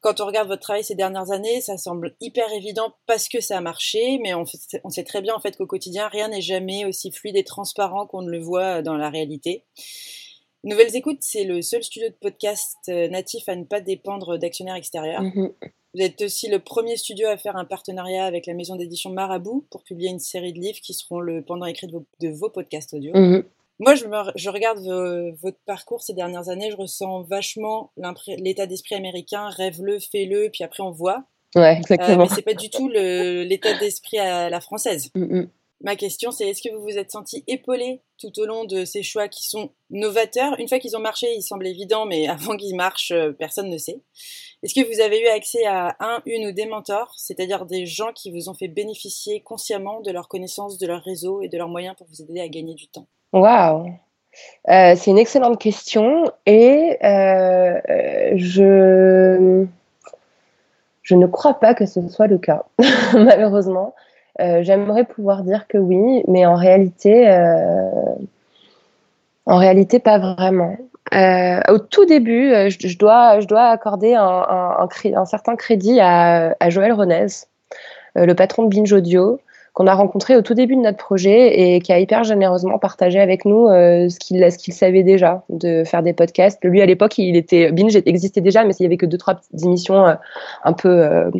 quand 0.00 0.20
on 0.20 0.26
regarde 0.26 0.48
votre 0.48 0.62
travail 0.62 0.82
ces 0.82 0.94
dernières 0.94 1.30
années, 1.30 1.60
ça 1.60 1.76
semble 1.76 2.14
hyper 2.20 2.50
évident 2.52 2.94
parce 3.06 3.28
que 3.28 3.40
ça 3.40 3.58
a 3.58 3.60
marché, 3.60 4.18
mais 4.22 4.34
on, 4.34 4.44
sait 4.44 5.04
très 5.04 5.20
bien 5.20 5.34
en 5.34 5.40
fait 5.40 5.56
qu'au 5.56 5.66
quotidien, 5.66 6.08
rien 6.08 6.28
n'est 6.28 6.40
jamais 6.40 6.84
aussi 6.84 7.12
fluide 7.12 7.36
et 7.36 7.44
transparent 7.44 8.06
qu'on 8.06 8.22
ne 8.22 8.30
le 8.30 8.38
voit 8.38 8.82
dans 8.82 8.96
la 8.96 9.10
réalité. 9.10 9.64
Nouvelles 10.64 10.94
Écoutes, 10.96 11.18
c'est 11.20 11.44
le 11.44 11.62
seul 11.62 11.82
studio 11.82 12.08
de 12.08 12.14
podcast 12.14 12.76
euh, 12.88 13.08
natif 13.08 13.48
à 13.48 13.56
ne 13.56 13.64
pas 13.64 13.80
dépendre 13.80 14.38
d'actionnaires 14.38 14.74
extérieurs. 14.74 15.22
Mm-hmm. 15.22 15.52
Vous 15.94 16.02
êtes 16.02 16.20
aussi 16.22 16.48
le 16.48 16.60
premier 16.60 16.96
studio 16.96 17.26
à 17.28 17.36
faire 17.36 17.56
un 17.56 17.64
partenariat 17.64 18.24
avec 18.24 18.46
la 18.46 18.54
maison 18.54 18.76
d'édition 18.76 19.10
Marabout 19.10 19.66
pour 19.70 19.82
publier 19.82 20.10
une 20.10 20.20
série 20.20 20.52
de 20.52 20.60
livres 20.60 20.78
qui 20.80 20.94
seront 20.94 21.20
le 21.20 21.42
pendant 21.42 21.66
écrit 21.66 21.88
de 21.88 22.28
vos, 22.28 22.50
podcasts 22.50 22.94
audio. 22.94 23.12
Mm-hmm. 23.12 23.44
Moi, 23.80 23.94
je, 23.96 24.04
je 24.36 24.50
regarde 24.50 24.78
votre 25.42 25.58
parcours 25.66 26.02
ces 26.02 26.12
dernières 26.12 26.48
années, 26.50 26.70
je 26.70 26.76
ressens 26.76 27.22
vachement 27.22 27.92
l'état 28.38 28.66
d'esprit 28.66 28.94
américain, 28.94 29.48
rêve-le, 29.48 29.98
fais-le, 29.98 30.50
puis 30.50 30.62
après 30.62 30.82
on 30.82 30.92
voit. 30.92 31.24
Ouais, 31.54 31.76
exactement. 31.78 32.10
Euh, 32.10 32.16
mais 32.18 32.28
c'est 32.28 32.42
pas 32.42 32.54
du 32.54 32.70
tout 32.70 32.88
l'état 32.88 33.76
d'esprit 33.78 34.18
à 34.18 34.50
la 34.50 34.60
française. 34.60 35.10
Mm, 35.14 35.40
mm. 35.40 35.50
Ma 35.82 35.96
question, 35.96 36.30
c'est 36.30 36.46
est-ce 36.46 36.60
que 36.60 36.74
vous 36.74 36.82
vous 36.82 36.98
êtes 36.98 37.10
senti 37.10 37.42
épaulé 37.46 38.02
tout 38.18 38.38
au 38.38 38.44
long 38.44 38.66
de 38.66 38.84
ces 38.84 39.02
choix 39.02 39.28
qui 39.28 39.48
sont 39.48 39.70
novateurs? 39.88 40.60
Une 40.60 40.68
fois 40.68 40.78
qu'ils 40.78 40.94
ont 40.94 41.00
marché, 41.00 41.26
ils 41.34 41.42
semblent 41.42 41.66
évidents, 41.66 42.04
mais 42.04 42.28
avant 42.28 42.56
qu'ils 42.56 42.76
marchent, 42.76 43.12
euh, 43.12 43.32
personne 43.32 43.70
ne 43.70 43.78
sait. 43.78 44.00
Est-ce 44.62 44.74
que 44.74 44.86
vous 44.86 45.00
avez 45.00 45.22
eu 45.22 45.26
accès 45.28 45.64
à 45.64 45.96
un, 46.00 46.22
une 46.26 46.48
ou 46.48 46.52
des 46.52 46.66
mentors, 46.66 47.14
c'est-à-dire 47.16 47.64
des 47.64 47.86
gens 47.86 48.12
qui 48.12 48.30
vous 48.30 48.50
ont 48.50 48.54
fait 48.54 48.68
bénéficier 48.68 49.40
consciemment 49.40 50.02
de 50.02 50.10
leur 50.10 50.28
connaissance, 50.28 50.76
de 50.76 50.86
leur 50.86 51.02
réseau 51.02 51.40
et 51.40 51.48
de 51.48 51.56
leurs 51.56 51.70
moyens 51.70 51.96
pour 51.96 52.06
vous 52.08 52.20
aider 52.20 52.40
à 52.40 52.48
gagner 52.48 52.74
du 52.74 52.88
temps? 52.88 53.08
Waouh 53.32 53.92
euh, 54.68 54.94
C'est 54.96 55.10
une 55.10 55.18
excellente 55.18 55.60
question 55.60 56.30
et 56.46 56.98
euh, 57.04 57.80
je, 58.36 59.66
ne 61.10 61.26
crois 61.26 61.54
pas 61.54 61.74
que 61.74 61.86
ce 61.86 62.06
soit 62.08 62.26
le 62.26 62.38
cas, 62.38 62.64
malheureusement. 63.14 63.94
Euh, 64.40 64.62
j'aimerais 64.62 65.04
pouvoir 65.04 65.42
dire 65.42 65.66
que 65.68 65.76
oui, 65.78 66.22
mais 66.26 66.46
en 66.46 66.54
réalité, 66.54 67.28
en 69.46 69.56
réalité, 69.56 69.98
pas 69.98 70.18
vraiment. 70.18 70.76
au 71.12 71.78
tout 71.78 72.06
début, 72.06 72.50
je, 72.70 72.98
dois, 72.98 73.68
accorder 73.68 74.14
un, 74.14 75.24
certain 75.26 75.56
crédit 75.56 76.00
à, 76.00 76.56
à 76.58 76.70
Joël 76.70 76.92
Renez, 76.92 77.26
le 78.16 78.32
patron 78.34 78.64
de 78.64 78.68
Binge 78.68 78.92
Audio, 78.92 79.40
qu'on 79.72 79.86
a 79.86 79.94
rencontré 79.94 80.36
au 80.36 80.42
tout 80.42 80.54
début 80.54 80.76
de 80.76 80.80
notre 80.80 80.98
projet 80.98 81.60
et 81.60 81.80
qui 81.80 81.92
a 81.92 81.98
hyper 81.98 82.24
généreusement 82.24 82.78
partagé 82.78 83.20
avec 83.20 83.44
nous 83.44 83.68
euh, 83.68 84.08
ce 84.08 84.18
qu'il 84.58 84.74
savait 84.74 85.02
déjà 85.02 85.42
de 85.48 85.84
faire 85.84 86.02
des 86.02 86.12
podcasts. 86.12 86.58
Lui 86.62 86.80
à 86.82 86.86
l'époque, 86.86 87.18
il 87.18 87.36
était 87.36 87.70
Binge 87.72 87.96
existait 88.06 88.40
déjà, 88.40 88.64
mais 88.64 88.74
il 88.78 88.82
y 88.82 88.86
avait 88.86 88.96
que 88.96 89.06
deux 89.06 89.18
trois 89.18 89.34
petites 89.34 89.64
émissions 89.64 90.06
euh, 90.06 90.14
un 90.64 90.72
peu 90.72 91.30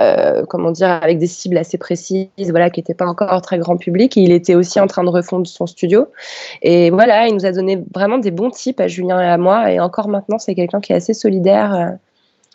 euh, 0.00 0.44
comment 0.48 0.70
dire, 0.70 0.88
avec 0.88 1.18
des 1.18 1.26
cibles 1.26 1.58
assez 1.58 1.76
précises, 1.76 2.28
voilà, 2.50 2.70
qui 2.70 2.80
n'étaient 2.80 2.94
pas 2.94 3.06
encore 3.06 3.40
très 3.42 3.58
grand 3.58 3.76
public. 3.76 4.16
il 4.16 4.32
était 4.32 4.54
aussi 4.54 4.80
en 4.80 4.86
train 4.86 5.04
de 5.04 5.10
refondre 5.10 5.46
son 5.46 5.66
studio. 5.66 6.06
Et 6.62 6.90
voilà, 6.90 7.26
il 7.26 7.34
nous 7.34 7.46
a 7.46 7.52
donné 7.52 7.82
vraiment 7.94 8.18
des 8.18 8.30
bons 8.30 8.50
tips 8.50 8.80
à 8.80 8.88
Julien 8.88 9.20
et 9.20 9.26
à 9.26 9.36
moi. 9.36 9.70
Et 9.70 9.80
encore 9.80 10.08
maintenant, 10.08 10.38
c'est 10.38 10.54
quelqu'un 10.54 10.80
qui 10.80 10.92
est 10.92 10.96
assez 10.96 11.14
solidaire 11.14 11.98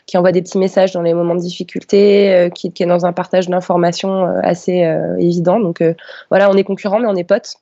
qui 0.07 0.17
envoie 0.17 0.31
des 0.31 0.41
petits 0.41 0.57
messages 0.57 0.93
dans 0.93 1.01
les 1.01 1.13
moments 1.13 1.35
de 1.35 1.41
difficulté, 1.41 2.33
euh, 2.33 2.49
qui, 2.49 2.71
est 2.79 2.85
dans 2.85 3.05
un 3.05 3.13
partage 3.13 3.49
d'informations 3.49 4.25
euh, 4.25 4.39
assez 4.41 4.85
euh, 4.85 5.17
évident. 5.17 5.59
Donc 5.59 5.83
voilà, 6.29 6.49
on 6.49 6.55
est 6.55 6.63
concurrents, 6.63 6.99
mais 6.99 7.07
on 7.07 7.15
est 7.15 7.25
potes. 7.25 7.57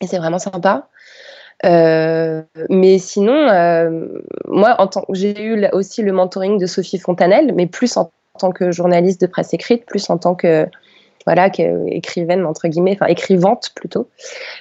Et 0.00 0.06
c'est 0.06 0.18
vraiment 0.18 0.38
sympa. 0.38 0.88
mais 1.62 2.98
sinon, 2.98 3.34
moi, 4.46 4.76
en 4.78 4.86
tant, 4.86 5.04
j'ai 5.10 5.42
eu 5.42 5.66
aussi 5.72 6.02
le 6.02 6.12
mentoring 6.12 6.58
de 6.58 6.66
Sophie 6.66 6.98
Fontanelle, 6.98 7.52
mais 7.54 7.66
plus 7.66 7.98
en 7.98 8.10
tant 8.38 8.50
que 8.50 8.70
journaliste 8.70 9.20
de 9.20 9.26
presse 9.26 9.52
écrite, 9.52 9.84
plus 9.84 10.08
en 10.08 10.16
tant 10.16 10.34
que 10.34 10.66
voilà, 11.26 11.50
écrivaine 11.88 12.46
entre 12.46 12.68
guillemets, 12.68 12.92
enfin 12.94 13.06
écrivante 13.06 13.70
plutôt. 13.74 14.08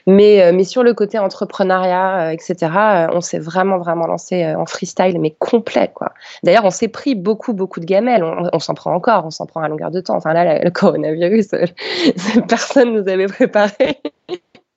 Mais, 0.08 0.42
euh, 0.42 0.52
mais 0.54 0.64
sur 0.64 0.84
le 0.84 0.94
côté 0.94 1.18
entrepreneuriat, 1.18 2.28
euh, 2.28 2.32
etc., 2.32 2.56
euh, 2.62 3.08
on 3.14 3.22
s'est 3.22 3.40
vraiment 3.40 3.78
vraiment 3.78 4.08
lancé 4.08 4.46
en 4.46 4.66
freestyle, 4.66 5.20
mais 5.20 5.36
complet 5.40 5.90
quoi. 5.94 6.12
D'ailleurs, 6.44 6.66
on 6.66 6.72
s'est 6.72 6.88
pris 6.90 7.16
beaucoup 7.16 7.54
beaucoup 7.54 7.80
de 7.80 7.86
gamelles. 7.86 8.24
On, 8.24 8.60
s'en 8.60 8.74
prend 8.74 8.94
encore, 8.94 9.26
on 9.26 9.32
s'en 9.32 9.46
prend 9.46 9.62
à 9.62 9.68
longueur 9.68 9.92
de 9.92 10.02
temps. 10.02 10.16
Enfin 10.16 10.34
là, 10.34 10.60
le 10.62 10.70
coronavirus, 10.70 11.50
personne 12.48 12.94
nous 12.94 13.08
avait 13.10 13.28
préparé. 13.28 14.00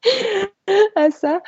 à 0.97 1.11
ça 1.11 1.41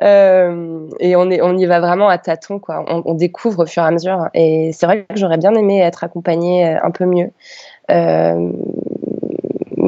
et 0.00 1.16
on 1.16 1.30
est 1.30 1.40
on 1.42 1.56
y 1.56 1.66
va 1.66 1.80
vraiment 1.80 2.08
à 2.08 2.18
tâtons 2.18 2.60
quoi 2.60 2.84
on, 2.88 3.14
découvre 3.14 3.64
au 3.64 3.66
fur 3.66 3.82
et 3.82 3.86
à 3.86 3.90
mesure 3.90 4.28
et 4.34 4.70
c'est 4.72 4.86
vrai 4.86 5.04
que 5.04 5.16
j'aurais 5.16 5.36
bien 5.36 5.52
aimé 5.54 5.80
être 5.80 6.04
accompagnée 6.04 6.64
un 6.64 6.90
peu 6.92 7.06
mieux 7.06 7.30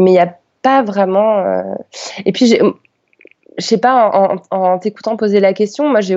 mais 0.01 0.11
il 0.11 0.15
n'y 0.15 0.21
a 0.21 0.37
pas 0.63 0.83
vraiment. 0.83 1.39
Euh, 1.39 1.63
et 2.25 2.33
puis, 2.33 2.59
je 3.61 3.67
sais 3.67 3.79
pas, 3.79 4.39
en, 4.51 4.79
t'écoutant 4.79 5.17
poser 5.17 5.39
la 5.39 5.53
question, 5.53 5.89
moi 5.89 6.01
j'ai 6.01 6.15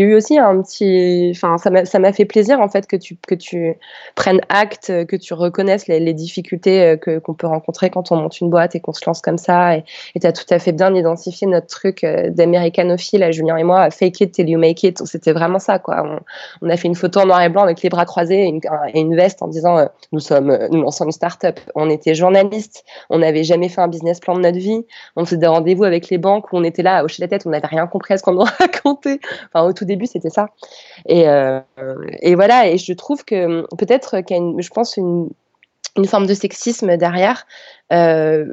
eu 0.00 0.14
aussi 0.14 0.38
un 0.38 0.62
petit. 0.62 1.32
Enfin, 1.34 1.56
ça 1.58 1.98
m'a 1.98 2.12
fait 2.12 2.24
plaisir 2.24 2.60
en 2.60 2.68
fait 2.68 2.86
que 2.86 2.96
tu, 2.96 3.16
que 3.26 3.34
tu 3.34 3.76
prennes 4.14 4.40
acte, 4.48 4.86
que 5.06 5.16
tu 5.16 5.34
reconnaisses 5.34 5.86
les, 5.86 6.08
difficultés 6.14 6.82
euh, 6.82 7.20
qu'on 7.20 7.34
peut 7.34 7.46
rencontrer 7.46 7.90
quand 7.90 8.10
on 8.10 8.16
monte 8.16 8.40
une 8.40 8.50
boîte 8.50 8.74
et 8.74 8.80
qu'on 8.80 8.92
se 8.92 9.04
lance 9.06 9.20
comme 9.20 9.38
ça. 9.38 9.76
Et 9.76 9.84
tu 10.20 10.26
as 10.26 10.32
tout 10.32 10.46
à 10.50 10.58
fait 10.58 10.72
bien 10.72 10.94
identifié 10.94 11.46
notre 11.46 11.66
truc 11.66 12.02
euh, 12.02 12.30
d'américanophile, 12.30 13.28
Julien 13.30 13.56
et 13.56 13.64
moi, 13.64 13.90
fake 13.90 14.20
it 14.22 14.32
till 14.32 14.48
you 14.48 14.58
make 14.58 14.82
it. 14.82 15.04
C'était 15.06 15.32
vraiment 15.32 15.58
ça, 15.58 15.78
quoi. 15.78 16.20
On, 16.62 16.70
a 16.70 16.76
fait 16.76 16.88
une 16.88 16.94
photo 16.94 17.20
en 17.20 17.26
noir 17.26 17.42
et 17.42 17.48
blanc 17.48 17.62
avec 17.62 17.82
les 17.82 17.88
bras 17.88 18.06
croisés 18.06 18.44
et 18.44 18.48
une, 18.48 18.60
et 18.94 19.00
une 19.00 19.14
veste 19.14 19.42
en 19.42 19.48
disant 19.48 19.78
euh, 19.78 19.86
nous 20.12 20.20
sommes, 20.20 20.56
nous 20.70 20.82
lançons 20.82 21.04
une 21.04 21.12
start-up. 21.12 21.60
On 21.74 21.90
était 21.90 22.14
journalistes, 22.14 22.84
on 23.10 23.18
n'avait 23.18 23.44
jamais 23.44 23.68
fait 23.68 23.80
un 23.80 23.88
business 23.88 24.20
plan 24.20 24.34
de 24.34 24.40
notre 24.40 24.58
vie, 24.58 24.84
on 25.16 25.24
faisait 25.24 25.36
des 25.36 25.46
rendez-vous 25.46 25.84
avec 25.84 26.08
les 26.08 26.18
banques 26.18 26.52
où 26.52 26.56
on 26.56 26.64
était 26.64 26.77
là 26.82 26.98
à 26.98 27.04
hocher 27.04 27.22
la 27.22 27.28
tête, 27.28 27.42
on 27.46 27.50
n'avait 27.50 27.66
rien 27.66 27.86
compris 27.86 28.14
à 28.14 28.18
ce 28.18 28.22
qu'on 28.22 28.32
nous 28.32 28.44
racontait. 28.58 29.20
Enfin, 29.52 29.66
au 29.66 29.72
tout 29.72 29.84
début, 29.84 30.06
c'était 30.06 30.30
ça. 30.30 30.48
Et, 31.06 31.28
euh, 31.28 31.60
et, 32.20 32.34
voilà, 32.34 32.68
et 32.68 32.78
je 32.78 32.92
trouve 32.92 33.24
que 33.24 33.62
peut-être 33.76 34.20
qu'il 34.20 34.36
y 34.36 34.40
a, 34.40 34.52
je 34.58 34.70
pense, 34.70 34.96
une, 34.96 35.28
une, 35.96 36.06
forme 36.06 36.26
de 36.26 36.34
sexisme 36.34 36.96
derrière. 36.96 37.46
Euh, 37.92 38.46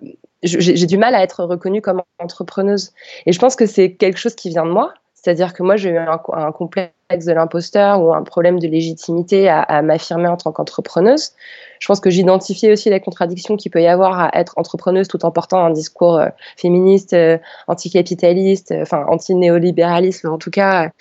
j'ai 0.43 0.85
du 0.85 0.97
mal 0.97 1.15
à 1.15 1.23
être 1.23 1.43
reconnue 1.43 1.81
comme 1.81 2.03
entrepreneuse. 2.19 2.91
Et 3.25 3.31
je 3.31 3.39
pense 3.39 3.55
que 3.55 3.65
c'est 3.65 3.93
quelque 3.93 4.19
chose 4.19 4.35
qui 4.35 4.49
vient 4.49 4.65
de 4.65 4.71
moi. 4.71 4.93
C'est-à-dire 5.25 5.53
que 5.53 5.63
moi, 5.63 5.75
j'ai 5.75 5.89
eu 5.89 5.97
un, 5.97 6.51
complexe 6.51 7.25
de 7.25 7.33
l'imposteur 7.33 7.99
ou 7.99 8.13
un 8.13 8.21
problème 8.21 8.59
de 8.59 8.67
légitimité 8.67 9.49
à, 9.49 9.81
m'affirmer 9.81 10.27
en 10.27 10.37
tant 10.37 10.51
qu'entrepreneuse. 10.51 11.31
Je 11.79 11.87
pense 11.87 11.99
que 11.99 12.11
j'identifiais 12.11 12.71
aussi 12.71 12.91
la 12.91 12.99
contradiction 12.99 13.57
qu'il 13.57 13.71
peut 13.71 13.81
y 13.81 13.87
avoir 13.87 14.19
à 14.19 14.29
être 14.35 14.53
entrepreneuse 14.55 15.07
tout 15.07 15.25
en 15.25 15.31
portant 15.31 15.65
un 15.65 15.71
discours 15.71 16.19
euh, 16.19 16.27
féministe, 16.57 17.13
euh, 17.13 17.39
anticapitaliste, 17.67 18.71
euh, 18.71 18.83
enfin 18.83 19.03
anti-néolibéralisme 19.09 20.29
en 20.29 20.37
tout 20.37 20.51
cas, 20.51 20.91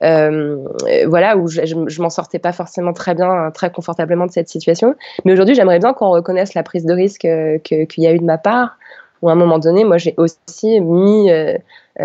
voilà, 0.00 1.36
où 1.36 1.46
je, 1.48 1.66
je, 1.66 2.02
m'en 2.02 2.10
sortais 2.10 2.38
pas 2.38 2.52
forcément 2.52 2.94
très 2.94 3.14
bien, 3.14 3.50
très 3.52 3.70
confortablement 3.70 4.24
de 4.24 4.32
cette 4.32 4.48
situation. 4.48 4.94
Mais 5.26 5.32
aujourd'hui, 5.32 5.54
j'aimerais 5.54 5.78
bien 5.78 5.92
qu'on 5.92 6.08
reconnaisse 6.08 6.54
la 6.54 6.62
prise 6.62 6.86
de 6.86 6.94
risque 6.94 7.28
qu'il 7.64 8.02
y 8.02 8.06
a 8.06 8.12
eu 8.14 8.18
de 8.18 8.24
ma 8.24 8.38
part, 8.38 8.78
où 9.24 9.30
à 9.30 9.32
un 9.32 9.36
moment 9.36 9.58
donné, 9.58 9.84
moi, 9.84 9.96
j'ai 9.96 10.14
aussi 10.18 10.80
mis 10.82 11.30
euh, 11.30 11.56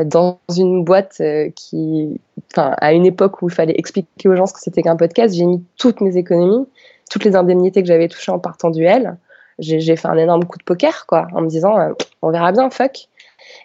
dans 0.05 0.39
une 0.55 0.85
boîte 0.85 1.17
euh, 1.19 1.49
qui, 1.53 2.21
enfin, 2.49 2.73
à 2.77 2.93
une 2.93 3.05
époque 3.05 3.41
où 3.41 3.49
il 3.49 3.53
fallait 3.53 3.75
expliquer 3.77 4.29
aux 4.29 4.37
gens 4.37 4.45
ce 4.45 4.53
que 4.53 4.61
c'était 4.61 4.81
qu'un 4.83 4.95
podcast, 4.95 5.35
j'ai 5.35 5.45
mis 5.45 5.61
toutes 5.77 5.99
mes 5.99 6.15
économies, 6.15 6.65
toutes 7.11 7.25
les 7.25 7.35
indemnités 7.35 7.81
que 7.81 7.89
j'avais 7.89 8.07
touchées 8.07 8.31
en 8.31 8.39
partant 8.39 8.69
du 8.69 8.85
L. 8.85 9.17
J'ai 9.59 9.97
fait 9.97 10.07
un 10.07 10.17
énorme 10.17 10.45
coup 10.45 10.57
de 10.57 10.63
poker, 10.63 11.05
quoi, 11.07 11.27
en 11.33 11.41
me 11.41 11.47
disant, 11.47 11.77
euh, 11.77 11.91
on 12.21 12.31
verra 12.31 12.53
bien, 12.53 12.69
fuck. 12.69 13.08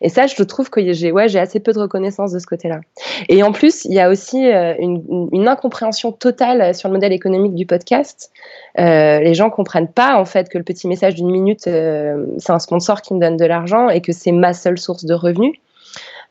Et 0.01 0.09
ça, 0.09 0.27
je 0.27 0.43
trouve 0.43 0.71
que 0.71 0.93
j'ai 0.93 1.13
ouais, 1.13 1.37
assez 1.37 1.61
peu 1.61 1.73
de 1.73 1.79
reconnaissance 1.79 2.33
de 2.33 2.39
ce 2.39 2.47
côté-là. 2.47 2.81
Et 3.29 3.43
en 3.43 3.53
plus, 3.53 3.85
il 3.85 3.93
y 3.93 4.01
a 4.01 4.11
aussi 4.11 4.39
une, 4.39 5.29
une, 5.33 5.49
incompréhension 5.49 6.13
totale 6.13 6.75
sur 6.75 6.89
le 6.89 6.95
modèle 6.95 7.13
économique 7.13 7.55
du 7.55 7.67
podcast. 7.67 8.31
Euh, 8.79 9.21
les 9.21 9.35
gens 9.35 9.51
comprennent 9.51 9.93
pas 9.93 10.17
en 10.19 10.25
fait 10.25 10.49
que 10.49 10.59
le 10.59 10.65
petit 10.65 10.89
message 10.89 11.15
d'une 11.15 11.31
minute, 11.31 11.61
c'est 11.61 12.51
un 12.51 12.59
sponsor 12.59 13.03
qui 13.03 13.15
me 13.15 13.21
donne 13.21 13.37
de 13.37 13.45
l'argent 13.45 13.89
et 13.89 14.01
que 14.01 14.13
c'est 14.13 14.33
ma 14.33 14.53
seule 14.53 14.79
source 14.79 15.05
de 15.05 15.15
revenus. 15.15 15.55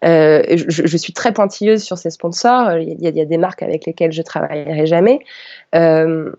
Euh, 0.04 0.44
je, 0.68 0.98
suis 0.98 1.14
très 1.14 1.32
pointilleuse 1.32 1.82
sur 1.82 1.98
ces 1.98 2.10
sponsors. 2.10 2.78
Il 2.78 3.00
y, 3.00 3.22
a, 3.22 3.26
des 3.26 3.38
marques 3.38 3.64
avec 3.64 3.86
lesquelles 3.86 4.12
je 4.12 4.22
travaillerai 4.22 4.86
jamais. 4.86 5.20
Euh, 5.76 6.32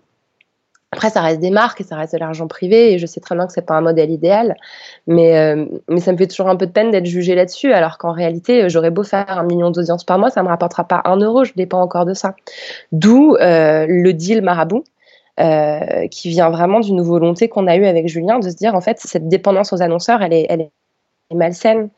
après, 0.95 1.09
ça 1.09 1.19
reste 1.19 1.41
des 1.41 1.49
marques 1.49 1.81
et 1.81 1.83
ça 1.83 1.97
reste 1.97 2.13
de 2.13 2.19
l'argent 2.19 2.47
privé 2.47 2.93
et 2.93 2.99
je 2.99 3.05
sais 3.05 3.19
très 3.19 3.35
bien 3.35 3.47
que 3.47 3.51
c'est 3.51 3.65
pas 3.65 3.73
un 3.73 3.81
modèle 3.81 4.11
idéal, 4.11 4.55
mais, 5.07 5.37
euh, 5.37 5.65
mais 5.89 5.99
ça 5.99 6.13
me 6.13 6.17
fait 6.17 6.25
toujours 6.25 6.47
un 6.47 6.55
peu 6.55 6.65
de 6.65 6.71
peine 6.71 6.89
d'être 6.89 7.05
jugée 7.05 7.35
là-dessus, 7.35 7.73
alors 7.73 7.97
qu'en 7.97 8.13
réalité, 8.13 8.69
j'aurais 8.69 8.91
beau 8.91 9.03
faire 9.03 9.25
un 9.27 9.43
million 9.43 9.71
d'audiences 9.71 10.05
par 10.05 10.17
mois, 10.19 10.29
ça 10.29 10.41
me 10.41 10.47
rapportera 10.47 10.85
pas 10.85 11.01
un 11.03 11.17
euro, 11.17 11.43
je 11.43 11.51
dépends 11.53 11.81
encore 11.81 12.05
de 12.05 12.13
ça. 12.13 12.33
D'où 12.93 13.35
euh, 13.35 13.85
le 13.89 14.13
deal 14.13 14.41
marabout. 14.41 14.85
Euh, 15.37 16.07
qui 16.07 16.29
vient 16.29 16.49
vraiment 16.49 16.79
d'une 16.79 17.01
volonté 17.01 17.49
qu'on 17.49 17.67
a 17.67 17.75
eue 17.75 17.85
avec 17.85 18.07
Julien 18.07 18.39
de 18.39 18.49
se 18.49 18.55
dire 18.55 18.73
en 18.73 18.79
fait 18.79 19.01
cette 19.01 19.27
dépendance 19.27 19.73
aux 19.73 19.81
annonceurs 19.81 20.21
elle 20.21 20.31
est, 20.31 20.45
elle 20.47 20.61
est 20.61 20.71
malsaine 21.35 21.89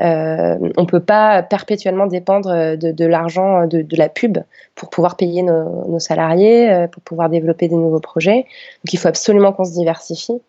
euh, 0.00 0.56
on 0.76 0.82
ne 0.82 0.86
peut 0.86 1.00
pas 1.00 1.42
perpétuellement 1.42 2.06
dépendre 2.06 2.76
de, 2.76 2.92
de 2.92 3.04
l'argent 3.04 3.66
de, 3.66 3.82
de, 3.82 3.96
la 3.96 4.08
pub 4.08 4.38
pour 4.74 4.88
pouvoir 4.88 5.16
payer 5.16 5.42
nos, 5.42 5.98
salariés, 5.98 6.72
euh, 6.72 6.86
pour 6.86 7.02
pouvoir 7.02 7.28
développer 7.28 7.68
des 7.68 7.76
nouveaux 7.76 8.00
projets. 8.00 8.46
Donc 8.84 8.92
il 8.92 8.98
faut 8.98 9.08
absolument 9.08 9.52
qu'on 9.52 9.64
se 9.64 9.72
diversifie. 9.72 10.40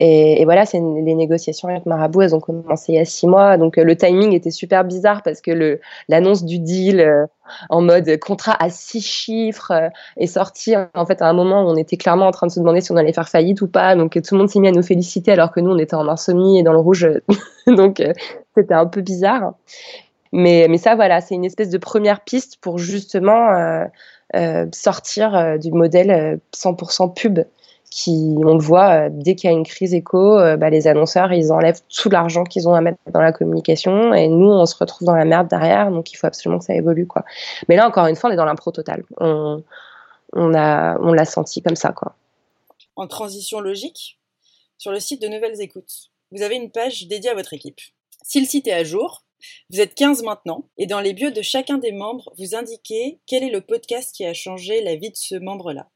Et, 0.00 0.44
voilà, 0.44 0.66
c'est 0.66 0.80
les 0.80 1.14
négociations 1.14 1.68
avec 1.68 1.86
Marabout, 1.86 2.22
elles 2.22 2.34
ont 2.34 2.40
commencé 2.40 2.92
il 2.92 2.96
y 2.96 2.98
a 2.98 3.04
six 3.04 3.26
mois. 3.26 3.56
Donc 3.56 3.78
euh, 3.78 3.84
le 3.84 3.96
timing 3.96 4.32
était 4.32 4.50
super 4.50 4.84
bizarre 4.84 5.22
parce 5.22 5.40
que 5.40 5.78
l'annonce 6.08 6.44
du 6.44 6.58
deal 6.58 7.26
en 7.70 7.80
mode 7.80 8.18
contrat 8.18 8.56
à 8.60 8.68
six 8.68 9.00
chiffres 9.00 9.72
est 10.16 10.26
sorti 10.26 10.74
en 10.94 11.06
fait 11.06 11.22
à 11.22 11.28
un 11.28 11.32
moment 11.32 11.62
où 11.62 11.68
on 11.68 11.76
était 11.76 11.96
clairement 11.96 12.26
en 12.26 12.30
train 12.30 12.46
de 12.46 12.52
se 12.52 12.60
demander 12.60 12.80
si 12.80 12.92
on 12.92 12.96
allait 12.96 13.12
faire 13.12 13.28
faillite 13.28 13.62
ou 13.62 13.68
pas. 13.68 13.94
Donc 13.94 14.12
tout 14.12 14.34
le 14.34 14.38
monde 14.38 14.50
s'est 14.50 14.60
mis 14.60 14.68
à 14.68 14.72
nous 14.72 14.82
féliciter 14.82 15.32
alors 15.32 15.52
que 15.52 15.60
nous 15.60 15.70
on 15.70 15.78
était 15.78 15.94
en 15.94 16.08
insomnie 16.08 16.58
et 16.58 16.62
dans 16.62 16.72
le 16.72 16.78
rouge. 16.78 17.08
Donc 17.66 18.02
c'était 18.56 18.74
un 18.74 18.86
peu 18.86 19.00
bizarre. 19.00 19.54
Mais, 20.32 20.66
mais 20.68 20.78
ça, 20.78 20.94
voilà, 20.94 21.20
c'est 21.20 21.34
une 21.34 21.44
espèce 21.44 21.70
de 21.70 21.78
première 21.78 22.22
piste 22.22 22.58
pour 22.60 22.78
justement 22.78 23.50
euh, 23.52 23.84
euh, 24.36 24.66
sortir 24.72 25.34
euh, 25.34 25.56
du 25.56 25.72
modèle 25.72 26.40
100% 26.54 27.14
pub 27.14 27.40
qui, 27.90 28.34
on 28.44 28.52
le 28.52 28.62
voit, 28.62 29.08
dès 29.08 29.34
qu'il 29.34 29.48
y 29.48 29.52
a 29.52 29.56
une 29.56 29.64
crise 29.64 29.94
éco, 29.94 30.36
bah, 30.58 30.68
les 30.68 30.86
annonceurs, 30.86 31.32
ils 31.32 31.50
enlèvent 31.50 31.80
tout 31.88 32.10
l'argent 32.10 32.44
qu'ils 32.44 32.68
ont 32.68 32.74
à 32.74 32.82
mettre 32.82 32.98
dans 33.10 33.22
la 33.22 33.32
communication 33.32 34.12
et 34.12 34.28
nous, 34.28 34.50
on 34.50 34.66
se 34.66 34.76
retrouve 34.76 35.06
dans 35.06 35.14
la 35.14 35.24
merde 35.24 35.48
derrière, 35.48 35.90
donc 35.90 36.12
il 36.12 36.16
faut 36.16 36.26
absolument 36.26 36.58
que 36.58 36.66
ça 36.66 36.74
évolue. 36.74 37.06
Quoi. 37.06 37.24
Mais 37.66 37.76
là, 37.76 37.88
encore 37.88 38.06
une 38.06 38.14
fois, 38.14 38.28
on 38.28 38.32
est 38.34 38.36
dans 38.36 38.44
l'impro 38.44 38.72
total. 38.72 39.04
On, 39.16 39.62
on, 40.34 40.54
a, 40.54 40.98
on 41.00 41.14
l'a 41.14 41.24
senti 41.24 41.62
comme 41.62 41.76
ça. 41.76 41.92
Quoi. 41.92 42.14
En 42.94 43.06
transition 43.06 43.60
logique, 43.60 44.18
sur 44.76 44.92
le 44.92 45.00
site 45.00 45.22
de 45.22 45.28
Nouvelles 45.28 45.58
Écoutes, 45.62 46.10
vous 46.30 46.42
avez 46.42 46.56
une 46.56 46.70
page 46.70 47.08
dédiée 47.08 47.30
à 47.30 47.34
votre 47.34 47.54
équipe. 47.54 47.80
Si 48.24 48.40
le 48.40 48.46
site 48.46 48.66
est 48.66 48.72
à 48.72 48.84
jour, 48.84 49.24
vous 49.70 49.80
êtes 49.80 49.94
15 49.94 50.22
maintenant, 50.22 50.68
et 50.76 50.86
dans 50.86 51.00
les 51.00 51.12
bios 51.12 51.30
de 51.30 51.42
chacun 51.42 51.78
des 51.78 51.92
membres, 51.92 52.32
vous 52.38 52.54
indiquez 52.54 53.20
quel 53.26 53.44
est 53.44 53.50
le 53.50 53.60
podcast 53.60 54.14
qui 54.14 54.24
a 54.24 54.34
changé 54.34 54.82
la 54.82 54.96
vie 54.96 55.10
de 55.10 55.16
ce 55.16 55.36
membre-là. 55.36 55.88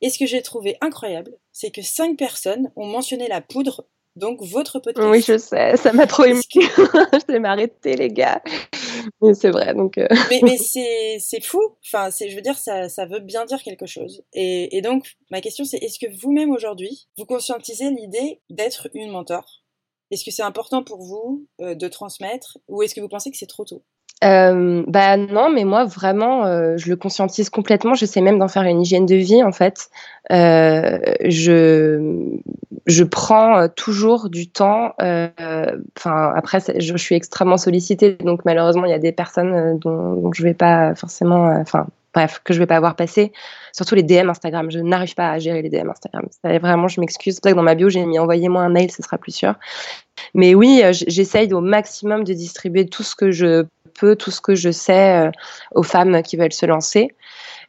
Et 0.00 0.10
ce 0.10 0.18
que 0.18 0.26
j'ai 0.26 0.42
trouvé 0.42 0.76
incroyable, 0.80 1.32
c'est 1.52 1.70
que 1.70 1.82
5 1.82 2.18
personnes 2.18 2.70
ont 2.76 2.86
mentionné 2.86 3.28
la 3.28 3.40
poudre, 3.40 3.86
donc 4.16 4.42
votre 4.42 4.78
podcast. 4.78 5.08
Oui, 5.08 5.22
je 5.26 5.38
sais, 5.38 5.76
ça 5.76 5.92
m'a 5.92 6.06
trop 6.06 6.24
ému. 6.24 6.40
je 6.54 7.32
vais 7.32 7.38
m'arrêter, 7.38 7.96
les 7.96 8.10
gars. 8.10 8.42
Mais 9.20 9.34
c'est 9.34 9.50
vrai, 9.50 9.74
donc. 9.74 9.98
Euh. 9.98 10.06
mais, 10.30 10.40
mais 10.42 10.56
c'est 10.58 11.42
fou. 11.42 11.60
Enfin, 11.84 12.10
je 12.10 12.34
veux 12.34 12.42
dire, 12.42 12.58
ça, 12.58 12.88
ça 12.88 13.06
veut 13.06 13.20
bien 13.20 13.44
dire 13.44 13.62
quelque 13.62 13.86
chose. 13.86 14.22
Et, 14.32 14.76
et 14.76 14.82
donc, 14.82 15.14
ma 15.30 15.40
question, 15.40 15.64
c'est 15.64 15.78
est-ce 15.78 15.98
que 15.98 16.06
vous-même 16.20 16.50
aujourd'hui, 16.50 17.08
vous 17.16 17.26
conscientisez 17.26 17.90
l'idée 17.90 18.40
d'être 18.50 18.88
une 18.94 19.10
mentor? 19.10 19.63
Est-ce 20.14 20.24
que 20.24 20.30
c'est 20.30 20.42
important 20.42 20.84
pour 20.84 21.02
vous 21.02 21.48
de 21.58 21.88
transmettre 21.88 22.58
ou 22.68 22.82
est-ce 22.84 22.94
que 22.94 23.00
vous 23.00 23.08
pensez 23.08 23.32
que 23.32 23.36
c'est 23.36 23.46
trop 23.46 23.64
tôt? 23.64 23.84
Euh, 24.22 24.84
bah 24.86 25.16
non, 25.16 25.50
mais 25.50 25.64
moi 25.64 25.84
vraiment, 25.84 26.46
euh, 26.46 26.76
je 26.76 26.88
le 26.88 26.96
conscientise 26.96 27.50
complètement. 27.50 27.94
J'essaie 27.94 28.20
même 28.20 28.38
d'en 28.38 28.48
faire 28.48 28.62
une 28.62 28.80
hygiène 28.80 29.06
de 29.06 29.16
vie 29.16 29.42
en 29.42 29.52
fait. 29.52 29.88
Euh, 30.32 30.98
je 31.24 32.30
je 32.86 33.04
prends 33.04 33.68
toujours 33.68 34.30
du 34.30 34.48
temps. 34.48 34.92
Enfin 34.98 36.32
après, 36.36 36.60
je, 36.78 36.96
suis 36.96 37.14
extrêmement 37.14 37.58
sollicitée, 37.58 38.16
donc 38.20 38.44
malheureusement 38.44 38.84
il 38.86 38.90
y 38.90 38.94
a 38.94 38.98
des 38.98 39.12
personnes 39.12 39.78
dont, 39.78 40.14
dont 40.14 40.32
je 40.32 40.42
vais 40.42 40.54
pas 40.54 40.94
forcément. 40.94 41.46
Enfin 41.60 41.86
bref, 42.14 42.40
que 42.44 42.54
je 42.54 42.60
vais 42.60 42.66
pas 42.66 42.76
avoir 42.76 42.94
passé. 42.96 43.32
Surtout 43.72 43.96
les 43.96 44.04
DM 44.04 44.30
Instagram. 44.30 44.70
Je 44.70 44.78
n'arrive 44.78 45.14
pas 45.14 45.32
à 45.32 45.38
gérer 45.38 45.60
les 45.60 45.68
DM 45.68 45.90
Instagram. 45.90 46.26
Vraiment, 46.44 46.88
je 46.88 47.00
m'excuse. 47.00 47.34
C'est 47.34 47.42
pour 47.42 47.50
que 47.50 47.56
dans 47.56 47.62
ma 47.62 47.74
bio, 47.74 47.88
j'ai 47.90 48.06
mis 48.06 48.18
envoyez-moi 48.18 48.62
un 48.62 48.68
mail, 48.70 48.90
ce 48.90 49.02
sera 49.02 49.18
plus 49.18 49.34
sûr. 49.34 49.54
Mais 50.32 50.54
oui, 50.54 50.82
j'essaye 50.92 51.52
au 51.52 51.60
maximum 51.60 52.22
de 52.24 52.32
distribuer 52.32 52.86
tout 52.86 53.02
ce 53.02 53.16
que 53.16 53.32
je 53.32 53.66
peu 53.98 54.16
tout 54.16 54.30
ce 54.30 54.40
que 54.40 54.54
je 54.54 54.70
sais 54.70 55.26
euh, 55.26 55.30
aux 55.74 55.82
femmes 55.82 56.22
qui 56.22 56.36
veulent 56.36 56.52
se 56.52 56.66
lancer. 56.66 57.14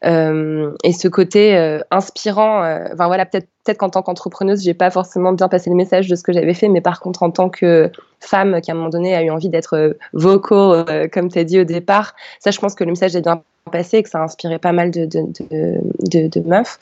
Euh, 0.03 0.71
et 0.83 0.91
ce 0.91 1.07
côté 1.07 1.55
euh, 1.55 1.79
inspirant, 1.91 2.79
voilà, 2.95 3.25
peut-être 3.25 3.47
peut-être 3.63 3.79
qu'en 3.79 3.89
tant 3.89 4.03
qu'entrepreneuse, 4.03 4.61
j'ai 4.63 4.75
pas 4.75 4.91
forcément 4.91 5.33
bien 5.33 5.47
passé 5.47 5.71
le 5.71 5.75
message 5.75 6.07
de 6.07 6.15
ce 6.15 6.21
que 6.21 6.31
j'avais 6.31 6.53
fait, 6.53 6.67
mais 6.67 6.81
par 6.81 6.99
contre, 6.99 7.23
en 7.23 7.31
tant 7.31 7.49
que 7.49 7.89
femme 8.19 8.61
qui 8.61 8.69
à 8.69 8.75
un 8.75 8.77
moment 8.77 8.89
donné 8.89 9.15
a 9.15 9.23
eu 9.23 9.31
envie 9.31 9.49
d'être 9.49 9.97
vocal, 10.13 11.09
comme 11.11 11.31
tu 11.31 11.39
as 11.39 11.43
dit 11.43 11.59
au 11.59 11.63
départ, 11.63 12.13
ça, 12.39 12.51
je 12.51 12.59
pense 12.59 12.75
que 12.75 12.83
le 12.83 12.91
message 12.91 13.15
est 13.15 13.21
bien 13.21 13.41
passé 13.71 13.97
et 13.97 14.03
que 14.03 14.09
ça 14.09 14.19
a 14.19 14.23
inspiré 14.23 14.59
pas 14.59 14.71
mal 14.71 14.91
de 14.91 16.39
meufs. 16.47 16.77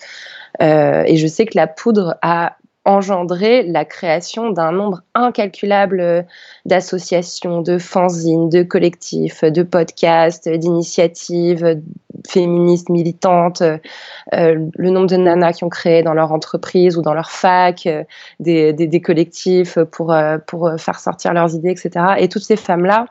et 0.60 1.16
je 1.16 1.28
sais 1.28 1.46
que 1.46 1.56
la 1.56 1.68
poudre 1.68 2.18
a 2.22 2.58
engendrer 2.86 3.64
la 3.64 3.86
création 3.86 4.50
d'un 4.52 4.72
nombre 4.72 5.02
incalculable 5.16 6.26
d'associations, 6.66 7.62
de 7.62 7.78
fanzines, 7.78 8.50
de 8.50 8.64
collectifs, 8.64 9.44
de 9.44 9.64
podcasts, 9.64 10.50
d'initiatives 10.50 11.82
féministes 12.28 12.90
militantes, 12.90 13.62
euh, 13.62 14.68
le 14.76 14.90
nombre 14.90 15.08
de 15.08 15.18
nanas 15.18 15.54
qui 15.54 15.64
ont 15.64 15.70
créé 15.70 16.04
dans 16.04 16.14
leur 16.14 16.32
entreprise 16.32 16.98
ou 16.98 17.02
dans 17.02 17.14
leur 17.14 17.32
fac, 17.32 17.86
euh, 17.86 18.04
des, 18.40 18.74
des, 18.74 19.02
collectifs 19.02 19.78
pour, 19.92 20.12
euh, 20.12 20.38
pour 20.46 20.72
faire 20.78 21.00
sortir 21.00 21.34
leurs 21.34 21.56
idées, 21.56 21.72
etc. 21.72 22.06
Et 22.18 22.30
toutes 22.30 22.44
ces 22.44 22.56
femmes-là, 22.56 23.06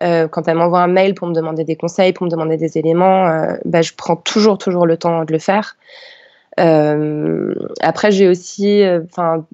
quand 0.00 0.48
elles 0.48 0.56
m'envoient 0.56 0.82
un 0.82 0.88
mail 0.88 1.14
pour 1.14 1.28
me 1.28 1.32
demander 1.32 1.62
des 1.62 1.76
conseils, 1.76 2.12
pour 2.12 2.26
me 2.26 2.30
demander 2.30 2.56
des 2.56 2.76
éléments, 2.76 3.46
bah, 3.64 3.80
je 3.80 3.92
prends 3.96 4.16
toujours, 4.16 4.58
toujours 4.58 4.86
le 4.86 4.96
temps 4.96 5.24
de 5.24 5.32
le 5.32 5.38
faire. 5.38 5.76
Euh, 6.60 7.54
après, 7.80 8.10
j'ai 8.12 8.28
aussi, 8.28 8.82
euh, 8.82 9.00
enfin, 9.10 9.46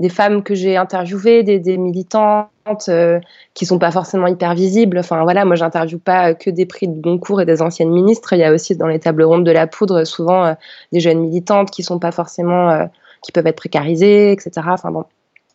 des 0.00 0.08
femmes 0.08 0.42
que 0.42 0.54
j'ai 0.54 0.76
interviewées, 0.76 1.42
des, 1.42 1.76
militantes 1.76 2.48
euh, 2.88 3.20
qui 3.54 3.66
sont 3.66 3.78
pas 3.78 3.90
forcément 3.90 4.26
hyper 4.26 4.54
visibles. 4.54 4.98
Enfin 4.98 5.22
voilà, 5.22 5.44
moi 5.44 5.54
j'interviewe 5.54 5.98
pas 5.98 6.34
que 6.34 6.50
des 6.50 6.66
prix 6.66 6.88
de 6.88 7.00
Goncourt 7.00 7.40
et 7.40 7.46
des 7.46 7.62
anciennes 7.62 7.90
ministres. 7.90 8.32
Il 8.32 8.40
y 8.40 8.44
a 8.44 8.52
aussi 8.52 8.76
dans 8.76 8.88
les 8.88 8.98
tables 8.98 9.22
rondes 9.22 9.44
de 9.46 9.52
la 9.52 9.66
poudre 9.66 10.04
souvent 10.04 10.56
des 10.92 11.00
jeunes 11.00 11.20
militantes 11.20 11.70
qui 11.70 11.82
sont 11.84 12.00
pas 12.00 12.10
forcément, 12.10 12.88
qui 13.22 13.30
peuvent 13.30 13.46
être 13.46 13.56
précarisées, 13.56 14.32
etc. 14.32 14.50
Enfin 14.70 14.90
bon. 14.90 15.04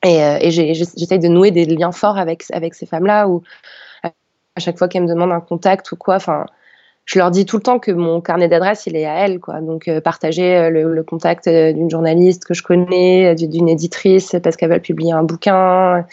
Et, 0.06 0.18
et 0.18 0.52
j'essaye 0.52 1.20
de 1.20 1.28
nouer 1.28 1.52
des 1.52 1.66
liens 1.66 1.92
forts 1.92 2.18
avec 2.18 2.46
avec 2.54 2.76
ces 2.76 2.86
femmes-là 2.86 3.28
où 3.28 3.42
à 4.04 4.60
chaque 4.60 4.78
fois 4.78 4.88
qu'elles 4.88 5.04
me 5.04 5.10
demandent 5.10 5.34
un 5.34 5.42
contact 5.42 5.92
ou 5.92 5.98
quoi, 5.98 6.16
enfin 6.16 6.46
je 7.08 7.20
leur 7.20 7.32
dis 7.32 7.45
tout 7.45 7.55
le 7.55 7.64
temps 7.64 7.80
que 7.80 7.89
mon 7.91 8.20
carnet 8.20 8.49
d'adresse, 8.49 8.86
il 8.86 8.97
est 8.97 9.05
à 9.05 9.14
elles. 9.14 9.39
Quoi. 9.39 9.62
Donc, 9.62 9.88
euh, 9.88 10.01
partager 10.01 10.58
euh, 10.58 10.70
le, 10.70 11.03
contact 11.03 11.47
euh, 11.47 11.72
d'une 11.72 11.89
journaliste 11.89 12.43
que 12.43 12.53
je 12.53 12.62
connais, 12.62 13.34
d'une 13.34 13.70
éditrice 13.70 14.36
parce 14.43 14.58
qu'elle 14.58 14.70
va 14.70 14.80
publier 14.80 15.14
un 15.14 15.24
bouquin, 15.24 16.05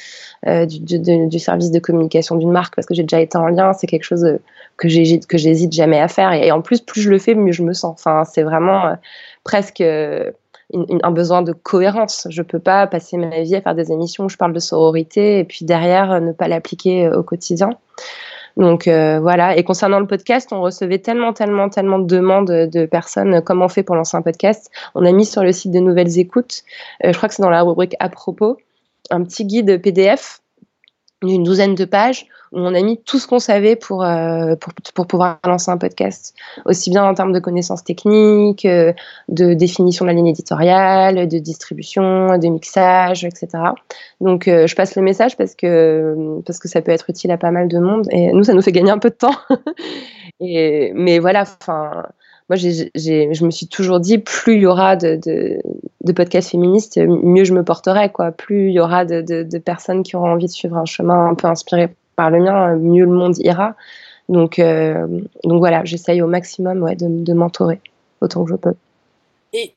du, 0.47 1.39
service 1.41 1.73
de 1.73 1.81
communication 1.81 2.37
d'une 2.37 2.53
marque 2.53 2.77
parce 2.77 2.87
que 2.87 2.95
j'ai 2.95 3.03
déjà 3.03 3.21
été 3.21 3.37
en 3.37 3.49
lien, 3.49 3.73
c'est 3.73 3.89
quelque 3.89 4.05
chose 4.05 4.39
que 4.77 4.89
j'hésite 4.89 5.73
jamais 5.73 5.99
à 5.99 6.07
faire. 6.07 6.33
Et, 6.33 6.53
en 6.53 6.63
plus, 6.63 6.81
plus 6.81 7.01
je 7.01 7.11
le 7.11 7.19
fais, 7.19 7.35
mieux 7.35 7.53
je 7.53 7.65
me 7.65 7.73
sens. 7.73 7.95
Enfin, 7.99 8.23
c'est 8.25 8.45
vraiment 8.45 8.97
presque 9.43 9.81
un 9.83 11.11
besoin 11.11 11.43
de 11.43 11.53
cohérence. 11.53 12.29
Je 12.31 12.43
peux 12.43 12.61
pas 12.61 12.87
passer 12.87 13.17
ma 13.17 13.43
vie 13.43 13.57
à 13.57 13.61
faire 13.61 13.75
des 13.75 13.91
émissions 13.91 14.27
où 14.27 14.29
je 14.29 14.37
parle 14.37 14.53
de 14.53 14.61
sororité 14.61 15.41
et 15.41 15.45
puis 15.45 15.65
derrière 15.65 16.21
ne 16.21 16.31
pas 16.31 16.47
l'appliquer 16.47 17.09
au 17.09 17.25
quotidien. 17.25 17.71
Donc 18.57 18.87
euh, 18.87 19.19
voilà. 19.21 19.57
Et 19.57 19.65
concernant 19.65 20.01
le 20.01 20.07
podcast, 20.07 20.51
on 20.53 20.61
recevait 20.61 20.99
tellement, 20.99 21.33
tellement, 21.33 21.69
tellement 21.69 21.99
de 21.99 22.07
demandes 22.07 22.51
de 22.51 22.87
personnes. 22.87 23.43
Comment 23.43 23.67
on 23.67 23.69
fait 23.69 23.83
pour 23.83 23.97
lancer 23.97 24.17
un 24.17 24.23
podcast 24.23 24.71
On 24.95 25.05
a 25.05 25.13
mis 25.13 25.27
sur 25.27 25.43
le 25.43 25.53
site 25.53 25.73
de 25.73 25.81
Nouvelles 25.81 26.19
Écoutes, 26.19 26.63
euh, 27.05 27.13
je 27.13 27.17
crois 27.17 27.29
que 27.29 27.35
c'est 27.35 27.43
dans 27.43 27.51
la 27.51 27.63
rubrique 27.63 27.97
à 27.99 28.09
propos, 28.09 28.59
un 29.11 29.23
petit 29.25 29.45
guide 29.45 29.81
PDF 29.83 30.41
d'une 31.25 31.43
douzaine 31.43 31.75
de 31.75 31.85
pages 31.85 32.27
où 32.55 32.61
on 32.61 32.75
a 32.75 32.81
mis 32.83 32.99
tout 32.99 33.19
ce 33.19 33.27
qu'on 33.27 33.41
savait 33.41 33.75
pour, 33.75 34.05
euh, 34.05 34.55
pour, 34.55 34.73
pour, 34.95 35.07
pouvoir 35.07 35.39
lancer 35.45 35.71
un 35.71 35.77
podcast, 35.77 36.35
aussi 36.67 36.91
bien 36.91 37.05
en 37.05 37.13
termes 37.13 37.33
de 37.33 37.41
connaissances 37.41 37.83
techniques, 37.83 38.65
euh, 38.65 38.93
de 39.29 39.55
définition 39.55 40.05
de 40.05 40.11
la 40.11 40.15
ligne 40.15 40.29
éditoriale, 40.29 41.27
de 41.27 41.39
distribution, 41.39 42.39
de 42.39 42.47
mixage, 42.47 43.25
etc. 43.25 43.49
Donc 44.21 44.47
euh, 44.47 44.69
je 44.69 44.77
passe 44.77 44.95
le 44.95 45.03
message 45.03 45.37
parce 45.37 45.57
que, 45.57 46.41
parce 46.47 46.61
que 46.61 46.69
ça 46.69 46.81
peut 46.81 46.93
être 46.93 47.11
utile 47.11 47.33
à 47.33 47.39
pas 47.39 47.51
mal 47.51 47.67
de 47.67 47.79
monde 47.79 48.07
et 48.11 48.33
nous, 48.33 48.45
ça 48.45 48.55
nous 48.55 48.63
fait 48.63 48.73
gagner 48.73 48.93
un 48.93 48.99
peu 48.99 49.11
de 49.11 49.17
temps. 49.17 49.35
et, 50.41 50.93
mais 50.95 51.19
voilà, 51.19 51.43
enfin 51.43 52.05
moi, 52.51 52.57
je 52.57 53.45
me 53.45 53.51
suis 53.51 53.69
toujours 53.69 54.01
dit, 54.01 54.19
plus 54.19 54.57
il 54.57 54.61
y 54.61 54.67
aura 54.67 54.97
de, 54.97 55.19
de, 56.05 56.13
podcasts 56.13 56.51
féministes, 56.51 56.99
mieux 56.99 57.45
je 57.45 57.55
me 57.55 57.65
porterai. 57.65 58.13
Quoi. 58.13 58.33
Plus 58.33 58.69
il 58.69 58.75
y 58.75 58.81
aura 58.81 59.07
de, 59.07 59.23
de, 59.23 59.59
personnes 59.59 60.03
qui 60.03 60.15
auront 60.15 60.33
envie 60.33 60.47
de 60.47 60.51
suivre 60.51 60.77
un 60.77 60.85
chemin 60.85 61.27
un 61.31 61.35
peu 61.35 61.49
inspiré 61.49 61.95
par 62.17 62.31
le 62.31 62.41
mien, 62.41 62.77
mieux 62.77 63.05
le 63.05 63.13
monde 63.13 63.39
ira. 63.39 63.75
Donc, 64.29 64.59
euh, 64.59 65.07
donc 65.45 65.59
voilà, 65.59 65.85
j'essaye 65.85 66.21
au 66.23 66.27
maximum 66.27 66.83
ouais, 66.83 66.97
de, 66.97 67.33
m'entourer 67.33 67.81
autant 68.21 68.45
que 68.45 68.51
je 68.51 68.57
peux. 68.57 68.75
Et 69.55 69.75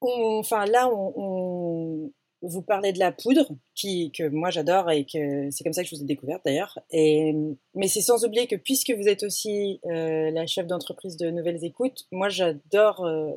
enfin, 0.00 0.64
là, 0.66 0.88
on, 0.92 2.10
vous 2.42 2.62
parlez 2.62 2.92
de 2.92 2.98
la 2.98 3.12
poudre, 3.12 3.48
qui, 3.74 4.12
que 4.12 4.28
moi 4.28 4.50
j'adore 4.50 4.90
et 4.90 5.04
que 5.04 5.50
c'est 5.50 5.62
comme 5.62 5.72
ça 5.72 5.82
que 5.82 5.88
je 5.88 5.96
vous 5.96 6.02
ai 6.02 6.06
découverte 6.06 6.42
d'ailleurs. 6.44 6.78
Et, 6.90 7.34
mais 7.74 7.88
c'est 7.88 8.00
sans 8.00 8.24
oublier 8.24 8.46
que 8.46 8.56
puisque 8.56 8.90
vous 8.90 9.08
êtes 9.08 9.22
aussi 9.22 9.80
euh, 9.86 10.30
la 10.30 10.46
chef 10.46 10.66
d'entreprise 10.66 11.16
de 11.16 11.30
Nouvelles 11.30 11.64
Écoutes, 11.64 12.06
moi 12.10 12.28
j'adore. 12.28 13.04
Euh, 13.04 13.32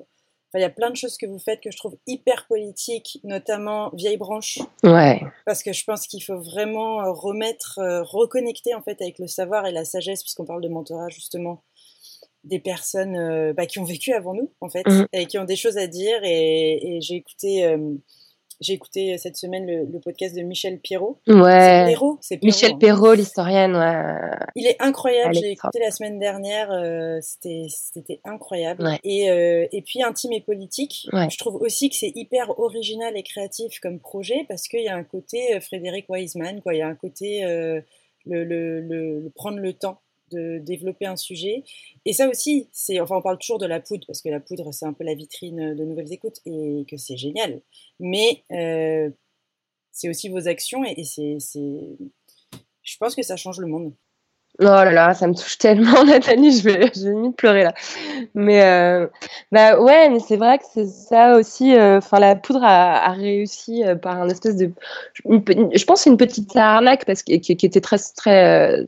il 0.56 0.62
y 0.62 0.66
a 0.66 0.70
plein 0.70 0.91
de 0.91 0.95
choses 0.95 1.18
que 1.18 1.26
vous 1.26 1.39
faites 1.39 1.62
que 1.62 1.72
je 1.72 1.78
trouve 1.78 1.97
hyper 2.06 2.45
politiques, 2.45 3.20
notamment 3.24 3.89
Vieille 3.93 4.18
Branche. 4.18 4.60
Ouais. 4.84 5.20
Parce 5.47 5.64
que 5.64 5.74
je 5.74 5.84
pense 5.84 6.06
qu'il 6.06 6.24
faut 6.24 6.39
vraiment 6.39 7.01
euh, 7.01 7.12
remettre, 7.12 7.80
reconnecter 8.04 8.76
en 8.76 8.84
fait 8.84 9.01
avec 9.01 9.18
le 9.18 9.26
savoir 9.26 9.66
et 9.66 9.72
la 9.72 9.84
sagesse, 9.84 10.22
puisqu'on 10.22 10.45
parle 10.45 10.62
de 10.62 10.68
mentorat 10.70 11.10
justement, 11.10 11.64
des 12.43 12.60
personnes 12.60 13.54
bah, 13.54 13.66
qui 13.66 13.80
ont 13.80 13.84
vécu 13.84 14.14
avant 14.14 14.36
nous 14.36 14.51
en 14.62 14.70
fait 14.70 14.86
mmh. 14.86 15.06
et 15.14 15.26
qui 15.26 15.39
ont 15.39 15.45
des 15.45 15.56
choses 15.56 15.78
à 15.78 15.88
dire. 15.88 16.20
Et, 16.24 16.97
et 16.97 17.01
j'ai 17.01 17.16
écouté 17.16 17.76
j'ai 18.64 18.74
écouté 18.74 19.14
euh, 19.14 19.18
cette 19.18 19.38
semaine 19.38 19.66
le, 19.66 19.99
podcast 19.99 20.36
de 20.36 20.41
Michel 20.41 20.80
Pierrot. 20.80 21.20
Ouais. 21.28 21.95
Michel 22.41 22.72
hein. 22.74 22.78
Perrault, 22.80 23.14
l'historienne, 23.14 23.76
ouais. 23.76 24.38
Il 24.55 24.68
est 24.68 24.82
incroyable. 24.82 25.36
J'ai 25.36 25.51
écouté 25.51 25.80
la 25.80 25.91
semaine 25.91 26.20
dernière. 26.20 26.72
Euh, 26.72 27.20
c'était 27.22 28.22
incroyable. 28.24 28.97
Et, 29.03 29.30
euh, 29.30 29.68
et 29.72 29.82
puis 29.82 30.01
intime 30.03 30.34
et 30.34 30.41
politique. 30.41 31.07
Je 31.11 31.38
trouve 31.38 31.55
aussi 31.55 31.89
que 31.89 31.95
c'est 31.95 32.11
hyper 32.16 32.57
original 32.59 33.16
et 33.18 33.24
créatif 33.24 33.80
comme 33.80 33.99
projet 33.99 34.45
parce 34.47 34.68
qu'il 34.68 34.84
y 34.84 34.89
a 34.89 34.95
un 34.95 35.03
côté 35.03 35.59
Frédéric 35.59 36.05
Wiseman, 36.09 36.61
quoi. 36.61 36.74
Il 36.74 36.80
y 36.80 36.82
a 36.82 36.88
un 36.88 36.95
côté 36.95 37.43
le, 38.26 38.43
le, 38.43 38.80
le, 38.82 39.32
prendre 39.36 39.59
le 39.59 39.74
temps 39.74 39.99
de 40.34 40.59
développer 40.59 41.05
un 41.05 41.15
sujet. 41.15 41.63
Et 42.05 42.13
ça 42.13 42.27
aussi, 42.27 42.67
c'est, 42.71 42.99
enfin, 42.99 43.17
on 43.17 43.21
parle 43.21 43.38
toujours 43.38 43.59
de 43.59 43.65
la 43.65 43.79
poudre 43.79 44.05
parce 44.07 44.21
que 44.21 44.29
la 44.29 44.39
poudre, 44.39 44.71
c'est 44.71 44.86
un 44.86 44.93
peu 44.93 45.03
la 45.03 45.15
vitrine 45.15 45.75
de 45.75 45.84
nouvelles 45.84 46.11
écoutes 46.11 46.39
et 46.45 46.86
que 46.89 46.97
c'est 46.97 47.17
génial. 47.17 47.61
Mais 47.99 48.43
euh, 48.51 49.09
c'est 49.91 50.09
aussi 50.09 50.29
vos 50.29 50.47
actions 50.47 50.84
et, 50.84 51.03
c'est, 51.03 51.38
je 52.81 52.97
pense 52.97 53.15
que 53.15 53.23
ça 53.23 53.36
change 53.36 53.59
le 53.59 53.67
monde. 53.67 53.93
Oh 54.59 54.65
là 54.65 54.91
là, 54.91 55.15
ça 55.15 55.27
me 55.27 55.34
touche 55.34 55.57
tellement, 55.57 56.03
Nathalie, 56.05 56.55
je 56.55 56.69
vais, 56.69 56.91
je 56.93 57.09
vais 57.09 57.31
pleurer 57.31 57.63
là. 57.63 57.73
Mais 58.36 58.61
euh, 58.63 59.07
bah 59.51 59.81
ouais, 59.81 60.09
mais 60.09 60.19
c'est 60.19 60.38
vrai 60.38 60.59
que 60.59 60.65
c'est 60.71 60.86
ça 60.86 61.38
aussi. 61.38 61.75
Euh, 61.75 61.97
enfin, 61.97 62.19
la 62.19 62.36
poudre 62.36 62.63
a, 62.63 63.11
réussi 63.13 63.81
par 64.03 64.21
un 64.21 64.29
espèce 64.29 64.55
de, 64.57 64.71
je 65.25 65.86
pense, 65.86 66.05
une 66.05 66.17
petite 66.17 66.55
arnaque 66.55 67.05
parce 67.05 67.23
que, 67.23 67.36
qui 67.38 67.51
était 67.51 67.81
très 67.81 67.97
très 68.15 68.86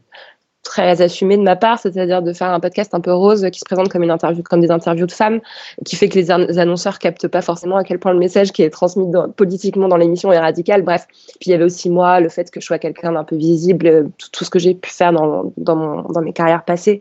très 0.66 1.01
assumé 1.01 1.38
de 1.38 1.43
ma 1.43 1.55
part, 1.55 1.80
c'est-à-dire 1.80 2.22
de 2.22 2.34
faire 2.34 2.49
un 2.49 2.59
podcast 2.59 2.93
un 2.93 2.99
peu 2.99 3.13
rose 3.13 3.47
qui 3.51 3.59
se 3.59 3.66
présente 3.66 3.88
comme 3.88 4.03
une 4.03 4.11
interview, 4.11 4.43
comme 4.43 4.59
des 4.59 4.72
interviews 4.72 5.05
de 5.05 5.11
femmes, 5.11 5.39
qui 5.86 5.95
fait 5.95 6.09
que 6.09 6.16
les 6.16 6.32
annonceurs 6.32 6.99
captent 6.99 7.28
pas 7.30 7.41
forcément 7.41 7.78
à 7.78 7.84
quel 7.84 7.99
point 7.99 8.11
le 8.11 8.20
message 8.20 8.51
qui 8.51 8.63
est 8.63 8.72
transmis 8.72 9.05
politiquement 9.38 9.88
dans 9.88 9.95
l'émission 9.95 10.34
est 10.34 10.39
radical. 10.39 10.82
Bref, 10.82 11.07
puis 11.39 11.47
il 11.47 11.51
y 11.51 11.53
avait 11.53 11.63
aussi 11.63 11.89
moi, 11.89 12.20
le 12.20 12.30
fait 12.30 12.51
que 12.51 12.59
je 12.59 12.66
sois 12.66 12.80
quelqu'un 12.80 13.13
d'un 13.13 13.24
peu 13.24 13.36
visible, 13.36 14.09
tout, 14.32 14.43
ce 14.43 14.49
que 14.49 14.59
j'ai 14.59 14.74
pu 14.74 14.89
faire 14.89 15.13
dans, 15.13 15.53
dans, 15.55 15.76
mon, 15.76 16.01
dans 16.01 16.22
mes 16.22 16.34
carrières 16.34 16.66
passées, 16.66 16.99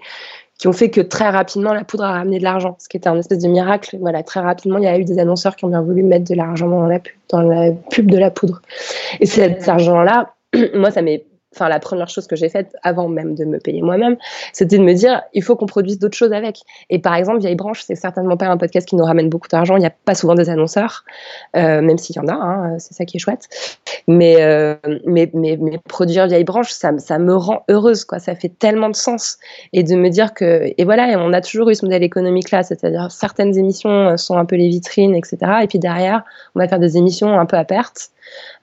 qui 0.59 0.69
ont 0.69 0.73
fait 0.73 0.91
que 0.91 1.01
très 1.01 1.31
rapidement 1.31 1.73
la 1.73 1.85
poudre 1.85 2.05
a 2.05 2.13
ramené 2.13 2.39
de 2.39 2.45
l'argent, 2.45 2.77
ce 2.79 2.89
qui 2.89 2.99
était 2.99 3.09
un 3.09 3.19
espèce 3.19 3.41
de 3.41 3.49
miracle. 3.49 3.97
Voilà, 4.01 4.23
très 4.23 4.41
rapidement, 4.41 4.79
il 4.79 4.85
y 4.85 4.89
a 4.89 4.99
eu 4.99 5.05
des 5.05 5.19
annonceurs 5.19 5.57
qui 5.57 5.65
ont 5.65 5.69
bien 5.69 5.83
voulu 5.83 6.03
mettre 6.03 6.31
de 6.31 6.35
l'argent 6.35 6.69
dans 6.69 6.87
la 6.87 6.99
pub, 7.01 7.15
dans 7.31 7.41
la 7.41 7.73
pub 7.91 8.11
de 8.11 8.19
la 8.19 8.31
poudre. 8.31 8.61
Et 9.21 9.27
cet 9.27 9.67
argent-là, 9.67 10.35
moi, 10.75 10.91
ça 10.91 11.01
m'est 11.01 11.25
enfin 11.55 11.69
la 11.69 11.79
première 11.79 12.09
chose 12.09 12.27
que 12.27 12.37
j'ai 12.37 12.49
faite 12.49 12.77
avant 12.83 13.09
même 13.09 13.35
de 13.35 13.45
me 13.45 13.59
payer 13.59 13.83
moi-même, 13.83 14.17
c'était 14.53 14.79
de 14.79 14.83
me 14.83 14.93
dire 14.93 15.23
il 15.33 15.43
faut 15.43 15.57
qu'on 15.57 15.67
produise 15.67 15.99
d'autres 15.99 16.17
choses 16.17 16.33
avec. 16.33 16.61
Et 16.91 16.99
par 16.99 17.15
exemple, 17.15 17.41
Vieille 17.41 17.55
Branche, 17.55 17.83
c'est 17.87 17.95
certainement 17.95 18.37
pas 18.37 18.47
un 18.47 18.57
podcast 18.57 18.89
qui 18.89 18.97
nous 18.97 19.05
ramène 19.05 19.29
beaucoup 19.29 19.49
d'argent. 19.49 19.77
Il 19.77 19.81
n'y 19.81 19.87
a 19.87 19.93
pas 20.05 20.15
souvent 20.15 20.35
des 20.35 20.51
annonceurs, 20.51 21.05
euh, 21.57 21.81
même 21.81 21.99
s'il 21.99 22.17
y 22.17 22.19
en 22.19 22.29
a, 22.29 22.35
hein, 22.35 22.79
c'est 22.79 22.95
ça 22.95 23.05
qui 23.05 23.17
est 23.17 23.21
chouette. 23.21 23.49
Mais, 24.09 24.37
euh, 24.41 24.75
mais, 25.07 25.31
mais, 25.33 25.57
mais, 25.61 25.79
produire 25.89 26.27
Vieille 26.27 26.45
Branche, 26.45 26.71
ça, 26.71 26.97
ça, 26.99 27.19
me 27.19 27.35
rend 27.35 27.65
heureuse, 27.69 28.05
quoi. 28.05 28.19
Ça 28.19 28.35
fait 28.35 28.53
tellement 28.59 28.91
de 28.91 28.97
sens. 28.97 29.39
Et 29.73 29.83
de 29.83 29.95
me 29.95 30.09
dire 30.09 30.35
que, 30.35 30.73
et 30.77 30.85
voilà, 30.85 31.19
on 31.19 31.33
a 31.33 31.41
toujours 31.41 31.71
eu 31.71 31.75
ce 31.75 31.85
modèle 31.85 32.03
économique 32.03 32.51
là, 32.51 32.63
c'est-à-dire 32.63 33.11
certaines 33.11 33.57
émissions 33.57 34.17
sont 34.17 34.37
un 34.37 34.45
peu 34.45 34.57
les 34.57 34.69
vitrines, 34.69 35.15
etc. 35.15 35.37
Et 35.63 35.67
puis 35.67 35.79
derrière, 35.79 36.23
on 36.55 36.61
va 36.61 36.69
faire 36.69 36.79
des 36.79 36.97
émissions 36.97 37.39
un 37.39 37.47
peu 37.47 37.57
à 37.57 37.65
perte. 37.65 38.11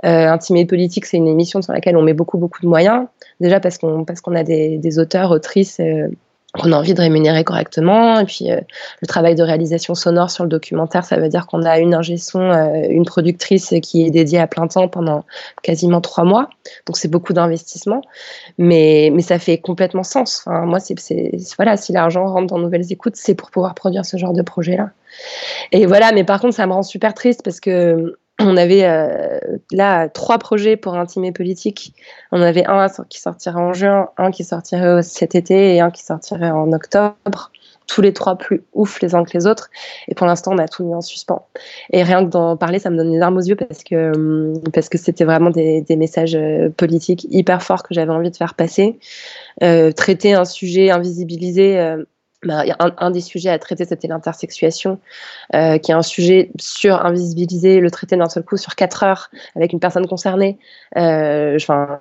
Euh, 0.05 0.28
Intimé 0.28 0.66
politique, 0.66 1.05
c'est 1.05 1.18
une 1.18 1.28
émission 1.28 1.62
sur 1.62 1.74
laquelle 1.74 1.97
on 1.97 2.01
met 2.01 2.14
beaucoup 2.14 2.38
beaucoup 2.38 2.62
de 2.62 2.68
moyens. 2.68 3.05
Déjà 3.39 3.59
parce 3.59 3.78
qu'on 3.78 4.36
a 4.36 4.43
des, 4.43 4.78
des 4.78 4.99
auteurs, 4.99 5.32
autrices. 5.32 5.80
Euh, 5.80 6.07
qu'on 6.53 6.72
a 6.74 6.78
envie 6.78 6.93
de 6.93 7.01
rémunérer 7.01 7.43
correctement. 7.43 8.20
Et 8.20 8.26
puis, 8.26 8.51
euh, 8.51 8.59
le 9.01 9.07
travail 9.07 9.36
de 9.36 9.43
réalisation 9.43 9.95
sonore 9.95 10.30
sur 10.30 10.43
le 10.43 10.49
documentaire, 10.49 11.05
ça 11.05 11.18
veut 11.18 11.30
dire 11.30 11.47
qu'on 11.47 11.64
a 11.64 11.80
une 11.80 11.93
ingé 11.93 12.18
son, 12.18 12.41
euh, 12.41 12.88
une 12.89 13.05
productrice 13.05 13.74
qui 13.82 14.05
est 14.05 14.09
dédiée 14.09 14.39
à 14.39 14.47
plein 14.47 14.68
temps 14.68 14.88
pendant 14.88 15.24
quasiment 15.62 16.01
trois 16.01 16.26
mois. 16.26 16.49
Donc, 16.88 16.97
c'est 16.97 17.07
beaucoup 17.07 17.34
d'investissement. 17.34 18.01
Mais, 18.57 19.12
mais 19.14 19.22
ça 19.22 19.39
fait 19.39 19.59
complètement 19.59 20.03
sens. 20.03 20.43
Enfin, 20.45 20.66
moi, 20.66 20.80
c'est, 20.80 21.32
voilà, 21.55 21.78
si 21.78 21.93
l'argent 21.93 22.26
rentre 22.26 22.47
dans 22.47 22.59
Nouvelles 22.59 22.91
Écoutes, 22.91 23.16
c'est 23.16 23.36
pour 23.36 23.49
pouvoir 23.49 23.74
produire 23.74 24.05
ce 24.05 24.18
genre 24.18 24.34
de 24.34 24.41
projet-là. 24.41 24.89
Et 25.72 25.86
voilà, 25.86 26.12
mais 26.12 26.24
par 26.24 26.41
contre, 26.41 26.55
ça 26.55 26.68
me 26.68 26.74
rend 26.74 26.84
super 26.84 27.14
triste 27.14 27.43
parce 27.43 27.59
que 27.59 28.18
on 28.45 28.57
avait 28.57 28.83
euh, 28.85 29.39
là 29.71 30.09
trois 30.09 30.37
projets 30.37 30.77
pour 30.77 30.95
Intimé 30.95 31.31
Politique. 31.31 31.93
On 32.31 32.41
avait 32.41 32.65
un 32.65 32.87
qui 33.09 33.19
sortirait 33.19 33.59
en 33.59 33.73
juin, 33.73 34.09
un 34.17 34.31
qui 34.31 34.43
sortirait 34.43 35.03
cet 35.03 35.35
été 35.35 35.75
et 35.75 35.81
un 35.81 35.91
qui 35.91 36.03
sortirait 36.03 36.51
en 36.51 36.71
octobre. 36.73 37.51
Tous 37.87 38.01
les 38.01 38.13
trois 38.13 38.37
plus 38.37 38.63
ouf 38.73 39.01
les 39.01 39.15
uns 39.15 39.25
que 39.25 39.31
les 39.33 39.47
autres. 39.47 39.69
Et 40.07 40.15
pour 40.15 40.25
l'instant, 40.25 40.53
on 40.53 40.57
a 40.59 40.67
tout 40.67 40.85
mis 40.85 40.95
en 40.95 41.01
suspens. 41.01 41.45
Et 41.91 42.03
rien 42.03 42.23
que 42.23 42.29
d'en 42.29 42.55
parler, 42.55 42.79
ça 42.79 42.89
me 42.89 42.95
donne 42.95 43.11
des 43.11 43.17
larmes 43.17 43.35
aux 43.35 43.41
yeux 43.41 43.57
parce 43.57 43.83
que 43.83 44.15
hum, 44.15 44.61
parce 44.73 44.87
que 44.87 44.97
c'était 44.97 45.25
vraiment 45.25 45.49
des, 45.49 45.83
messages 45.97 46.35
euh, 46.35 46.69
politiques 46.69 47.27
hyper 47.31 47.61
forts 47.61 47.83
que 47.83 47.93
j'avais 47.93 48.11
envie 48.11 48.31
de 48.31 48.37
faire 48.37 48.53
passer. 48.53 48.97
Euh, 49.61 49.91
traiter 49.91 50.33
un 50.33 50.45
sujet 50.45 50.89
invisibilisé 50.89 51.95
bah, 52.43 52.63
un, 52.79 53.11
des 53.11 53.21
sujets 53.21 53.51
à 53.51 53.59
traiter, 53.59 53.85
c'était 53.85 54.07
l'intersexuation, 54.07 54.99
euh, 55.53 55.77
qui 55.77 55.91
est 55.91 55.93
un 55.93 56.01
sujet 56.01 56.49
sur 56.59 57.05
invisibilisé, 57.05 57.79
le 57.79 57.91
traiter 57.91 58.17
d'un 58.17 58.29
seul 58.29 58.43
coup 58.43 58.57
sur 58.57 58.73
quatre 58.73 59.03
heures 59.03 59.29
avec 59.55 59.73
une 59.73 59.79
personne 59.79 60.07
concernée. 60.07 60.57
Euh, 60.97 61.59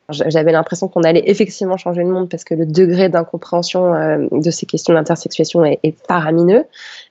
J'avais 0.08 0.52
l'impression 0.52 0.88
qu'on 0.88 1.02
allait 1.02 1.24
effectivement 1.26 1.76
changer 1.76 2.02
le 2.02 2.08
monde 2.08 2.30
parce 2.30 2.44
que 2.44 2.54
le 2.54 2.64
degré 2.64 3.10
d'incompréhension 3.10 3.94
euh, 3.94 4.28
de 4.32 4.50
ces 4.50 4.64
questions 4.64 4.94
d'intersexuation 4.94 5.62
est, 5.64 5.78
est, 5.82 5.94
paramineux. 6.06 6.64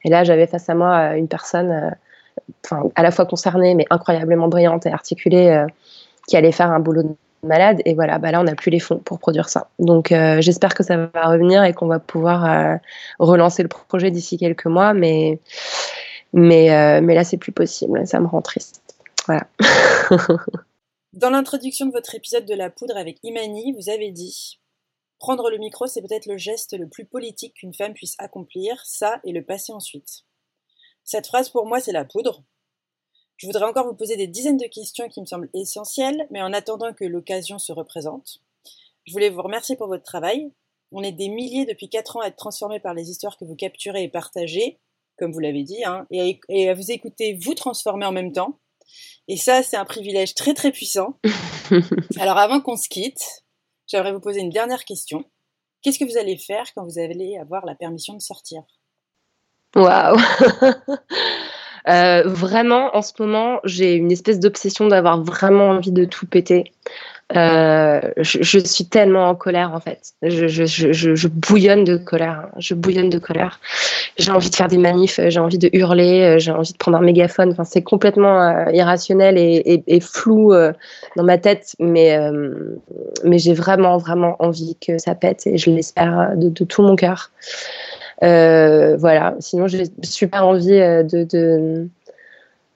Et 0.05 0.09
là, 0.09 0.23
j'avais 0.23 0.47
face 0.47 0.67
à 0.67 0.73
moi 0.73 1.11
euh, 1.11 1.13
une 1.13 1.27
personne, 1.27 1.95
à 2.95 3.03
la 3.03 3.11
fois 3.11 3.27
concernée 3.27 3.75
mais 3.75 3.85
incroyablement 3.91 4.47
brillante 4.47 4.87
et 4.87 4.91
articulée, 4.91 5.65
qui 6.27 6.35
allait 6.35 6.51
faire 6.51 6.71
un 6.71 6.79
boulot 6.79 7.15
malade. 7.43 7.81
Et 7.85 7.93
voilà, 7.93 8.19
bah 8.19 8.31
là, 8.31 8.41
on 8.41 8.43
n'a 8.43 8.55
plus 8.55 8.71
les 8.71 8.79
fonds 8.79 8.99
pour 8.99 9.19
produire 9.19 9.49
ça. 9.49 9.69
Donc, 9.79 10.11
euh, 10.11 10.41
j'espère 10.41 10.73
que 10.73 10.83
ça 10.83 10.97
va 10.97 11.27
revenir 11.27 11.63
et 11.63 11.73
qu'on 11.73 11.87
va 11.87 11.99
pouvoir 11.99 12.45
euh, 12.45 12.75
relancer 13.19 13.63
le 13.63 13.69
projet 13.69 14.11
d'ici 14.11 14.37
quelques 14.37 14.65
mois. 14.65 14.93
Mais, 14.93 15.39
mais, 16.33 16.71
euh, 16.71 17.01
mais 17.01 17.15
là, 17.15 17.23
c'est 17.23 17.37
plus 17.37 17.51
possible. 17.51 18.05
Ça 18.07 18.19
me 18.19 18.27
rend 18.27 18.41
triste. 18.41 18.83
Voilà. 19.25 19.47
Dans 21.13 21.29
l'introduction 21.29 21.87
de 21.87 21.91
votre 21.91 22.13
épisode 22.15 22.45
de 22.45 22.53
la 22.53 22.69
poudre 22.69 22.95
avec 22.95 23.17
Imani, 23.23 23.73
vous 23.73 23.89
avez 23.89 24.11
dit 24.11 24.59
Prendre 25.19 25.49
le 25.49 25.57
micro, 25.57 25.87
c'est 25.87 26.01
peut-être 26.01 26.27
le 26.27 26.37
geste 26.37 26.77
le 26.77 26.87
plus 26.87 27.05
politique 27.05 27.55
qu'une 27.55 27.73
femme 27.73 27.93
puisse 27.93 28.15
accomplir, 28.19 28.81
ça 28.85 29.19
et 29.25 29.33
le 29.33 29.43
passer 29.43 29.73
ensuite. 29.73 30.23
Cette 31.03 31.27
phrase, 31.27 31.49
pour 31.49 31.65
moi, 31.65 31.79
c'est 31.79 31.91
la 31.91 32.05
poudre. 32.05 32.43
Je 33.39 33.47
voudrais 33.47 33.65
encore 33.65 33.87
vous 33.87 33.95
poser 33.95 34.17
des 34.17 34.27
dizaines 34.27 34.57
de 34.57 34.67
questions 34.67 35.07
qui 35.07 35.21
me 35.21 35.25
semblent 35.25 35.49
essentielles, 35.53 36.27
mais 36.29 36.41
en 36.41 36.51
attendant 36.51 36.93
que 36.93 37.05
l'occasion 37.05 37.57
se 37.57 37.71
représente, 37.71 38.41
je 39.05 39.13
voulais 39.13 39.29
vous 39.29 39.41
remercier 39.41 39.77
pour 39.77 39.87
votre 39.87 40.03
travail. 40.03 40.51
On 40.91 41.03
est 41.03 41.13
des 41.13 41.29
milliers 41.29 41.65
depuis 41.65 41.87
4 41.87 42.17
ans 42.17 42.19
à 42.19 42.27
être 42.27 42.35
transformés 42.35 42.81
par 42.81 42.93
les 42.93 43.09
histoires 43.09 43.37
que 43.37 43.45
vous 43.45 43.55
capturez 43.55 44.03
et 44.03 44.09
partagez, 44.09 44.77
comme 45.17 45.31
vous 45.31 45.39
l'avez 45.39 45.63
dit, 45.63 45.85
hein, 45.85 46.05
et, 46.11 46.69
à 46.69 46.73
vous 46.73 46.91
écouter 46.91 47.39
vous 47.41 47.53
transformer 47.53 48.05
en 48.05 48.11
même 48.11 48.33
temps. 48.33 48.59
Et 49.29 49.37
ça, 49.37 49.63
c'est 49.63 49.77
un 49.77 49.85
privilège 49.85 50.35
très 50.35 50.53
très 50.53 50.73
puissant. 50.73 51.17
Alors 52.19 52.37
avant 52.37 52.59
qu'on 52.59 52.75
se 52.75 52.89
quitte, 52.89 53.45
j'aimerais 53.87 54.11
vous 54.11 54.19
poser 54.19 54.41
une 54.41 54.49
dernière 54.49 54.83
question. 54.83 55.23
Qu'est-ce 55.81 55.97
que 55.97 56.03
vous 56.03 56.17
allez 56.17 56.35
faire 56.35 56.65
quand 56.75 56.83
vous 56.83 56.99
allez 56.99 57.37
avoir 57.37 57.65
la 57.65 57.75
permission 57.75 58.15
de 58.15 58.21
sortir? 58.21 58.63
Waouh 59.75 60.17
Euh, 61.89 62.23
vraiment, 62.25 62.95
en 62.95 63.01
ce 63.01 63.13
moment, 63.19 63.59
j'ai 63.63 63.95
une 63.95 64.11
espèce 64.11 64.39
d'obsession 64.39 64.87
d'avoir 64.87 65.21
vraiment 65.23 65.69
envie 65.69 65.91
de 65.91 66.05
tout 66.05 66.27
péter. 66.27 66.71
Euh, 67.35 68.01
je, 68.17 68.57
suis 68.57 68.85
tellement 68.85 69.29
en 69.29 69.35
colère 69.35 69.73
en 69.73 69.79
fait. 69.79 70.13
Je, 70.23 71.27
bouillonne 71.27 71.83
de 71.83 71.97
colère. 71.97 72.45
Hein. 72.45 72.49
Je 72.57 72.73
bouillonne 72.73 73.09
de 73.09 73.19
colère. 73.19 73.59
J'ai 74.17 74.31
envie 74.31 74.49
de 74.49 74.55
faire 74.55 74.67
des 74.67 74.79
manifs, 74.79 75.19
j'ai 75.27 75.39
envie 75.39 75.59
de 75.59 75.69
hurler, 75.71 76.21
euh, 76.21 76.39
j'ai 76.39 76.51
envie 76.51 76.73
de 76.73 76.77
prendre 76.77 76.97
un 76.97 77.01
mégaphone. 77.01 77.51
Enfin, 77.51 77.65
c'est 77.65 77.83
complètement 77.83 78.41
euh, 78.41 78.71
irrationnel 78.71 79.35
et, 79.37 79.99
flou 80.01 80.53
euh, 80.53 80.73
dans 81.17 81.23
ma 81.23 81.37
tête, 81.37 81.75
mais 81.79 82.17
j'ai 83.33 83.53
vraiment 83.53 83.97
vraiment 83.97 84.35
envie 84.39 84.75
que 84.75 84.97
ça 84.97 85.13
pète 85.13 85.45
et 85.45 85.57
je 85.57 85.69
l'espère 85.69 86.33
de, 86.35 86.49
tout 86.49 86.81
mon 86.81 86.95
cœur. 86.95 87.29
Euh, 88.23 88.97
voilà. 88.97 89.35
Sinon, 89.39 89.67
j'ai 89.67 89.85
super 90.03 90.45
envie 90.45 90.73
euh, 90.73 91.03
de, 91.03 91.87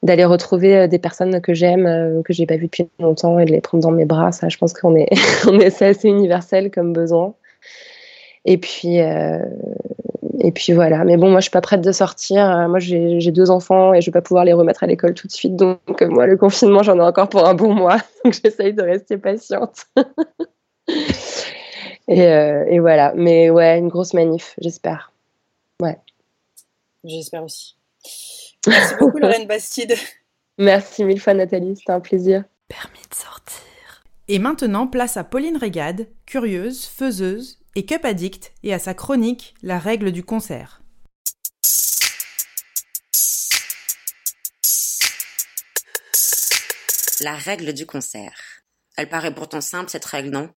d'aller 0.01 0.25
retrouver 0.25 0.77
euh, 0.77 0.87
des 0.87 0.99
personnes 0.99 1.41
que 1.41 1.53
j'aime, 1.53 2.21
que 2.23 2.33
j'ai 2.33 2.45
pas 2.45 2.55
vues 2.55 2.65
depuis 2.65 2.89
longtemps 2.99 3.39
et 3.39 3.45
de 3.45 3.51
les 3.51 3.61
prendre 3.61 3.83
dans 3.83 3.91
mes 3.91 4.05
bras. 4.05 4.31
Ça, 4.31 4.49
je 4.49 4.57
pense 4.57 4.73
qu'on 4.73 4.95
est, 4.95 5.09
est 5.61 5.81
assez 5.81 6.07
universel 6.07 6.71
comme 6.71 6.93
besoin. 6.93 7.33
Et 8.45 8.57
puis, 8.57 8.97
et 8.97 10.51
puis 10.53 10.73
voilà. 10.73 11.05
Mais 11.05 11.15
bon, 11.15 11.31
moi, 11.31 11.39
je 11.39 11.43
suis 11.43 11.51
pas 11.51 11.61
prête 11.61 11.79
de 11.79 11.91
sortir. 11.93 12.67
Moi, 12.67 12.79
j'ai 12.79 13.31
deux 13.31 13.49
enfants 13.49 13.93
et 13.93 14.01
je 14.01 14.07
vais 14.07 14.11
pas 14.11 14.21
pouvoir 14.21 14.43
les 14.43 14.51
remettre 14.51 14.83
à 14.83 14.87
l'école 14.87 15.13
tout 15.13 15.27
de 15.27 15.31
suite. 15.31 15.55
Donc, 15.55 16.01
moi, 16.01 16.27
le 16.27 16.35
confinement, 16.35 16.83
j'en 16.83 16.97
ai 16.97 17.03
encore 17.03 17.29
pour 17.29 17.47
un 17.47 17.53
bon 17.53 17.73
mois. 17.73 17.99
Donc, 18.25 18.37
j'essaye 18.43 18.73
de 18.73 18.81
rester 18.81 19.17
patiente. 19.17 19.85
et, 22.09 22.23
et 22.23 22.79
voilà. 22.79 23.13
Mais 23.15 23.49
ouais, 23.49 23.79
une 23.79 23.87
grosse 23.87 24.13
manif, 24.13 24.55
j'espère. 24.59 25.12
J'espère 27.03 27.43
aussi. 27.43 27.75
Merci 28.67 28.95
beaucoup, 28.99 29.17
Lorraine 29.19 29.47
Bastide. 29.47 29.95
Merci 30.57 31.03
mille 31.03 31.19
fois, 31.19 31.33
Nathalie. 31.33 31.75
C'était 31.75 31.91
un 31.91 31.99
plaisir. 31.99 32.43
Permis 32.67 32.99
de 33.09 33.15
sortir. 33.15 34.03
Et 34.27 34.39
maintenant, 34.39 34.87
place 34.87 35.17
à 35.17 35.23
Pauline 35.23 35.57
Régade, 35.57 36.07
curieuse, 36.25 36.85
faiseuse 36.85 37.59
et 37.75 37.85
cup 37.85 38.05
addict, 38.05 38.53
et 38.63 38.73
à 38.73 38.79
sa 38.79 38.93
chronique 38.93 39.55
La 39.63 39.79
règle 39.79 40.11
du 40.11 40.23
concert. 40.23 40.81
La 47.21 47.35
règle 47.35 47.73
du 47.73 47.85
concert. 47.85 48.63
Elle 48.97 49.09
paraît 49.09 49.33
pourtant 49.33 49.61
simple, 49.61 49.89
cette 49.89 50.05
règle, 50.05 50.29
non? 50.29 50.49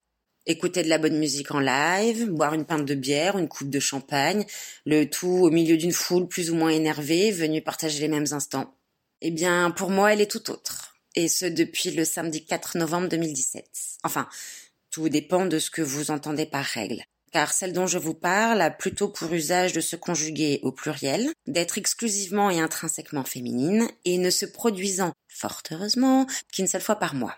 Écouter 0.47 0.83
de 0.83 0.89
la 0.89 0.99
bonne 0.99 1.19
musique 1.19 1.51
en 1.51 1.61
live, 1.61 2.31
boire 2.31 2.55
une 2.55 2.65
pinte 2.65 2.85
de 2.85 2.95
bière, 2.95 3.37
une 3.37 3.49
coupe 3.49 3.71
de 3.71 3.81
champagne, 3.81 4.47
le 4.85 5.05
tout 5.05 5.29
au 5.29 5.51
milieu 5.51 5.77
d'une 5.77 5.93
foule 5.93 6.29
plus 6.29 6.51
ou 6.51 6.55
moins 6.55 6.71
énervée, 6.71 7.31
venue 7.33 7.63
partager 7.63 8.01
les 8.01 8.09
mêmes 8.09 8.27
instants. 8.33 8.75
Eh 9.21 9.31
bien, 9.31 9.71
pour 9.71 9.91
moi, 9.91 10.13
elle 10.13 10.21
est 10.21 10.31
tout 10.31 10.51
autre. 10.51 10.95
Et 11.15 11.29
ce, 11.29 11.47
depuis 11.47 11.91
le 11.91 12.05
samedi 12.05 12.45
4 12.45 12.79
novembre 12.79 13.09
2017. 13.09 13.67
Enfin, 14.05 14.29
tout 14.91 15.09
dépend 15.09 15.47
de 15.47 15.59
ce 15.59 15.71
que 15.71 15.83
vous 15.83 16.11
entendez 16.11 16.47
par 16.47 16.65
règle. 16.65 17.03
Car 17.33 17.53
celle 17.53 17.73
dont 17.73 17.87
je 17.87 17.99
vous 17.99 18.15
parle 18.15 18.61
a 18.61 18.71
plutôt 18.71 19.09
pour 19.09 19.33
usage 19.33 19.73
de 19.73 19.81
se 19.81 19.97
conjuguer 19.97 20.61
au 20.63 20.73
pluriel, 20.73 21.31
d'être 21.47 21.77
exclusivement 21.77 22.51
et 22.51 22.61
intrinsèquement 22.61 23.25
féminine, 23.25 23.89
et 24.05 24.19
ne 24.19 24.31
se 24.31 24.47
produisant, 24.47 25.13
fort 25.29 25.63
heureusement, 25.71 26.27
qu'une 26.53 26.67
seule 26.67 26.81
fois 26.81 26.97
par 26.97 27.15
mois. 27.15 27.37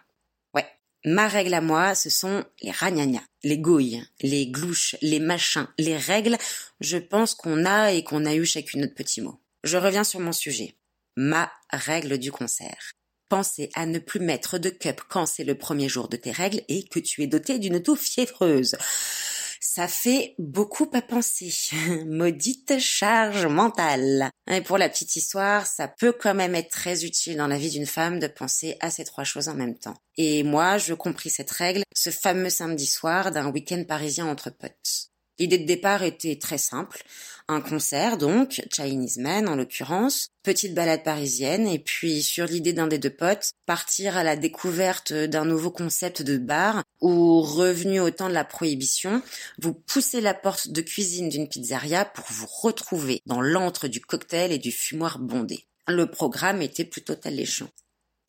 Ma 1.05 1.28
règle 1.28 1.55
à 1.55 1.61
moi, 1.61 1.94
ce 1.94 2.11
sont 2.11 2.44
les 2.61 2.72
ragnagnas, 2.72 3.24
les 3.44 3.59
gouilles, 3.59 4.03
les 4.20 4.49
glouches, 4.49 4.96
les 5.01 5.20
machins, 5.20 5.68
les 5.78 5.96
règles, 5.96 6.36
je 6.80 6.99
pense 6.99 7.34
qu'on 7.34 7.64
a 7.64 7.92
et 7.92 8.03
qu'on 8.03 8.26
a 8.26 8.34
eu 8.34 8.44
chacune 8.44 8.80
notre 8.80 8.94
petit 8.94 9.20
mot. 9.20 9.40
Je 9.62 9.76
reviens 9.76 10.05
sur 10.05 10.20
mon 10.20 10.32
sujet. 10.32 10.76
Ma 11.16 11.51
règle 11.70 12.18
du 12.18 12.32
concert. 12.32 12.92
Pensez 13.28 13.70
à 13.74 13.86
ne 13.86 13.99
plus 13.99 14.20
mettre 14.20 14.59
de 14.59 14.70
cup 14.70 15.03
quand 15.09 15.26
c'est 15.26 15.44
le 15.44 15.57
premier 15.57 15.88
jour 15.88 16.09
de 16.09 16.16
tes 16.16 16.32
règles 16.32 16.62
et 16.68 16.84
que 16.84 16.99
tu 16.99 17.22
es 17.22 17.26
doté 17.26 17.59
d'une 17.59 17.82
toux 17.82 17.96
fiévreuse. 17.96 18.76
Ça 19.61 19.88
fait 19.88 20.34
beaucoup 20.38 20.88
à 20.92 21.02
penser. 21.02 21.52
Maudite 22.06 22.78
charge 22.78 23.46
mentale. 23.46 24.30
Et 24.50 24.61
pour 24.61 24.78
la 24.78 24.88
petite 24.88 25.16
histoire, 25.16 25.66
ça 25.66 25.88
peut 25.88 26.12
quand 26.12 26.34
même 26.34 26.54
être 26.54 26.70
très 26.70 27.04
utile 27.04 27.36
dans 27.36 27.46
la 27.46 27.59
vie 27.59 27.70
d'une 27.70 27.86
femme 27.86 28.18
de 28.18 28.26
penser 28.26 28.76
à 28.80 28.90
ces 28.90 29.04
trois 29.04 29.24
choses 29.24 29.48
en 29.48 29.54
même 29.54 29.78
temps. 29.78 29.96
Et 30.16 30.42
moi, 30.42 30.78
je 30.78 30.94
compris 30.94 31.30
cette 31.30 31.50
règle 31.50 31.82
ce 31.94 32.11
fameux 32.11 32.50
samedi 32.50 32.86
soir 32.86 33.30
d'un 33.30 33.50
week-end 33.50 33.84
parisien 33.86 34.26
entre 34.26 34.50
potes. 34.50 35.11
L'idée 35.39 35.59
de 35.59 35.66
départ 35.66 36.03
était 36.03 36.36
très 36.36 36.59
simple. 36.59 37.03
Un 37.51 37.61
concert, 37.61 38.18
donc, 38.18 38.61
Chinese 38.74 39.16
Man 39.16 39.49
en 39.49 39.57
l'occurrence, 39.57 40.28
petite 40.43 40.74
balade 40.74 41.03
parisienne, 41.03 41.66
et 41.66 41.78
puis 41.78 42.22
sur 42.22 42.45
l'idée 42.45 42.74
d'un 42.74 42.89
des 42.89 42.99
deux 42.99 43.14
potes, 43.14 43.53
partir 43.64 44.18
à 44.18 44.24
la 44.24 44.36
découverte 44.36 45.12
d'un 45.12 45.47
nouveau 45.47 45.70
concept 45.70 46.20
de 46.22 46.36
bar, 46.36 46.82
où, 47.01 47.41
revenu 47.41 48.01
au 48.01 48.11
temps 48.11 48.28
de 48.28 48.34
la 48.34 48.45
prohibition, 48.45 49.22
vous 49.62 49.72
poussez 49.72 50.20
la 50.20 50.34
porte 50.34 50.68
de 50.68 50.82
cuisine 50.82 51.30
d'une 51.30 51.49
pizzeria 51.49 52.05
pour 52.05 52.26
vous 52.28 52.47
retrouver 52.47 53.22
dans 53.24 53.41
l'antre 53.41 53.89
du 53.89 54.01
cocktail 54.01 54.53
et 54.53 54.59
du 54.59 54.72
fumoir 54.72 55.18
bondé. 55.18 55.64
Le 55.86 56.11
programme 56.11 56.61
était 56.61 56.84
plutôt 56.84 57.16
alléchant. 57.24 57.68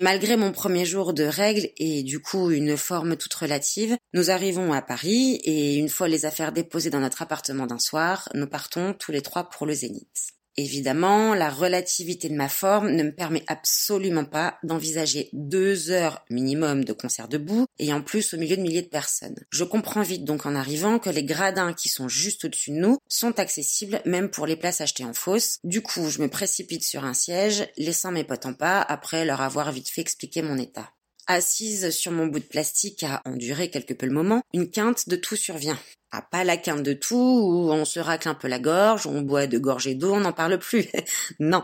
Malgré 0.02 0.38
mon 0.38 0.54
premier 0.54 0.86
jour 0.86 1.14
de 1.14 1.26
règles 1.26 1.72
et 1.76 2.04
du 2.04 2.22
coup 2.22 2.52
une 2.52 2.78
forme 2.78 3.18
toute 3.18 3.34
relative, 3.34 3.98
nous 4.14 4.32
arrivons 4.32 4.72
à 4.72 4.82
Paris 4.82 5.42
et 5.44 5.76
une 5.76 5.90
fois 5.90 6.08
les 6.08 6.26
affaires 6.26 6.54
déposées 6.54 6.90
dans 6.90 7.02
notre 7.02 7.22
appartement 7.22 7.68
d'un 7.68 7.80
soir, 7.80 8.30
nous 8.34 8.48
partons 8.48 8.94
tous 8.94 9.12
les 9.12 9.22
trois 9.22 9.50
pour 9.50 9.66
le 9.66 9.74
Zénith. 9.74 10.39
Évidemment, 10.60 11.36
la 11.36 11.50
relativité 11.50 12.28
de 12.28 12.36
ma 12.36 12.50
forme 12.50 12.90
ne 12.90 13.04
me 13.04 13.16
permet 13.16 13.46
absolument 13.48 14.26
pas 14.26 14.58
d'envisager 14.62 15.30
deux 15.32 15.90
heures 15.90 16.26
minimum 16.30 16.84
de 16.84 16.92
concert 16.92 17.30
debout 17.30 17.66
et 17.78 17.94
en 17.94 18.02
plus 18.02 18.34
au 18.34 18.38
milieu 18.38 18.58
de 18.58 18.62
milliers 18.62 18.82
de 18.82 18.90
personnes. 18.90 19.40
Je 19.52 19.64
comprends 19.64 20.02
vite 20.02 20.26
donc 20.26 20.46
en 20.46 20.56
arrivant 20.56 21.00
que 21.00 21.10
les 21.10 21.24
gradins 21.24 21.74
qui 21.74 21.88
sont 21.88 22.10
juste 22.10 22.44
au-dessus 22.44 22.72
de 22.72 22.76
nous 22.76 22.98
sont 23.08 23.40
accessibles 23.40 24.02
même 24.04 24.30
pour 24.30 24.48
les 24.48 24.58
places 24.58 24.82
achetées 24.82 25.06
en 25.06 25.14
fausse. 25.14 25.60
Du 25.64 25.82
coup, 25.82 26.10
je 26.10 26.22
me 26.22 26.28
précipite 26.28 26.84
sur 26.84 27.06
un 27.06 27.14
siège, 27.14 27.66
laissant 27.78 28.12
mes 28.12 28.26
potes 28.26 28.46
en 28.46 28.54
pas 28.54 28.82
après 28.82 29.24
leur 29.24 29.40
avoir 29.40 29.72
vite 29.72 29.88
fait 29.88 30.02
expliquer 30.02 30.42
mon 30.42 30.58
état. 30.58 30.92
Assise 31.28 31.92
sur 31.92 32.12
mon 32.12 32.28
bout 32.28 32.40
de 32.40 32.44
plastique 32.44 33.04
à 33.04 33.22
endurer 33.24 33.70
quelque 33.70 33.94
peu 33.94 34.08
le 34.08 34.12
moment, 34.12 34.42
une 34.54 34.70
quinte 34.70 35.08
de 35.08 35.16
tout 35.16 35.38
survient. 35.38 35.80
Ah, 36.12 36.24
pas 36.24 36.44
la 36.44 36.58
quinte 36.58 36.84
de 36.84 36.94
tout, 36.94 37.16
où 37.16 37.72
on 37.72 37.86
se 37.86 38.00
racle 38.00 38.30
un 38.30 38.34
peu 38.34 38.48
la 38.48 38.60
gorge, 38.60 39.06
on 39.06 39.22
boit 39.22 39.46
de 39.46 39.60
gorgées 39.60 39.94
d'eau, 39.94 40.14
on 40.14 40.22
n'en 40.22 40.34
parle 40.34 40.58
plus. 40.58 40.88
non, 41.40 41.64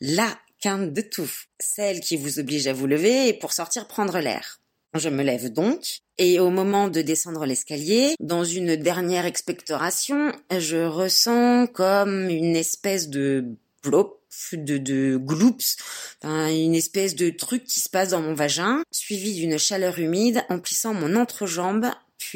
la 0.00 0.28
quinte 0.60 0.92
de 0.92 1.00
tout. 1.00 1.30
Celle 1.60 2.00
qui 2.00 2.16
vous 2.16 2.40
oblige 2.40 2.66
à 2.66 2.72
vous 2.72 2.86
lever 2.86 3.28
et 3.28 3.32
pour 3.34 3.52
sortir 3.52 3.86
prendre 3.86 4.18
l'air. 4.18 4.60
Je 4.94 5.08
me 5.08 5.22
lève 5.22 5.52
donc, 5.52 5.98
et 6.18 6.38
au 6.38 6.50
moment 6.50 6.88
de 6.88 7.02
descendre 7.02 7.46
l'escalier, 7.46 8.14
dans 8.20 8.44
une 8.44 8.76
dernière 8.76 9.26
expectoration, 9.26 10.32
je 10.56 10.84
ressens 10.84 11.66
comme 11.66 12.28
une 12.28 12.54
espèce 12.54 13.08
de 13.08 13.44
blop 13.82 14.20
de, 14.52 14.78
de 14.78 15.16
gloops, 15.16 15.76
une 16.22 16.74
espèce 16.74 17.14
de 17.14 17.30
truc 17.30 17.64
qui 17.64 17.80
se 17.80 17.88
passe 17.88 18.10
dans 18.10 18.20
mon 18.20 18.34
vagin, 18.34 18.82
suivi 18.90 19.34
d'une 19.34 19.58
chaleur 19.58 19.98
humide 19.98 20.44
emplissant 20.48 20.94
mon 20.94 21.16
entrejambe, 21.16 21.86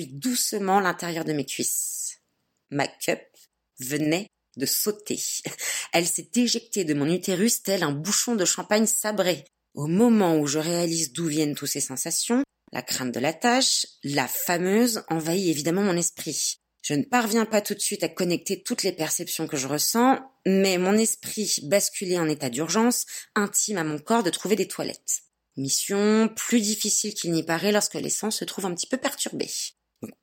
doucement 0.07 0.81
l'intérieur 0.81 1.25
de 1.25 1.33
mes 1.33 1.47
cuisses. 1.47 2.19
Ma 2.71 2.87
cup 2.87 3.21
venait 3.81 4.29
de 4.57 4.67
sauter. 4.67 5.21
Elle 5.93 6.07
s'est 6.07 6.31
éjectée 6.35 6.85
de 6.85 6.95
mon 6.95 7.07
utérus 7.07 7.63
tel 7.63 7.83
un 7.83 7.93
bouchon 7.93 8.35
de 8.35 8.45
champagne 8.45 8.87
sabré. 8.87 9.45
Au 9.75 9.87
moment 9.87 10.37
où 10.39 10.47
je 10.47 10.59
réalise 10.59 11.13
d'où 11.13 11.27
viennent 11.27 11.55
toutes 11.55 11.69
ces 11.69 11.81
sensations, 11.81 12.43
la 12.73 12.83
crainte 12.83 13.15
de 13.15 13.21
la 13.21 13.33
tâche, 13.33 13.87
la 14.03 14.29
fameuse, 14.29 15.05
envahit 15.09 15.49
évidemment 15.49 15.83
mon 15.83 15.97
esprit. 15.97 16.59
Je 16.83 16.95
ne 16.95 17.05
parviens 17.05 17.45
pas 17.45 17.61
tout 17.61 17.75
de 17.75 17.81
suite 17.81 18.03
à 18.03 18.09
connecter 18.09 18.63
toutes 18.63 18.83
les 18.83 18.93
perceptions 18.93 19.47
que 19.47 19.57
je 19.57 19.67
ressens, 19.67 20.19
mais 20.47 20.79
mon 20.79 20.95
esprit, 20.95 21.57
basculé 21.65 22.19
en 22.19 22.29
état 22.29 22.51
d'urgence, 22.51 23.05
intime 23.35 23.79
à 23.79 23.85
mon 23.85 23.99
corps 23.99 24.23
de 24.23 24.31
trouver 24.31 24.57
des 24.57 24.69
toilettes. 24.69 25.23
Mission 25.57 26.29
plus 26.35 26.61
difficile 26.61 27.15
qu'il 27.15 27.33
n'y 27.33 27.43
paraît 27.43 27.73
lorsque 27.73 27.95
les 27.95 28.11
sens 28.11 28.37
se 28.37 28.45
trouvent 28.45 28.67
un 28.67 28.75
petit 28.75 28.87
peu 28.87 28.97
perturbés. 28.97 29.51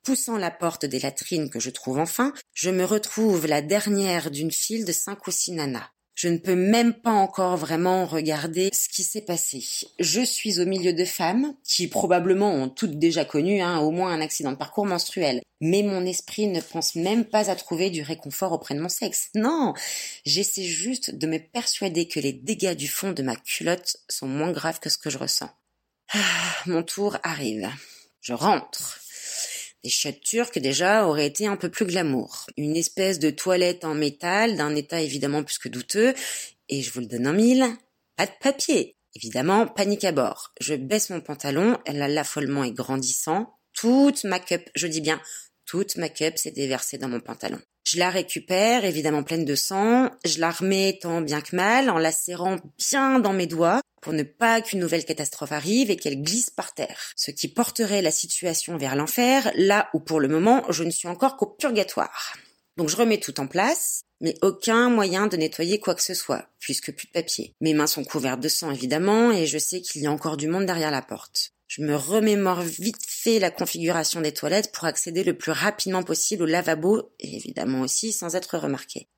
Poussant 0.02 0.38
la 0.38 0.50
porte 0.50 0.84
des 0.84 1.00
latrines 1.00 1.50
que 1.50 1.60
je 1.60 1.70
trouve 1.70 1.98
enfin, 1.98 2.32
je 2.54 2.70
me 2.70 2.84
retrouve 2.84 3.46
la 3.46 3.62
dernière 3.62 4.30
d'une 4.30 4.52
file 4.52 4.84
de 4.84 4.92
cinq 4.92 5.26
ou 5.26 5.30
six 5.30 5.52
nanas. 5.52 5.90
Je 6.16 6.28
ne 6.28 6.38
peux 6.38 6.54
même 6.54 6.94
pas 6.94 7.10
encore 7.10 7.58
vraiment 7.58 8.06
regarder 8.06 8.70
ce 8.72 8.88
qui 8.88 9.02
s'est 9.02 9.20
passé. 9.20 9.62
Je 9.98 10.22
suis 10.22 10.60
au 10.60 10.64
milieu 10.64 10.94
de 10.94 11.04
femmes 11.04 11.54
qui 11.62 11.88
probablement 11.88 12.54
ont 12.54 12.70
toutes 12.70 12.98
déjà 12.98 13.26
connu 13.26 13.60
hein, 13.60 13.80
au 13.80 13.90
moins 13.90 14.12
un 14.12 14.22
accident 14.22 14.50
de 14.50 14.56
parcours 14.56 14.86
menstruel. 14.86 15.42
Mais 15.60 15.82
mon 15.82 16.06
esprit 16.06 16.46
ne 16.46 16.62
pense 16.62 16.94
même 16.94 17.26
pas 17.26 17.50
à 17.50 17.54
trouver 17.54 17.90
du 17.90 18.00
réconfort 18.00 18.52
auprès 18.52 18.74
de 18.74 18.80
mon 18.80 18.88
sexe. 18.88 19.28
Non, 19.34 19.74
j'essaie 20.24 20.64
juste 20.64 21.14
de 21.14 21.26
me 21.26 21.38
persuader 21.38 22.08
que 22.08 22.20
les 22.20 22.32
dégâts 22.32 22.74
du 22.74 22.88
fond 22.88 23.12
de 23.12 23.22
ma 23.22 23.36
culotte 23.36 23.98
sont 24.08 24.26
moins 24.26 24.52
graves 24.52 24.80
que 24.80 24.88
ce 24.88 24.96
que 24.96 25.10
je 25.10 25.18
ressens. 25.18 25.50
Ah, 26.14 26.18
mon 26.64 26.82
tour 26.82 27.18
arrive. 27.24 27.68
Je 28.22 28.32
rentre. 28.32 29.00
Les 29.86 29.90
chiottes 29.90 30.20
turques, 30.20 30.58
déjà, 30.58 31.06
auraient 31.06 31.28
été 31.28 31.46
un 31.46 31.54
peu 31.54 31.68
plus 31.68 31.86
glamour. 31.86 32.48
Une 32.56 32.74
espèce 32.74 33.20
de 33.20 33.30
toilette 33.30 33.84
en 33.84 33.94
métal, 33.94 34.56
d'un 34.56 34.74
état 34.74 35.00
évidemment 35.00 35.44
plus 35.44 35.58
que 35.58 35.68
douteux, 35.68 36.12
et 36.68 36.82
je 36.82 36.90
vous 36.90 36.98
le 36.98 37.06
donne 37.06 37.28
en 37.28 37.32
mille, 37.32 37.64
pas 38.16 38.26
de 38.26 38.32
papier. 38.40 38.96
Évidemment, 39.14 39.68
panique 39.68 40.02
à 40.02 40.10
bord. 40.10 40.52
Je 40.60 40.74
baisse 40.74 41.10
mon 41.10 41.20
pantalon, 41.20 41.78
l'affolement 41.86 42.64
est 42.64 42.72
grandissant. 42.72 43.60
Toute 43.74 44.24
ma 44.24 44.40
cup, 44.40 44.68
je 44.74 44.88
dis 44.88 45.00
bien, 45.00 45.22
toute 45.66 45.94
ma 45.98 46.08
cup 46.08 46.36
s'est 46.36 46.50
déversée 46.50 46.98
dans 46.98 47.08
mon 47.08 47.20
pantalon. 47.20 47.60
Je 47.96 48.00
la 48.00 48.10
récupère, 48.10 48.84
évidemment 48.84 49.22
pleine 49.22 49.46
de 49.46 49.54
sang, 49.54 50.10
je 50.22 50.38
la 50.38 50.50
remets 50.50 50.98
tant 51.00 51.22
bien 51.22 51.40
que 51.40 51.56
mal 51.56 51.88
en 51.88 51.96
la 51.96 52.12
serrant 52.12 52.58
bien 52.76 53.20
dans 53.20 53.32
mes 53.32 53.46
doigts 53.46 53.80
pour 54.02 54.12
ne 54.12 54.22
pas 54.22 54.60
qu'une 54.60 54.80
nouvelle 54.80 55.06
catastrophe 55.06 55.52
arrive 55.52 55.90
et 55.90 55.96
qu'elle 55.96 56.20
glisse 56.22 56.50
par 56.50 56.74
terre, 56.74 57.14
ce 57.16 57.30
qui 57.30 57.48
porterait 57.48 58.02
la 58.02 58.10
situation 58.10 58.76
vers 58.76 58.96
l'enfer, 58.96 59.50
là 59.54 59.88
où 59.94 60.00
pour 60.00 60.20
le 60.20 60.28
moment 60.28 60.62
je 60.68 60.84
ne 60.84 60.90
suis 60.90 61.08
encore 61.08 61.38
qu'au 61.38 61.46
purgatoire. 61.46 62.36
Donc 62.76 62.90
je 62.90 62.96
remets 62.96 63.16
tout 63.16 63.40
en 63.40 63.46
place, 63.46 64.02
mais 64.20 64.34
aucun 64.42 64.90
moyen 64.90 65.26
de 65.26 65.38
nettoyer 65.38 65.80
quoi 65.80 65.94
que 65.94 66.02
ce 66.02 66.12
soit, 66.12 66.50
puisque 66.58 66.92
plus 66.92 67.06
de 67.06 67.12
papier. 67.12 67.54
Mes 67.62 67.72
mains 67.72 67.86
sont 67.86 68.04
couvertes 68.04 68.40
de 68.40 68.48
sang 68.48 68.70
évidemment, 68.70 69.32
et 69.32 69.46
je 69.46 69.56
sais 69.56 69.80
qu'il 69.80 70.02
y 70.02 70.06
a 70.06 70.12
encore 70.12 70.36
du 70.36 70.48
monde 70.48 70.66
derrière 70.66 70.90
la 70.90 71.00
porte. 71.00 71.55
Je 71.66 71.82
me 71.82 71.96
remémore 71.96 72.60
vite 72.60 73.04
fait 73.06 73.38
la 73.38 73.50
configuration 73.50 74.20
des 74.20 74.32
toilettes 74.32 74.72
pour 74.72 74.84
accéder 74.84 75.24
le 75.24 75.36
plus 75.36 75.52
rapidement 75.52 76.02
possible 76.02 76.44
au 76.44 76.46
lavabo, 76.46 77.12
et 77.18 77.36
évidemment 77.36 77.80
aussi 77.80 78.12
sans 78.12 78.36
être 78.36 78.58
remarqué. 78.58 79.08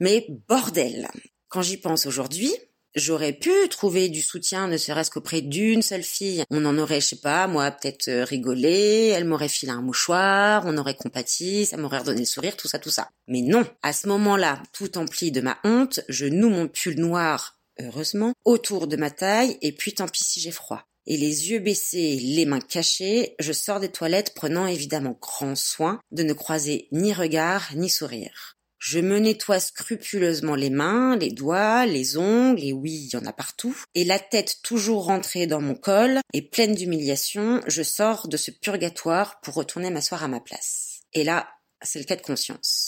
Mais 0.00 0.26
bordel 0.48 1.08
Quand 1.48 1.62
j'y 1.62 1.76
pense 1.76 2.06
aujourd'hui, 2.06 2.54
J'aurais 2.94 3.34
pu 3.34 3.52
trouver 3.68 4.08
du 4.08 4.22
soutien, 4.22 4.66
ne 4.66 4.76
serait-ce 4.76 5.10
qu'auprès 5.10 5.42
d'une 5.42 5.82
seule 5.82 6.02
fille. 6.02 6.42
On 6.50 6.64
en 6.64 6.78
aurait, 6.78 7.00
je 7.00 7.08
sais 7.08 7.20
pas, 7.20 7.46
moi, 7.46 7.70
peut-être 7.70 8.08
euh, 8.08 8.24
rigolé, 8.24 9.12
elle 9.14 9.26
m'aurait 9.26 9.48
filé 9.48 9.70
un 9.70 9.82
mouchoir, 9.82 10.64
on 10.66 10.76
aurait 10.78 10.96
compati, 10.96 11.66
ça 11.66 11.76
m'aurait 11.76 11.98
redonné 11.98 12.20
le 12.20 12.24
sourire, 12.24 12.56
tout 12.56 12.66
ça, 12.66 12.78
tout 12.78 12.90
ça. 12.90 13.10
Mais 13.28 13.42
non, 13.42 13.64
à 13.82 13.92
ce 13.92 14.08
moment-là, 14.08 14.62
tout 14.72 14.96
empli 14.96 15.30
de 15.30 15.40
ma 15.40 15.58
honte, 15.64 16.00
je 16.08 16.26
noue 16.26 16.48
mon 16.48 16.66
pull 16.66 16.98
noir, 16.98 17.60
heureusement, 17.78 18.32
autour 18.44 18.86
de 18.86 18.96
ma 18.96 19.10
taille, 19.10 19.58
et 19.60 19.72
puis 19.72 19.94
tant 19.94 20.08
pis 20.08 20.24
si 20.24 20.40
j'ai 20.40 20.50
froid. 20.50 20.82
Et 21.10 21.16
les 21.16 21.50
yeux 21.50 21.58
baissés, 21.58 22.16
les 22.20 22.44
mains 22.44 22.60
cachées, 22.60 23.34
je 23.40 23.54
sors 23.54 23.80
des 23.80 23.88
toilettes 23.88 24.34
prenant 24.34 24.66
évidemment 24.66 25.16
grand 25.18 25.56
soin 25.56 26.00
de 26.10 26.22
ne 26.22 26.34
croiser 26.34 26.86
ni 26.92 27.14
regard 27.14 27.70
ni 27.74 27.88
sourire. 27.88 28.58
Je 28.78 29.00
me 29.00 29.18
nettoie 29.18 29.58
scrupuleusement 29.58 30.54
les 30.54 30.68
mains, 30.68 31.16
les 31.16 31.30
doigts, 31.30 31.86
les 31.86 32.18
ongles, 32.18 32.62
et 32.62 32.74
oui, 32.74 32.92
il 32.92 33.14
y 33.14 33.16
en 33.16 33.24
a 33.24 33.32
partout, 33.32 33.74
et 33.94 34.04
la 34.04 34.18
tête 34.18 34.58
toujours 34.62 35.06
rentrée 35.06 35.46
dans 35.46 35.62
mon 35.62 35.74
col, 35.74 36.20
et 36.34 36.42
pleine 36.42 36.74
d'humiliation, 36.74 37.62
je 37.66 37.82
sors 37.82 38.28
de 38.28 38.36
ce 38.36 38.50
purgatoire 38.50 39.40
pour 39.40 39.54
retourner 39.54 39.90
m'asseoir 39.90 40.22
à 40.22 40.28
ma 40.28 40.40
place. 40.40 41.00
Et 41.14 41.24
là, 41.24 41.48
c'est 41.80 41.98
le 41.98 42.04
cas 42.04 42.16
de 42.16 42.22
conscience. 42.22 42.87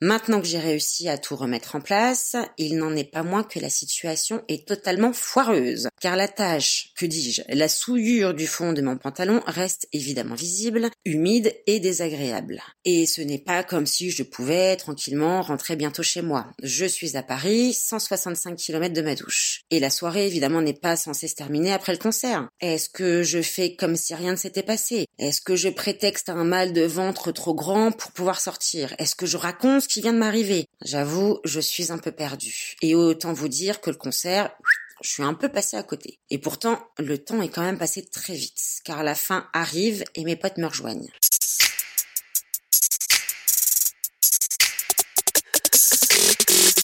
Maintenant 0.00 0.40
que 0.40 0.46
j'ai 0.46 0.60
réussi 0.60 1.08
à 1.08 1.18
tout 1.18 1.34
remettre 1.34 1.74
en 1.74 1.80
place, 1.80 2.36
il 2.56 2.76
n'en 2.76 2.94
est 2.94 3.10
pas 3.10 3.24
moins 3.24 3.42
que 3.42 3.58
la 3.58 3.68
situation 3.68 4.44
est 4.46 4.64
totalement 4.66 5.12
foireuse, 5.12 5.88
car 6.00 6.14
la 6.14 6.28
tâche, 6.28 6.92
que 6.94 7.04
dis-je, 7.04 7.42
la 7.48 7.68
souillure 7.68 8.32
du 8.32 8.46
fond 8.46 8.72
de 8.72 8.80
mon 8.80 8.96
pantalon 8.96 9.42
reste 9.46 9.88
évidemment 9.92 10.36
visible, 10.36 10.90
humide 11.04 11.52
et 11.66 11.80
désagréable. 11.80 12.62
Et 12.84 13.06
ce 13.06 13.22
n'est 13.22 13.40
pas 13.40 13.64
comme 13.64 13.86
si 13.86 14.12
je 14.12 14.22
pouvais 14.22 14.76
tranquillement 14.76 15.42
rentrer 15.42 15.74
bientôt 15.74 16.04
chez 16.04 16.22
moi. 16.22 16.46
Je 16.62 16.84
suis 16.84 17.16
à 17.16 17.24
Paris, 17.24 17.74
165 17.74 18.54
km 18.54 18.94
de 18.94 19.02
ma 19.02 19.16
douche. 19.16 19.62
Et 19.72 19.80
la 19.80 19.90
soirée 19.90 20.28
évidemment 20.28 20.62
n'est 20.62 20.74
pas 20.74 20.94
censée 20.94 21.26
se 21.26 21.34
terminer 21.34 21.72
après 21.72 21.92
le 21.92 21.98
concert. 21.98 22.48
Est-ce 22.60 22.88
que 22.88 23.24
je 23.24 23.42
fais 23.42 23.74
comme 23.74 23.96
si 23.96 24.14
rien 24.14 24.30
ne 24.30 24.36
s'était 24.36 24.62
passé? 24.62 25.06
Est-ce 25.18 25.40
que 25.40 25.56
je 25.56 25.68
prétexte 25.68 26.28
un 26.28 26.44
mal 26.44 26.72
de 26.72 26.82
ventre 26.82 27.32
trop 27.32 27.54
grand 27.54 27.90
pour 27.90 28.12
pouvoir 28.12 28.40
sortir? 28.40 28.94
Est-ce 28.98 29.16
que 29.16 29.26
je 29.26 29.36
raconte 29.36 29.87
qui 29.88 30.00
vient 30.02 30.12
de 30.12 30.18
m'arriver. 30.18 30.66
J'avoue, 30.84 31.40
je 31.44 31.60
suis 31.60 31.90
un 31.90 31.98
peu 31.98 32.12
perdue. 32.12 32.76
Et 32.82 32.94
autant 32.94 33.32
vous 33.32 33.48
dire 33.48 33.80
que 33.80 33.90
le 33.90 33.96
concert, 33.96 34.54
je 35.02 35.08
suis 35.08 35.22
un 35.22 35.34
peu 35.34 35.48
passée 35.48 35.76
à 35.76 35.82
côté. 35.82 36.18
Et 36.30 36.38
pourtant, 36.38 36.78
le 36.98 37.18
temps 37.18 37.40
est 37.40 37.48
quand 37.48 37.62
même 37.62 37.78
passé 37.78 38.04
très 38.04 38.34
vite, 38.34 38.60
car 38.84 39.02
la 39.02 39.14
fin 39.14 39.48
arrive 39.52 40.04
et 40.14 40.24
mes 40.24 40.36
potes 40.36 40.58
me 40.58 40.66
rejoignent. 40.66 41.08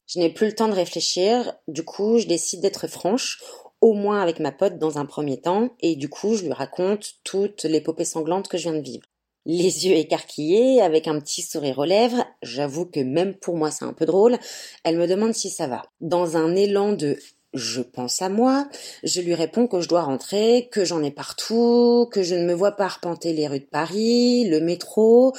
Je 0.06 0.20
n'ai 0.20 0.32
plus 0.32 0.46
le 0.46 0.54
temps 0.54 0.68
de 0.68 0.74
réfléchir, 0.74 1.54
du 1.66 1.84
coup 1.84 2.20
je 2.20 2.28
décide 2.28 2.60
d'être 2.60 2.86
franche, 2.86 3.42
au 3.80 3.94
moins 3.94 4.22
avec 4.22 4.38
ma 4.38 4.52
pote 4.52 4.78
dans 4.78 4.96
un 4.98 5.06
premier 5.06 5.40
temps, 5.40 5.74
et 5.80 5.96
du 5.96 6.08
coup 6.08 6.36
je 6.36 6.44
lui 6.44 6.52
raconte 6.52 7.14
toute 7.24 7.64
l'épopée 7.64 8.04
sanglante 8.04 8.46
que 8.46 8.56
je 8.56 8.70
viens 8.70 8.78
de 8.78 8.84
vivre. 8.84 9.04
Les 9.46 9.86
yeux 9.86 9.96
écarquillés, 9.96 10.80
avec 10.80 11.06
un 11.06 11.20
petit 11.20 11.42
sourire 11.42 11.78
aux 11.78 11.84
lèvres, 11.84 12.24
j'avoue 12.42 12.86
que 12.86 13.00
même 13.00 13.34
pour 13.34 13.56
moi 13.56 13.70
c'est 13.70 13.84
un 13.84 13.92
peu 13.92 14.06
drôle, 14.06 14.38
elle 14.84 14.96
me 14.96 15.06
demande 15.06 15.34
si 15.34 15.50
ça 15.50 15.66
va. 15.66 15.82
Dans 16.00 16.36
un 16.36 16.56
élan 16.56 16.92
de 16.92 17.18
je 17.52 17.80
pense 17.82 18.20
à 18.20 18.28
moi, 18.28 18.68
je 19.04 19.20
lui 19.20 19.34
réponds 19.34 19.68
que 19.68 19.80
je 19.80 19.88
dois 19.88 20.02
rentrer, 20.02 20.68
que 20.72 20.84
j'en 20.84 21.02
ai 21.02 21.12
partout, 21.12 22.08
que 22.10 22.22
je 22.22 22.34
ne 22.34 22.44
me 22.44 22.52
vois 22.52 22.72
pas 22.72 22.86
arpenter 22.86 23.32
les 23.32 23.46
rues 23.46 23.60
de 23.60 23.64
Paris, 23.64 24.44
le 24.48 24.60
métro, 24.60 25.32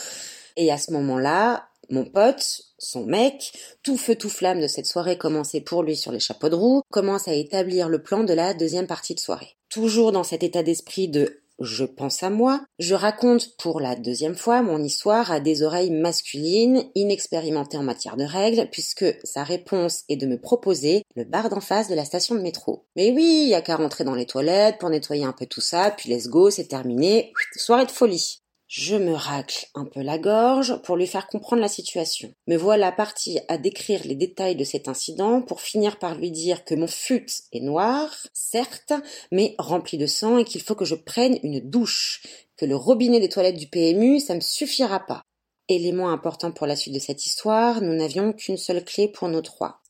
et 0.56 0.72
à 0.72 0.78
ce 0.78 0.94
moment-là, 0.94 1.68
mon 1.90 2.06
pote, 2.06 2.62
son 2.80 3.06
mec, 3.06 3.54
tout 3.84 3.98
feu 3.98 4.16
tout 4.16 4.30
flamme 4.30 4.62
de 4.62 4.68
cette 4.68 4.86
soirée 4.86 5.18
commencée 5.18 5.62
pour 5.62 5.84
lui 5.84 5.96
sur 5.96 6.12
les 6.12 6.20
chapeaux 6.20 6.50
de 6.50 6.56
roue, 6.56 6.82
commence 6.90 7.28
à 7.28 7.34
établir 7.34 7.90
le 7.90 8.02
plan 8.02 8.24
de 8.24 8.34
la 8.34 8.54
deuxième 8.54 8.88
partie 8.88 9.16
de 9.16 9.20
soirée. 9.20 9.58
Toujours 9.70 10.12
dans 10.12 10.24
cet 10.24 10.44
état 10.44 10.64
d'esprit 10.64 11.10
de 11.10 11.42
je 11.60 11.86
pense 11.86 12.24
à 12.24 12.30
moi, 12.30 12.62
je 12.80 12.96
raconte 12.96 13.56
pour 13.58 13.80
la 13.80 13.96
deuxième 13.96 14.36
fois 14.36 14.62
mon 14.62 14.84
histoire 14.84 15.32
à 15.32 15.40
des 15.40 15.64
oreilles 15.64 15.92
masculines, 15.92 16.84
inexpérimentées 16.96 17.78
en 17.78 17.84
matière 17.84 18.18
de 18.18 18.24
règles, 18.24 18.68
puisque 18.72 19.06
sa 19.24 19.44
réponse 19.44 20.04
est 20.10 20.18
de 20.18 20.28
me 20.28 20.40
proposer 20.40 21.04
le 21.16 21.24
bar 21.24 21.50
d'en 21.50 21.62
face 21.62 21.90
de 21.90 21.96
la 21.96 22.06
station 22.06 22.36
de 22.36 22.42
métro. 22.42 22.86
Mais 22.96 23.12
oui, 23.12 23.42
il 23.44 23.50
y 23.50 23.56
a 23.56 23.62
qu'à 23.62 23.78
rentrer 23.78 24.04
dans 24.04 24.16
les 24.16 24.26
toilettes 24.26 24.78
pour 24.80 24.90
nettoyer 24.90 25.26
un 25.26 25.34
peu 25.34 25.46
tout 25.46 25.62
ça, 25.62 25.92
puis 25.92 26.10
let's 26.10 26.28
go, 26.28 26.50
c'est 26.50 26.68
terminé, 26.68 27.34
soirée 27.56 27.86
de 27.86 27.92
folie. 27.92 28.42
Je 28.68 28.96
me 28.96 29.14
racle 29.14 29.68
un 29.76 29.86
peu 29.86 30.02
la 30.02 30.18
gorge 30.18 30.82
pour 30.82 30.98
lui 30.98 31.06
faire 31.06 31.28
comprendre 31.28 31.62
la 31.62 31.68
situation. 31.68 32.34
Me 32.48 32.58
voilà 32.58 32.92
partie 32.92 33.40
à 33.48 33.60
décrire 33.60 34.02
les 34.06 34.16
détails 34.16 34.56
de 34.56 34.64
cet 34.64 34.88
incident 34.88 35.44
pour 35.44 35.62
finir 35.62 36.00
par 36.00 36.16
lui 36.16 36.32
dire 36.32 36.66
que 36.66 36.74
mon 36.74 36.88
fut 36.88 37.28
est 37.54 37.60
noir, 37.60 38.10
certes, 38.34 38.94
mais 39.32 39.54
rempli 39.60 40.00
de 40.00 40.08
sang 40.08 40.40
et 40.40 40.46
qu'il 40.46 40.64
faut 40.64 40.74
que 40.74 40.84
je 40.84 40.96
prenne 40.96 41.38
une 41.44 41.60
douche, 41.60 42.24
que 42.58 42.66
le 42.66 42.76
robinet 42.76 43.20
des 43.20 43.30
toilettes 43.30 43.58
du 43.58 43.68
PMU, 43.68 44.20
ça 44.20 44.34
me 44.34 44.42
suffira 44.42 45.06
pas. 45.06 45.22
Élément 45.70 46.10
important 46.10 46.52
pour 46.52 46.66
la 46.66 46.76
suite 46.76 46.96
de 46.96 47.00
cette 47.00 47.26
histoire, 47.26 47.82
nous 47.82 47.94
n'avions 47.94 48.34
qu'une 48.34 48.58
seule 48.58 48.84
clé 48.84 49.08
pour 49.08 49.30
nos 49.30 49.42
trois. 49.42 49.82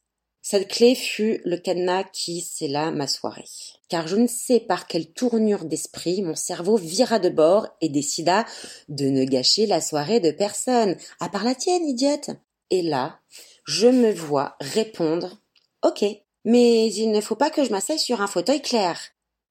Cette 0.42 0.68
clé 0.68 0.96
fut 0.96 1.42
le 1.46 1.58
cadenas 1.58 2.04
qui 2.04 2.42
scella 2.42 2.92
ma 2.92 3.08
soirée. 3.08 3.46
Car 3.88 4.08
je 4.08 4.16
ne 4.16 4.28
sais 4.28 4.60
par 4.60 4.88
quelle 4.88 5.12
tournure 5.14 5.66
d'esprit 5.66 6.22
mon 6.22 6.36
cerveau 6.36 6.78
vira 6.78 7.20
de 7.20 7.30
bord 7.30 7.68
et 7.82 7.90
décida 7.90 8.46
de 8.90 9.06
ne 9.06 9.26
gâcher 9.26 9.68
la 9.68 9.82
soirée 9.82 10.20
de 10.20 10.32
personne, 10.32 10.98
à 11.20 11.30
part 11.30 11.44
la 11.44 11.56
tienne, 11.56 11.86
idiote. 11.88 12.32
Et 12.72 12.82
là, 12.82 13.20
je 13.66 13.88
me 13.88 14.12
vois 14.12 14.56
répondre 14.60 15.38
Ok, 15.84 16.04
mais 16.46 16.92
il 16.92 17.12
ne 17.12 17.22
faut 17.22 17.36
pas 17.36 17.52
que 17.52 17.64
je 17.64 17.72
m'asseye 17.72 18.00
sur 18.00 18.22
un 18.22 18.28
fauteuil 18.28 18.62
clair. 18.62 19.00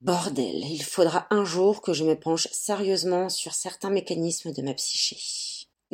Bordel, 0.00 0.64
il 0.68 0.82
faudra 0.82 1.26
un 1.30 1.44
jour 1.44 1.80
que 1.80 1.92
je 1.92 2.04
me 2.04 2.18
penche 2.18 2.48
sérieusement 2.52 3.28
sur 3.28 3.54
certains 3.54 3.90
mécanismes 3.90 4.52
de 4.52 4.62
ma 4.62 4.74
psyché. 4.74 5.16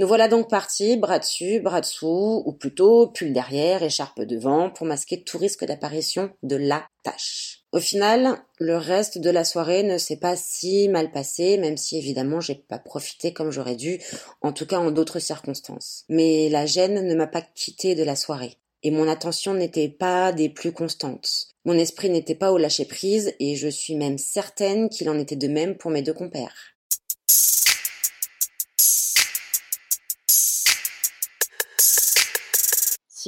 Nous 0.00 0.06
voilà 0.06 0.28
donc 0.28 0.48
partis, 0.48 0.96
bras 0.96 1.18
dessus, 1.18 1.60
bras 1.60 1.82
dessous, 1.82 2.42
ou 2.46 2.52
plutôt 2.52 3.08
pull 3.08 3.34
derrière, 3.34 3.82
écharpe 3.82 4.22
devant, 4.22 4.70
pour 4.70 4.86
masquer 4.86 5.22
tout 5.22 5.36
risque 5.36 5.66
d'apparition 5.66 6.30
de 6.42 6.56
la 6.56 6.88
tâche. 7.02 7.64
Au 7.72 7.80
final, 7.80 8.38
le 8.58 8.78
reste 8.78 9.18
de 9.18 9.28
la 9.28 9.44
soirée 9.44 9.82
ne 9.82 9.98
s'est 9.98 10.16
pas 10.16 10.36
si 10.36 10.88
mal 10.88 11.12
passé, 11.12 11.58
même 11.58 11.76
si 11.76 11.98
évidemment 11.98 12.40
j'ai 12.40 12.54
pas 12.54 12.78
profité 12.78 13.34
comme 13.34 13.50
j'aurais 13.50 13.76
dû, 13.76 14.00
en 14.40 14.54
tout 14.54 14.64
cas 14.64 14.78
en 14.78 14.90
d'autres 14.90 15.18
circonstances. 15.18 16.06
Mais 16.08 16.48
la 16.48 16.64
gêne 16.64 17.06
ne 17.06 17.14
m'a 17.14 17.26
pas 17.26 17.42
quitté 17.42 17.94
de 17.94 18.02
la 18.02 18.16
soirée. 18.16 18.56
Et 18.82 18.90
mon 18.90 19.06
attention 19.06 19.52
n'était 19.52 19.90
pas 19.90 20.32
des 20.32 20.48
plus 20.48 20.72
constantes. 20.72 21.48
Mon 21.66 21.74
esprit 21.74 22.08
n'était 22.08 22.34
pas 22.34 22.52
au 22.52 22.56
lâcher 22.56 22.86
prise, 22.86 23.34
et 23.38 23.54
je 23.54 23.68
suis 23.68 23.96
même 23.96 24.16
certaine 24.16 24.88
qu'il 24.88 25.10
en 25.10 25.18
était 25.18 25.36
de 25.36 25.48
même 25.48 25.76
pour 25.76 25.90
mes 25.90 26.00
deux 26.00 26.14
compères. 26.14 26.70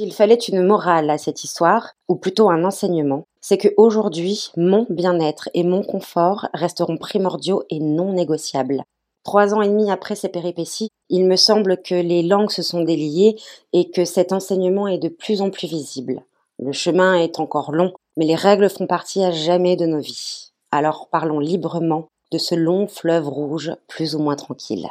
S'il 0.03 0.11
fallait 0.11 0.35
une 0.35 0.63
morale 0.63 1.09
à 1.09 1.17
cette 1.17 1.45
histoire, 1.45 1.93
ou 2.09 2.17
plutôt 2.17 2.49
un 2.49 2.65
enseignement, 2.65 3.23
c'est 3.39 3.57
que 3.57 3.69
aujourd'hui, 3.77 4.51
mon 4.57 4.85
bien-être 4.89 5.49
et 5.53 5.63
mon 5.63 5.81
confort 5.81 6.49
resteront 6.53 6.97
primordiaux 6.97 7.63
et 7.69 7.79
non 7.79 8.11
négociables. 8.11 8.83
Trois 9.23 9.53
ans 9.53 9.61
et 9.61 9.69
demi 9.69 9.89
après 9.89 10.15
ces 10.15 10.27
péripéties, 10.27 10.89
il 11.07 11.25
me 11.25 11.37
semble 11.37 11.81
que 11.81 11.95
les 11.95 12.21
langues 12.21 12.51
se 12.51 12.63
sont 12.63 12.83
déliées 12.83 13.37
et 13.71 13.91
que 13.91 14.03
cet 14.03 14.33
enseignement 14.33 14.89
est 14.89 14.97
de 14.97 15.07
plus 15.07 15.41
en 15.41 15.49
plus 15.49 15.69
visible. 15.69 16.25
Le 16.59 16.73
chemin 16.73 17.15
est 17.15 17.39
encore 17.39 17.71
long, 17.71 17.93
mais 18.17 18.25
les 18.25 18.35
règles 18.35 18.69
font 18.69 18.87
partie 18.87 19.23
à 19.23 19.31
jamais 19.31 19.77
de 19.77 19.85
nos 19.85 20.01
vies. 20.01 20.51
Alors 20.71 21.07
parlons 21.09 21.39
librement 21.39 22.07
de 22.33 22.37
ce 22.37 22.55
long 22.55 22.87
fleuve 22.87 23.29
rouge 23.29 23.71
plus 23.87 24.15
ou 24.15 24.19
moins 24.19 24.35
tranquille. 24.35 24.89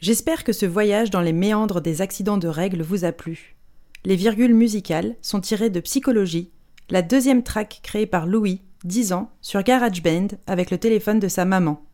J'espère 0.00 0.44
que 0.44 0.52
ce 0.52 0.66
voyage 0.66 1.10
dans 1.10 1.22
les 1.22 1.32
méandres 1.32 1.80
des 1.80 2.02
accidents 2.02 2.36
de 2.36 2.48
règles 2.48 2.82
vous 2.82 3.04
a 3.04 3.12
plu. 3.12 3.56
Les 4.04 4.16
virgules 4.16 4.54
musicales 4.54 5.16
sont 5.22 5.40
tirées 5.40 5.70
de 5.70 5.80
Psychologie, 5.80 6.50
la 6.90 7.02
deuxième 7.02 7.42
track 7.42 7.80
créée 7.82 8.06
par 8.06 8.26
Louis, 8.26 8.60
10 8.84 9.12
ans, 9.14 9.32
sur 9.40 9.62
GarageBand 9.62 10.28
avec 10.46 10.70
le 10.70 10.78
téléphone 10.78 11.18
de 11.18 11.28
sa 11.28 11.44
maman. 11.44 11.84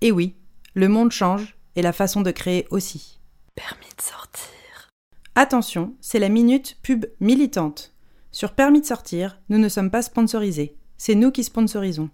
Et 0.00 0.10
oui, 0.10 0.34
le 0.74 0.88
monde 0.88 1.12
change 1.12 1.56
et 1.76 1.82
la 1.82 1.92
façon 1.92 2.20
de 2.20 2.30
créer 2.30 2.66
aussi. 2.70 3.20
Permis 3.54 3.86
de 3.96 4.02
sortir. 4.02 4.90
Attention, 5.34 5.94
c'est 6.00 6.18
la 6.18 6.28
minute 6.28 6.76
pub 6.82 7.06
militante. 7.20 7.94
Sur 8.32 8.52
Permis 8.52 8.80
de 8.80 8.86
sortir, 8.86 9.38
nous 9.48 9.58
ne 9.58 9.68
sommes 9.68 9.90
pas 9.90 10.02
sponsorisés. 10.02 10.76
C'est 10.98 11.14
nous 11.14 11.30
qui 11.30 11.44
sponsorisons. 11.44 12.10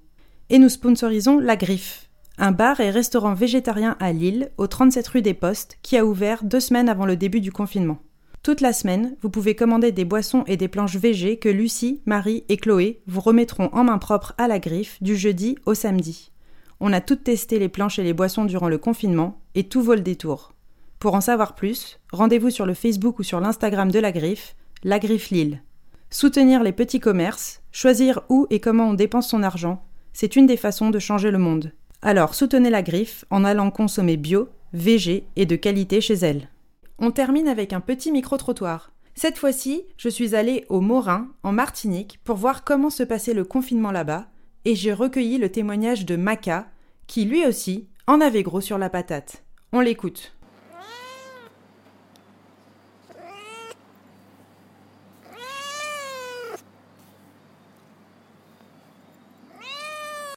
Et 0.51 0.59
nous 0.59 0.69
sponsorisons 0.69 1.39
La 1.39 1.57
Griffe, 1.57 2.08
un 2.39 2.53
bar 2.53 2.81
et 2.81 2.91
restaurant 2.91 3.35
végétarien 3.35 3.97
à 3.99 4.13
Lille, 4.13 4.51
au 4.59 4.69
37 4.69 5.09
rue 5.09 5.23
des 5.23 5.35
Postes, 5.35 5.79
qui 5.83 5.97
a 5.97 6.05
ouvert 6.05 6.45
deux 6.45 6.61
semaines 6.61 6.89
avant 6.89 7.05
le 7.05 7.17
début 7.17 7.41
du 7.41 7.51
confinement. 7.51 7.99
Toute 8.45 8.61
la 8.61 8.73
semaine, 8.73 9.17
vous 9.21 9.31
pouvez 9.31 9.57
commander 9.57 9.91
des 9.91 10.05
boissons 10.05 10.45
et 10.47 10.57
des 10.57 10.69
planches 10.69 10.97
VG 10.97 11.39
que 11.39 11.49
Lucie, 11.49 12.01
Marie 12.07 12.45
et 12.49 12.57
Chloé 12.57 13.03
vous 13.07 13.21
remettront 13.21 13.69
en 13.73 13.85
main 13.85 13.99
propre 13.99 14.35
à 14.39 14.47
la 14.47 14.61
griffe 14.61 15.03
du 15.03 15.17
jeudi 15.17 15.57
au 15.67 15.75
samedi. 15.75 16.31
On 16.81 16.93
a 16.93 17.01
toutes 17.01 17.25
testé 17.25 17.59
les 17.59 17.69
planches 17.69 17.99
et 17.99 18.05
les 18.05 18.13
boissons 18.13 18.45
durant 18.45 18.69
le 18.69 18.79
confinement 18.79 19.41
et 19.57 19.65
tout 19.65 19.83
vaut 19.83 19.97
le 19.97 20.01
détour. 20.01 20.55
Pour 21.01 21.15
en 21.15 21.21
savoir 21.21 21.57
plus, 21.57 21.99
rendez-vous 22.13 22.51
sur 22.51 22.67
le 22.67 22.75
Facebook 22.75 23.19
ou 23.19 23.25
sur 23.25 23.41
l'Instagram 23.41 23.91
de 23.91 23.99
la 23.99 24.13
griffe, 24.13 24.55
la 24.85 25.01
griffe 25.01 25.31
Lille. 25.31 25.63
Soutenir 26.11 26.63
les 26.63 26.73
petits 26.73 27.01
commerces, 27.01 27.61
choisir 27.73 28.23
où 28.29 28.47
et 28.51 28.61
comment 28.61 28.91
on 28.91 28.95
dépense 28.95 29.29
son 29.29 29.43
argent, 29.43 29.85
c'est 30.13 30.37
une 30.37 30.47
des 30.47 30.57
façons 30.57 30.91
de 30.91 30.99
changer 31.01 31.33
le 31.33 31.39
monde. 31.39 31.73
Alors 32.01 32.37
soutenez 32.37 32.71
la 32.71 32.83
griffe 32.83 33.25
en 33.29 33.45
allant 33.45 33.73
consommer 33.73 34.17
bio, 34.17 34.49
VG 34.73 35.27
et 35.35 35.47
de 35.47 35.57
qualité 35.57 36.01
chez 36.01 36.15
elle. 36.15 36.49
On 36.99 37.11
termine 37.11 37.49
avec 37.49 37.73
un 37.73 37.81
petit 37.81 38.13
micro-trottoir. 38.13 38.93
Cette 39.17 39.37
fois-ci, 39.37 39.83
je 39.97 40.09
suis 40.09 40.37
allée 40.37 40.65
au 40.69 40.81
Morin, 40.81 41.29
en 41.43 41.51
Martinique, 41.51 42.21
pour 42.23 42.37
voir 42.37 42.63
comment 42.63 42.91
se 42.91 43.03
passait 43.03 43.35
le 43.35 43.43
confinement 43.45 43.91
là-bas, 43.91 44.29
et 44.65 44.77
j'ai 44.77 44.93
recueilli 44.93 45.39
le 45.39 45.51
témoignage 45.51 46.07
de 46.07 46.15
Maca, 46.15 46.69
qui 47.09 47.25
lui 47.25 47.45
aussi 47.45 47.89
en 48.07 48.21
avait 48.21 48.45
gros 48.45 48.61
sur 48.61 48.79
la 48.79 48.91
patate. 48.91 49.43
On 49.73 49.81
l'écoute. 49.81 50.37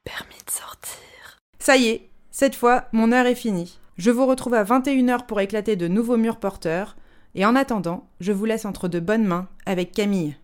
Permis 0.03 0.41
de 0.43 0.51
sortir. 0.51 1.39
Ça 1.61 1.77
y 1.77 1.89
est, 1.89 2.09
cette 2.31 2.55
fois, 2.55 2.85
mon 2.91 3.11
heure 3.11 3.27
est 3.27 3.35
finie. 3.35 3.77
Je 3.99 4.09
vous 4.09 4.25
retrouve 4.25 4.55
à 4.55 4.63
21h 4.63 5.27
pour 5.27 5.39
éclater 5.41 5.75
de 5.75 5.87
nouveaux 5.87 6.17
murs 6.17 6.39
porteurs, 6.39 6.95
et 7.35 7.45
en 7.45 7.55
attendant, 7.55 8.07
je 8.19 8.31
vous 8.31 8.45
laisse 8.45 8.65
entre 8.65 8.87
de 8.87 8.99
bonnes 8.99 9.25
mains 9.25 9.47
avec 9.67 9.91
Camille. 9.91 10.35